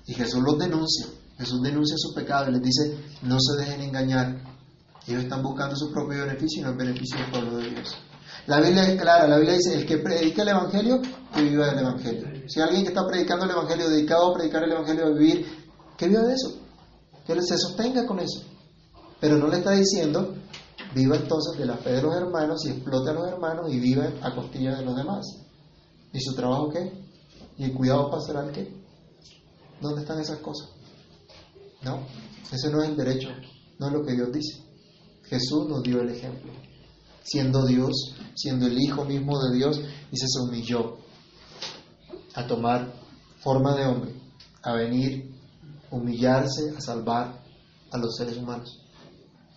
Y 0.06 0.14
Jesús 0.14 0.42
los 0.42 0.58
denuncia. 0.58 1.08
Jesús 1.38 1.62
denuncia 1.62 1.96
su 1.98 2.14
pecado 2.14 2.50
y 2.50 2.54
les 2.54 2.62
dice, 2.62 2.98
no 3.24 3.38
se 3.40 3.62
dejen 3.62 3.82
engañar. 3.82 4.42
Ellos 5.08 5.24
están 5.24 5.44
buscando 5.44 5.76
su 5.76 5.92
propio 5.92 6.26
beneficio 6.26 6.62
y 6.62 6.64
no 6.64 6.70
el 6.72 6.78
beneficio 6.78 7.18
del 7.18 7.32
pueblo 7.32 7.58
de 7.58 7.70
Dios. 7.72 7.96
La 8.46 8.60
Biblia 8.60 8.84
es 8.84 9.00
clara, 9.00 9.28
la 9.28 9.38
Biblia 9.38 9.56
dice, 9.56 9.76
el 9.76 9.86
que 9.86 10.00
predica 10.00 10.42
el 10.42 10.50
Evangelio, 10.50 11.02
que 11.34 11.42
viva 11.42 11.68
del 11.68 11.80
Evangelio. 11.80 12.44
Si 12.48 12.60
alguien 12.60 12.84
que 12.84 12.90
está 12.90 13.08
predicando 13.08 13.46
el 13.46 13.52
Evangelio, 13.52 13.90
dedicado 13.90 14.32
a 14.32 14.34
predicar 14.34 14.64
el 14.64 14.72
Evangelio, 14.74 15.06
a 15.06 15.10
vivir, 15.12 15.46
que 15.98 16.08
viva 16.10 16.24
de 16.24 16.34
eso, 16.34 16.60
que 17.26 17.42
se 17.42 17.58
sostenga 17.58 18.06
con 18.06 18.20
eso. 18.20 18.44
Pero 19.22 19.38
no 19.38 19.48
le 19.48 19.58
está 19.58 19.72
diciendo, 19.72 20.36
viva 20.94 21.16
entonces 21.16 21.58
de 21.58 21.66
la 21.66 21.78
fe 21.78 21.94
de 21.94 22.02
los 22.02 22.14
hermanos 22.16 22.66
y 22.66 22.72
explote 22.72 23.12
a 23.12 23.14
los 23.14 23.28
hermanos 23.30 23.72
y 23.72 23.80
viva 23.80 24.12
a 24.22 24.36
costilla 24.36 24.76
de 24.76 24.84
los 24.84 24.96
demás. 24.96 25.26
¿Y 26.12 26.20
su 26.20 26.36
trabajo 26.36 26.70
qué? 26.70 26.92
¿Y 27.58 27.64
el 27.64 27.74
cuidado 27.74 28.12
pastoral 28.12 28.52
qué? 28.52 28.68
¿Dónde 29.80 30.02
están 30.02 30.20
esas 30.20 30.40
cosas? 30.40 30.70
No, 31.82 32.06
ese 32.52 32.70
no 32.70 32.84
es 32.84 32.90
el 32.90 32.98
derecho, 32.98 33.30
no 33.80 33.88
es 33.88 33.94
lo 33.94 34.04
que 34.04 34.14
Dios 34.14 34.32
dice. 34.34 34.62
Jesús 35.24 35.66
nos 35.70 35.82
dio 35.82 36.02
el 36.02 36.10
ejemplo 36.10 36.52
siendo 37.24 37.66
Dios, 37.66 38.16
siendo 38.36 38.68
el 38.68 38.80
Hijo 38.82 39.06
mismo 39.06 39.40
de 39.42 39.56
Dios, 39.56 39.82
y 40.12 40.18
se 40.18 40.28
humilló 40.42 40.98
a 42.36 42.46
tomar 42.48 42.94
forma 43.40 43.76
de 43.76 43.86
hombre, 43.86 44.14
a 44.64 44.74
venir, 44.74 45.34
humillarse, 45.92 46.74
a 46.78 46.82
salvar 46.82 47.44
a 47.92 47.98
los 47.98 48.16
seres 48.16 48.38
humanos, 48.38 48.80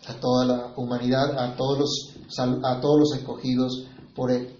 a 0.06 0.14
toda 0.14 0.44
la 0.44 0.74
humanidad, 0.76 1.38
a 1.38 1.56
todos 1.56 1.78
los, 1.78 2.58
a 2.64 2.80
todos 2.80 3.00
los 3.00 3.14
escogidos 3.18 3.86
por 4.14 4.30
Él. 4.30 4.56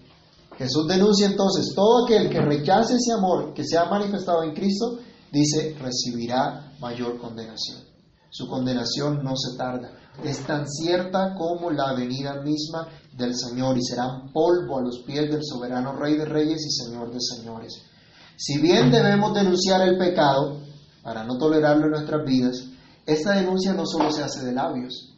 Jesús 0.57 0.87
denuncia 0.87 1.27
entonces, 1.27 1.73
todo 1.75 2.05
aquel 2.05 2.29
que 2.29 2.41
rechace 2.41 2.95
ese 2.95 3.13
amor 3.13 3.53
que 3.53 3.63
se 3.63 3.77
ha 3.77 3.85
manifestado 3.85 4.43
en 4.43 4.53
Cristo, 4.53 4.99
dice, 5.31 5.75
recibirá 5.79 6.73
mayor 6.79 7.19
condenación. 7.19 7.83
Su 8.29 8.47
condenación 8.47 9.23
no 9.23 9.35
se 9.35 9.55
tarda. 9.55 9.96
Es 10.23 10.39
tan 10.45 10.67
cierta 10.67 11.35
como 11.35 11.69
la 11.71 11.93
venida 11.93 12.41
misma 12.41 12.87
del 13.13 13.35
Señor 13.35 13.77
y 13.77 13.83
serán 13.83 14.31
polvo 14.31 14.79
a 14.79 14.81
los 14.81 15.03
pies 15.05 15.29
del 15.29 15.41
soberano 15.43 15.93
Rey 15.93 16.17
de 16.17 16.25
Reyes 16.25 16.65
y 16.65 16.71
Señor 16.71 17.11
de 17.11 17.19
Señores. 17.21 17.73
Si 18.35 18.59
bien 18.59 18.91
debemos 18.91 19.33
denunciar 19.33 19.81
el 19.87 19.97
pecado 19.97 20.59
para 21.03 21.23
no 21.23 21.37
tolerarlo 21.37 21.85
en 21.85 21.91
nuestras 21.91 22.25
vidas, 22.25 22.65
esta 23.05 23.33
denuncia 23.33 23.73
no 23.73 23.85
solo 23.85 24.11
se 24.11 24.23
hace 24.23 24.43
de 24.45 24.53
labios, 24.53 25.13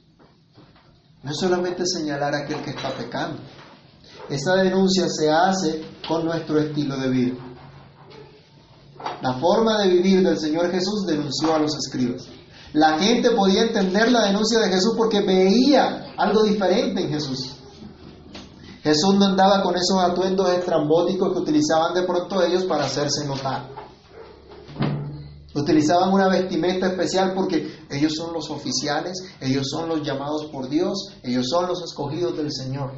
no 1.24 1.32
es 1.32 1.38
solamente 1.38 1.84
señalar 1.86 2.34
a 2.34 2.40
aquel 2.40 2.62
que 2.62 2.70
está 2.70 2.92
pecando, 2.96 3.40
esta 4.30 4.56
denuncia 4.56 5.08
se 5.10 5.30
hace 5.30 5.84
con 6.08 6.24
nuestro 6.26 6.60
estilo 6.60 6.98
de 6.98 7.10
vida. 7.10 7.36
La 9.22 9.34
forma 9.40 9.82
de 9.82 9.90
vivir 9.90 10.24
del 10.24 10.38
Señor 10.38 10.72
Jesús 10.72 11.06
denunció 11.08 11.56
a 11.56 11.60
los 11.60 11.76
escribas. 11.76 12.28
La 12.74 13.00
gente 13.00 13.32
podía 13.32 13.64
entender 13.64 14.12
la 14.12 14.26
denuncia 14.28 14.60
de 14.60 14.70
Jesús 14.70 14.94
porque 14.96 15.22
veía 15.22 16.14
algo 16.18 16.44
diferente 16.44 17.02
en 17.02 17.10
Jesús. 17.10 17.56
Jesús 18.84 19.16
no 19.16 19.26
andaba 19.26 19.62
con 19.62 19.76
esos 19.76 19.98
atuendos 20.00 20.50
estrambóticos 20.52 21.34
que 21.34 21.40
utilizaban 21.40 21.94
de 21.94 22.04
pronto 22.04 22.42
ellos 22.44 22.64
para 22.66 22.86
hacerse 22.86 23.26
notar. 23.26 23.68
Utilizaban 25.54 26.14
una 26.14 26.30
vestimenta 26.30 26.88
especial 26.88 27.34
porque 27.34 27.86
ellos 27.90 28.14
son 28.16 28.34
los 28.34 28.50
oficiales, 28.52 29.18
ellos 29.42 29.68
son 29.70 29.90
los 29.90 30.04
llamados 30.04 30.46
por 30.52 30.70
Dios, 30.70 31.16
ellos 31.24 31.48
son 31.50 31.68
los 31.68 31.82
escogidos 31.84 32.38
del 32.38 32.52
Señor. 32.54 32.94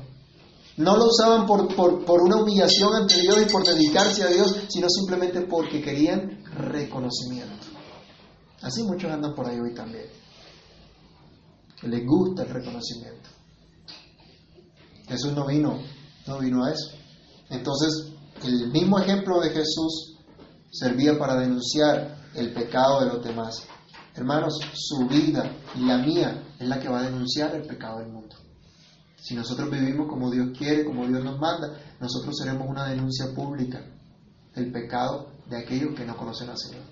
No 0.78 0.97
lo 0.97 1.05
usaban 1.05 1.45
por, 1.45 1.74
por, 1.76 2.22
una 2.22 2.38
humillación 2.38 2.93
ante 2.93 3.19
Dios 3.19 3.41
y 3.41 3.51
por 3.51 3.65
dedicarse 3.65 4.24
a 4.24 4.28
Dios, 4.28 4.55
sino 4.69 4.88
simplemente 4.89 5.41
porque 5.41 5.82
querían 5.82 6.43
reconocimiento. 6.57 7.80
Así 8.62 8.84
muchos 8.84 9.12
andan 9.12 9.34
por 9.34 9.47
ahí 9.47 9.59
hoy 9.59 9.74
también. 9.74 10.05
Les 11.84 12.05
gusta 12.05 12.43
el 12.43 12.49
reconocimiento. 12.49 13.30
Jesús 15.07 15.34
no 15.34 15.47
vino, 15.47 15.80
no 16.28 16.39
vino 16.39 16.64
a 16.64 16.72
eso. 16.72 16.91
Entonces, 17.49 18.14
el 18.43 18.72
mismo 18.72 18.99
ejemplo 18.99 19.39
de 19.41 19.49
Jesús 19.49 20.18
servía 20.72 21.18
para 21.18 21.36
denunciar 21.36 22.18
el 22.36 22.53
pecado 22.53 23.01
de 23.01 23.07
los 23.07 23.24
demás. 23.24 23.68
Hermanos, 24.16 24.59
su 24.74 25.07
vida 25.07 25.51
y 25.76 25.86
la 25.86 25.97
mía 25.97 26.43
es 26.59 26.68
la 26.68 26.80
que 26.80 26.89
va 26.89 26.99
a 26.99 27.03
denunciar 27.03 27.55
el 27.55 27.68
pecado 27.68 27.99
del 27.99 28.09
mundo. 28.09 28.36
Si 29.18 29.36
nosotros 29.36 29.70
vivimos 29.70 30.07
como 30.09 30.32
Dios 30.32 30.49
quiere, 30.57 30.86
como 30.86 31.07
Dios 31.07 31.24
nos 31.24 31.39
manda, 31.39 31.78
nosotros 31.99 32.36
seremos 32.38 32.68
una 32.68 32.88
denuncia 32.88 33.34
pública 33.36 33.80
del 34.55 34.72
pecado 34.72 35.28
de 35.47 35.57
aquellos 35.57 35.95
que 35.95 36.05
no 36.05 36.18
conocen 36.18 36.49
al 36.49 36.57
Señor, 36.57 36.84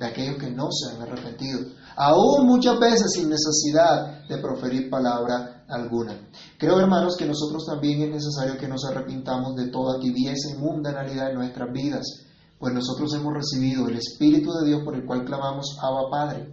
de 0.00 0.06
aquellos 0.06 0.38
que 0.38 0.50
no 0.50 0.68
se 0.72 0.94
han 0.96 1.02
arrepentido, 1.02 1.60
aún 1.94 2.46
muchas 2.46 2.80
veces 2.80 3.12
sin 3.12 3.28
necesidad 3.28 4.26
de 4.26 4.38
proferir 4.38 4.88
palabra 4.88 5.66
alguna. 5.68 6.18
Creo, 6.58 6.80
hermanos, 6.80 7.16
que 7.18 7.26
nosotros 7.26 7.66
también 7.66 8.00
es 8.02 8.10
necesario 8.10 8.58
que 8.58 8.66
nos 8.66 8.82
arrepintamos 8.86 9.54
de 9.56 9.68
toda 9.68 10.00
tibieza 10.00 10.48
y 10.54 10.58
mundanalidad 10.58 11.28
en 11.28 11.36
nuestras 11.36 11.70
vidas, 11.70 12.24
pues 12.58 12.72
nosotros 12.72 13.12
hemos 13.14 13.34
recibido 13.34 13.88
el 13.88 13.98
Espíritu 13.98 14.50
de 14.54 14.68
Dios 14.68 14.82
por 14.82 14.94
el 14.94 15.04
cual 15.04 15.26
clamamos 15.26 15.76
Abba 15.82 16.10
Padre. 16.10 16.50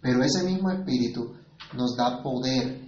Pero 0.00 0.24
ese 0.24 0.42
mismo 0.42 0.70
Espíritu 0.70 1.34
nos 1.74 1.94
da 1.96 2.22
poder 2.22 2.80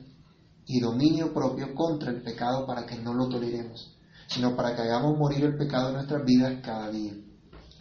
y 0.64 0.80
dominio 0.80 1.34
propio 1.34 1.74
contra 1.74 2.11
el 2.11 2.22
pecado 2.22 2.66
para 2.66 2.86
que 2.86 2.97
no 2.97 3.12
lo 3.12 3.28
toleremos, 3.28 3.95
sino 4.26 4.57
para 4.57 4.74
que 4.74 4.80
hagamos 4.80 5.18
morir 5.18 5.45
el 5.45 5.59
pecado 5.59 5.88
en 5.88 5.97
nuestras 5.97 6.24
vidas 6.24 6.61
cada 6.64 6.90
día. 6.90 7.12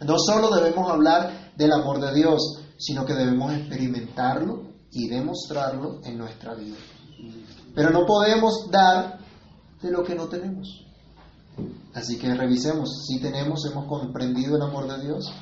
No 0.04 0.18
solo 0.18 0.54
debemos 0.54 0.90
hablar 0.90 1.52
del 1.56 1.72
amor 1.72 2.00
de 2.00 2.14
Dios, 2.14 2.62
sino 2.78 3.04
que 3.04 3.14
debemos 3.14 3.52
experimentarlo 3.52 4.62
y 4.90 5.08
demostrarlo 5.08 6.00
en 6.04 6.18
nuestra 6.18 6.54
vida. 6.54 6.76
Pero 7.74 7.90
no 7.90 8.04
podemos 8.04 8.68
dar 8.70 9.18
de 9.80 9.90
lo 9.90 10.02
que 10.02 10.14
no 10.14 10.28
tenemos. 10.28 10.84
Así 11.94 12.18
que 12.18 12.34
revisemos 12.34 13.04
si 13.06 13.20
tenemos, 13.20 13.64
hemos 13.66 13.86
comprendido 13.86 14.56
el 14.56 14.62
amor 14.62 14.88
de 14.88 15.04
Dios. 15.04 15.32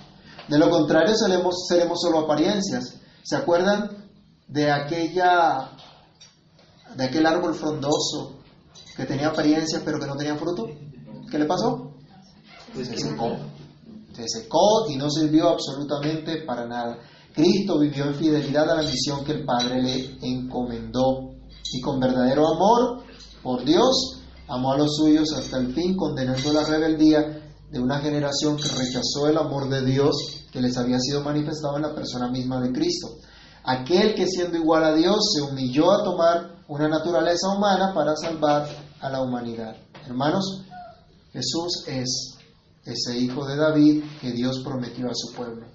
De 0.48 0.58
lo 0.58 0.68
contrario, 0.68 1.14
seremos, 1.14 1.66
seremos 1.68 2.00
solo 2.00 2.20
apariencias. 2.20 3.00
¿Se 3.22 3.36
acuerdan 3.36 3.90
de 4.48 4.70
aquella 4.70 5.70
de 6.96 7.04
aquel 7.04 7.24
árbol 7.24 7.54
frondoso 7.54 8.40
que 8.96 9.04
tenía 9.04 9.28
apariencia 9.28 9.80
pero 9.84 10.00
que 10.00 10.06
no 10.06 10.16
tenía 10.16 10.36
fruto? 10.36 10.66
¿Qué 11.30 11.38
le 11.38 11.46
pasó? 11.46 11.92
Se 12.74 12.96
secó. 12.96 13.36
Se 14.20 14.40
secó 14.40 14.86
y 14.88 14.96
no 14.96 15.10
sirvió 15.10 15.48
absolutamente 15.48 16.42
para 16.46 16.66
nada. 16.66 16.98
Cristo 17.34 17.78
vivió 17.78 18.06
en 18.06 18.14
fidelidad 18.14 18.70
a 18.70 18.82
la 18.82 18.82
misión 18.82 19.24
que 19.24 19.32
el 19.32 19.44
Padre 19.44 19.82
le 19.82 20.18
encomendó 20.22 21.30
y 21.72 21.80
con 21.80 22.00
verdadero 22.00 22.48
amor 22.48 23.04
por 23.42 23.64
Dios 23.64 24.20
amó 24.48 24.72
a 24.72 24.78
los 24.78 24.96
suyos 24.96 25.32
hasta 25.32 25.58
el 25.58 25.72
fin, 25.72 25.96
condenando 25.96 26.52
la 26.52 26.64
rebeldía 26.64 27.52
de 27.70 27.78
una 27.78 28.00
generación 28.00 28.56
que 28.56 28.68
rechazó 28.68 29.28
el 29.28 29.38
amor 29.38 29.68
de 29.68 29.84
Dios 29.84 30.16
que 30.52 30.60
les 30.60 30.76
había 30.76 30.98
sido 30.98 31.22
manifestado 31.22 31.76
en 31.76 31.82
la 31.82 31.94
persona 31.94 32.28
misma 32.28 32.60
de 32.60 32.72
Cristo. 32.72 33.08
Aquel 33.64 34.14
que 34.14 34.26
siendo 34.26 34.56
igual 34.56 34.84
a 34.84 34.94
Dios 34.94 35.16
se 35.32 35.42
humilló 35.42 35.92
a 35.92 36.02
tomar 36.02 36.64
una 36.66 36.88
naturaleza 36.88 37.48
humana 37.56 37.92
para 37.94 38.16
salvar 38.16 38.66
a 39.00 39.08
la 39.08 39.22
humanidad. 39.22 39.76
Hermanos, 40.06 40.62
Jesús 41.32 41.84
es 41.86 42.29
ese 42.84 43.18
hijo 43.18 43.46
de 43.46 43.56
David 43.56 44.04
que 44.20 44.32
Dios 44.32 44.62
prometió 44.64 45.06
a 45.08 45.14
su 45.14 45.34
pueblo, 45.34 45.66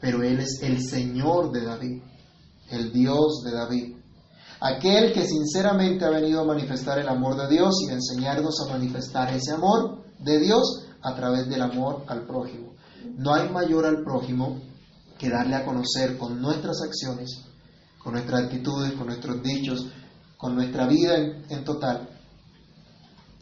pero 0.00 0.22
Él 0.22 0.40
es 0.40 0.60
el 0.62 0.82
Señor 0.82 1.52
de 1.52 1.64
David, 1.64 2.02
el 2.70 2.92
Dios 2.92 3.42
de 3.44 3.52
David, 3.52 3.96
aquel 4.60 5.12
que 5.12 5.26
sinceramente 5.26 6.04
ha 6.04 6.10
venido 6.10 6.40
a 6.40 6.44
manifestar 6.44 6.98
el 6.98 7.08
amor 7.08 7.36
de 7.36 7.48
Dios 7.48 7.74
y 7.86 7.90
a 7.90 7.94
enseñarnos 7.94 8.60
a 8.60 8.72
manifestar 8.72 9.32
ese 9.34 9.52
amor 9.52 10.04
de 10.18 10.38
Dios 10.38 10.86
a 11.02 11.14
través 11.14 11.48
del 11.48 11.62
amor 11.62 12.04
al 12.08 12.26
prójimo. 12.26 12.74
No 13.16 13.34
hay 13.34 13.48
mayor 13.48 13.86
al 13.86 14.02
prójimo 14.02 14.60
que 15.18 15.30
darle 15.30 15.56
a 15.56 15.64
conocer 15.64 16.18
con 16.18 16.40
nuestras 16.40 16.82
acciones, 16.82 17.44
con 17.98 18.14
nuestras 18.14 18.44
actitudes, 18.44 18.92
con 18.92 19.06
nuestros 19.06 19.42
dichos, 19.42 19.86
con 20.36 20.54
nuestra 20.54 20.86
vida 20.86 21.16
en, 21.16 21.64
total 21.64 22.08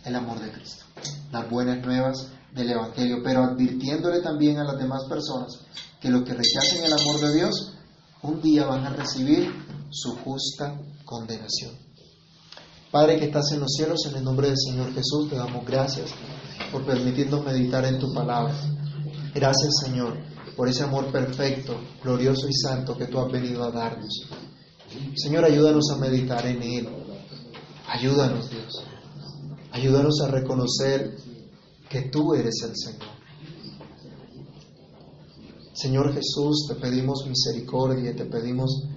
el 0.04 0.16
amor 0.16 0.40
de 0.40 0.50
Cristo, 0.50 0.84
las 1.30 1.48
buenas 1.48 1.84
nuevas 1.84 2.32
del 2.54 2.70
Evangelio, 2.70 3.18
pero 3.22 3.44
advirtiéndole 3.44 4.20
también 4.20 4.58
a 4.58 4.64
las 4.64 4.78
demás 4.78 5.04
personas 5.08 5.58
que 6.00 6.10
los 6.10 6.22
que 6.22 6.34
rechacen 6.34 6.84
el 6.84 6.92
amor 6.92 7.20
de 7.20 7.34
Dios, 7.34 7.74
un 8.22 8.40
día 8.40 8.66
van 8.66 8.84
a 8.86 8.90
recibir 8.90 9.52
su 9.90 10.16
justa 10.16 10.80
condenación. 11.04 11.72
Padre 12.90 13.18
que 13.18 13.26
estás 13.26 13.52
en 13.52 13.60
los 13.60 13.72
cielos, 13.72 14.06
en 14.06 14.16
el 14.16 14.24
nombre 14.24 14.48
del 14.48 14.58
Señor 14.58 14.92
Jesús, 14.94 15.28
te 15.28 15.36
damos 15.36 15.64
gracias 15.66 16.10
por 16.72 16.84
permitirnos 16.84 17.44
meditar 17.44 17.84
en 17.84 17.98
tu 17.98 18.12
palabra. 18.12 18.54
Gracias 19.34 19.80
Señor 19.84 20.16
por 20.58 20.68
ese 20.68 20.82
amor 20.82 21.12
perfecto, 21.12 21.78
glorioso 22.02 22.48
y 22.48 22.52
santo 22.52 22.96
que 22.96 23.06
tú 23.06 23.20
has 23.20 23.30
venido 23.30 23.62
a 23.62 23.70
darnos. 23.70 24.28
Señor, 25.14 25.44
ayúdanos 25.44 25.88
a 25.92 25.98
meditar 25.98 26.44
en 26.46 26.60
Él. 26.60 26.88
Ayúdanos, 27.86 28.50
Dios. 28.50 28.82
Ayúdanos 29.70 30.20
a 30.20 30.28
reconocer 30.28 31.16
que 31.88 32.02
tú 32.02 32.34
eres 32.34 32.54
el 32.64 32.72
Señor. 32.76 33.18
Señor 35.72 36.12
Jesús, 36.12 36.66
te 36.68 36.74
pedimos 36.74 37.24
misericordia, 37.28 38.14
te 38.14 38.24
pedimos 38.24 38.88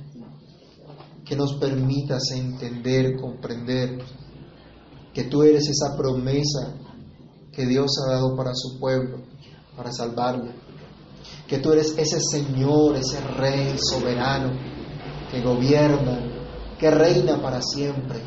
que 1.23 1.35
nos 1.35 1.53
permitas 1.59 2.31
entender, 2.31 3.15
comprender 3.15 3.99
que 5.13 5.25
tú 5.25 5.43
eres 5.43 5.69
esa 5.69 5.95
promesa 5.95 6.75
que 7.51 7.65
Dios 7.65 7.91
ha 7.99 8.13
dado 8.13 8.35
para 8.35 8.51
su 8.55 8.79
pueblo, 8.79 9.21
para 9.75 9.91
salvarlo. 9.91 10.51
Que 11.47 11.59
tú 11.59 11.71
eres 11.71 11.93
ese 11.97 12.19
Señor, 12.19 12.95
ese 12.95 13.19
Rey 13.21 13.75
soberano 13.77 14.51
que 15.29 15.41
gobierna, 15.41 16.19
que 16.77 16.89
reina 16.89 17.41
para 17.41 17.61
siempre, 17.61 18.19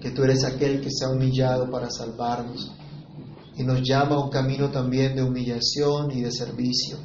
que 0.00 0.10
tú 0.10 0.24
eres 0.24 0.44
aquel 0.44 0.80
que 0.80 0.90
se 0.90 1.04
ha 1.04 1.10
humillado 1.10 1.70
para 1.70 1.90
salvarnos 1.90 2.72
y 3.56 3.62
nos 3.62 3.82
llama 3.82 4.16
a 4.16 4.24
un 4.24 4.30
camino 4.30 4.70
también 4.70 5.14
de 5.14 5.22
humillación 5.22 6.10
y 6.12 6.22
de 6.22 6.32
servicio. 6.32 6.98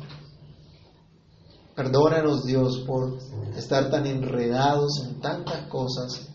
Perdónanos 1.76 2.46
Dios 2.46 2.86
por 2.88 3.18
estar 3.58 3.90
tan 3.90 4.06
enredados 4.08 5.04
en 5.06 5.20
tantas 5.20 5.68
cosas 5.68 6.30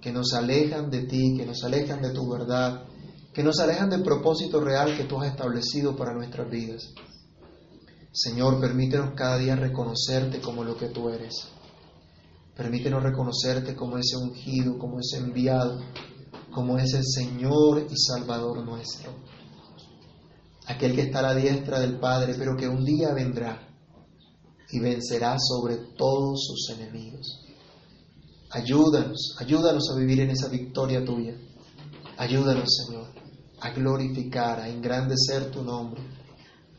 que 0.00 0.12
nos 0.12 0.32
alejan 0.34 0.90
de 0.90 1.02
ti, 1.02 1.34
que 1.36 1.44
nos 1.44 1.64
alejan 1.64 2.00
de 2.00 2.10
tu 2.10 2.30
verdad, 2.30 2.84
que 3.32 3.42
nos 3.42 3.58
alejan 3.58 3.90
del 3.90 4.04
propósito 4.04 4.60
real 4.60 4.96
que 4.96 5.04
tú 5.04 5.20
has 5.20 5.30
establecido 5.30 5.96
para 5.96 6.14
nuestras 6.14 6.48
vidas. 6.48 6.92
Señor, 8.12 8.60
permítenos 8.60 9.14
cada 9.16 9.38
día 9.38 9.56
reconocerte 9.56 10.40
como 10.40 10.62
lo 10.62 10.76
que 10.76 10.90
tú 10.90 11.08
eres. 11.08 11.48
Permítenos 12.56 13.02
reconocerte 13.02 13.74
como 13.74 13.98
ese 13.98 14.16
ungido, 14.16 14.78
como 14.78 15.00
ese 15.00 15.18
enviado, 15.18 15.80
como 16.52 16.78
es 16.78 16.94
el 16.94 17.04
Señor 17.04 17.86
y 17.90 17.96
Salvador 17.96 18.64
nuestro. 18.64 19.12
Aquel 20.66 20.94
que 20.94 21.02
está 21.02 21.18
a 21.18 21.22
la 21.22 21.34
diestra 21.34 21.80
del 21.80 21.98
Padre, 21.98 22.34
pero 22.38 22.56
que 22.56 22.68
un 22.68 22.84
día 22.84 23.12
vendrá 23.12 23.68
y 24.70 24.78
vencerá 24.78 25.36
sobre 25.38 25.76
todos 25.96 26.46
sus 26.46 26.78
enemigos. 26.78 27.44
Ayúdanos, 28.50 29.36
ayúdanos 29.40 29.90
a 29.90 29.98
vivir 29.98 30.20
en 30.20 30.30
esa 30.30 30.48
victoria 30.48 31.04
tuya. 31.04 31.36
Ayúdanos, 32.16 32.68
Señor, 32.86 33.08
a 33.60 33.70
glorificar, 33.70 34.60
a 34.60 34.68
engrandecer 34.68 35.50
tu 35.50 35.62
nombre. 35.64 36.00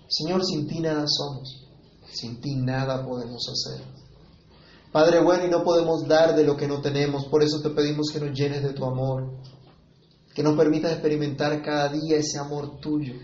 Señor, 0.07 0.45
sin 0.45 0.67
ti 0.67 0.79
nada 0.79 1.05
somos, 1.05 1.67
sin 2.13 2.39
ti 2.39 2.55
nada 2.55 3.05
podemos 3.05 3.43
hacer. 3.49 3.94
Padre 4.95 5.21
bueno, 5.21 5.45
y 5.45 5.49
no 5.49 5.61
podemos 5.61 6.07
dar 6.07 6.37
de 6.37 6.45
lo 6.45 6.55
que 6.55 6.69
no 6.69 6.79
tenemos, 6.79 7.25
por 7.25 7.43
eso 7.43 7.59
te 7.61 7.71
pedimos 7.71 8.11
que 8.13 8.19
nos 8.21 8.31
llenes 8.31 8.63
de 8.63 8.71
tu 8.71 8.85
amor, 8.85 9.41
que 10.33 10.41
nos 10.41 10.55
permitas 10.55 10.93
experimentar 10.93 11.61
cada 11.61 11.89
día 11.89 12.15
ese 12.15 12.39
amor 12.39 12.79
tuyo, 12.79 13.15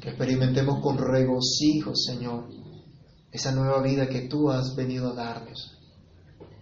que 0.00 0.10
experimentemos 0.10 0.80
con 0.80 0.96
regocijo, 0.96 1.96
Señor, 1.96 2.48
esa 3.32 3.50
nueva 3.50 3.82
vida 3.82 4.08
que 4.08 4.28
tú 4.28 4.52
has 4.52 4.76
venido 4.76 5.10
a 5.10 5.14
darnos, 5.14 5.76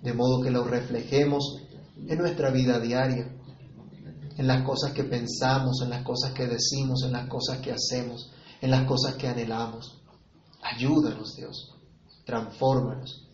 de 0.01 0.15
modo 0.15 0.43
que 0.43 0.51
lo 0.51 0.65
reflejemos 0.65 1.59
en 2.09 2.17
nuestra 2.17 2.51
vida 2.51 2.81
diaria, 2.81 3.31
en 4.39 4.47
las 4.47 4.65
cosas 4.65 4.93
que 4.93 5.05
pensamos, 5.05 5.83
en 5.83 5.91
las 5.91 6.03
cosas 6.03 6.33
que 6.33 6.47
decimos, 6.47 7.03
en 7.05 7.13
las 7.13 7.29
cosas 7.29 7.59
que 7.59 7.71
hacemos, 7.71 8.33
en 8.63 8.71
las 8.71 8.87
cosas 8.87 9.17
que 9.17 9.29
anhelamos. 9.29 10.01
Ayúdanos, 10.63 11.37
Dios, 11.37 11.75
transfórmanos 12.25 13.26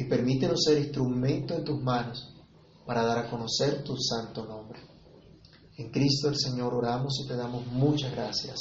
y 0.00 0.04
permítenos 0.04 0.62
ser 0.64 0.78
instrumento 0.78 1.54
en 1.54 1.62
tus 1.62 1.78
manos 1.82 2.34
para 2.86 3.04
dar 3.04 3.18
a 3.18 3.30
conocer 3.30 3.84
tu 3.84 3.94
santo 3.98 4.46
nombre. 4.46 4.80
En 5.76 5.90
Cristo 5.90 6.30
el 6.30 6.38
Señor 6.38 6.72
oramos 6.72 7.20
y 7.22 7.28
te 7.28 7.36
damos 7.36 7.66
muchas 7.66 8.10
gracias. 8.12 8.58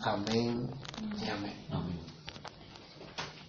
Amén 0.00 0.68
y 1.24 1.28
amén. 1.28 1.66
Amén. 1.70 2.17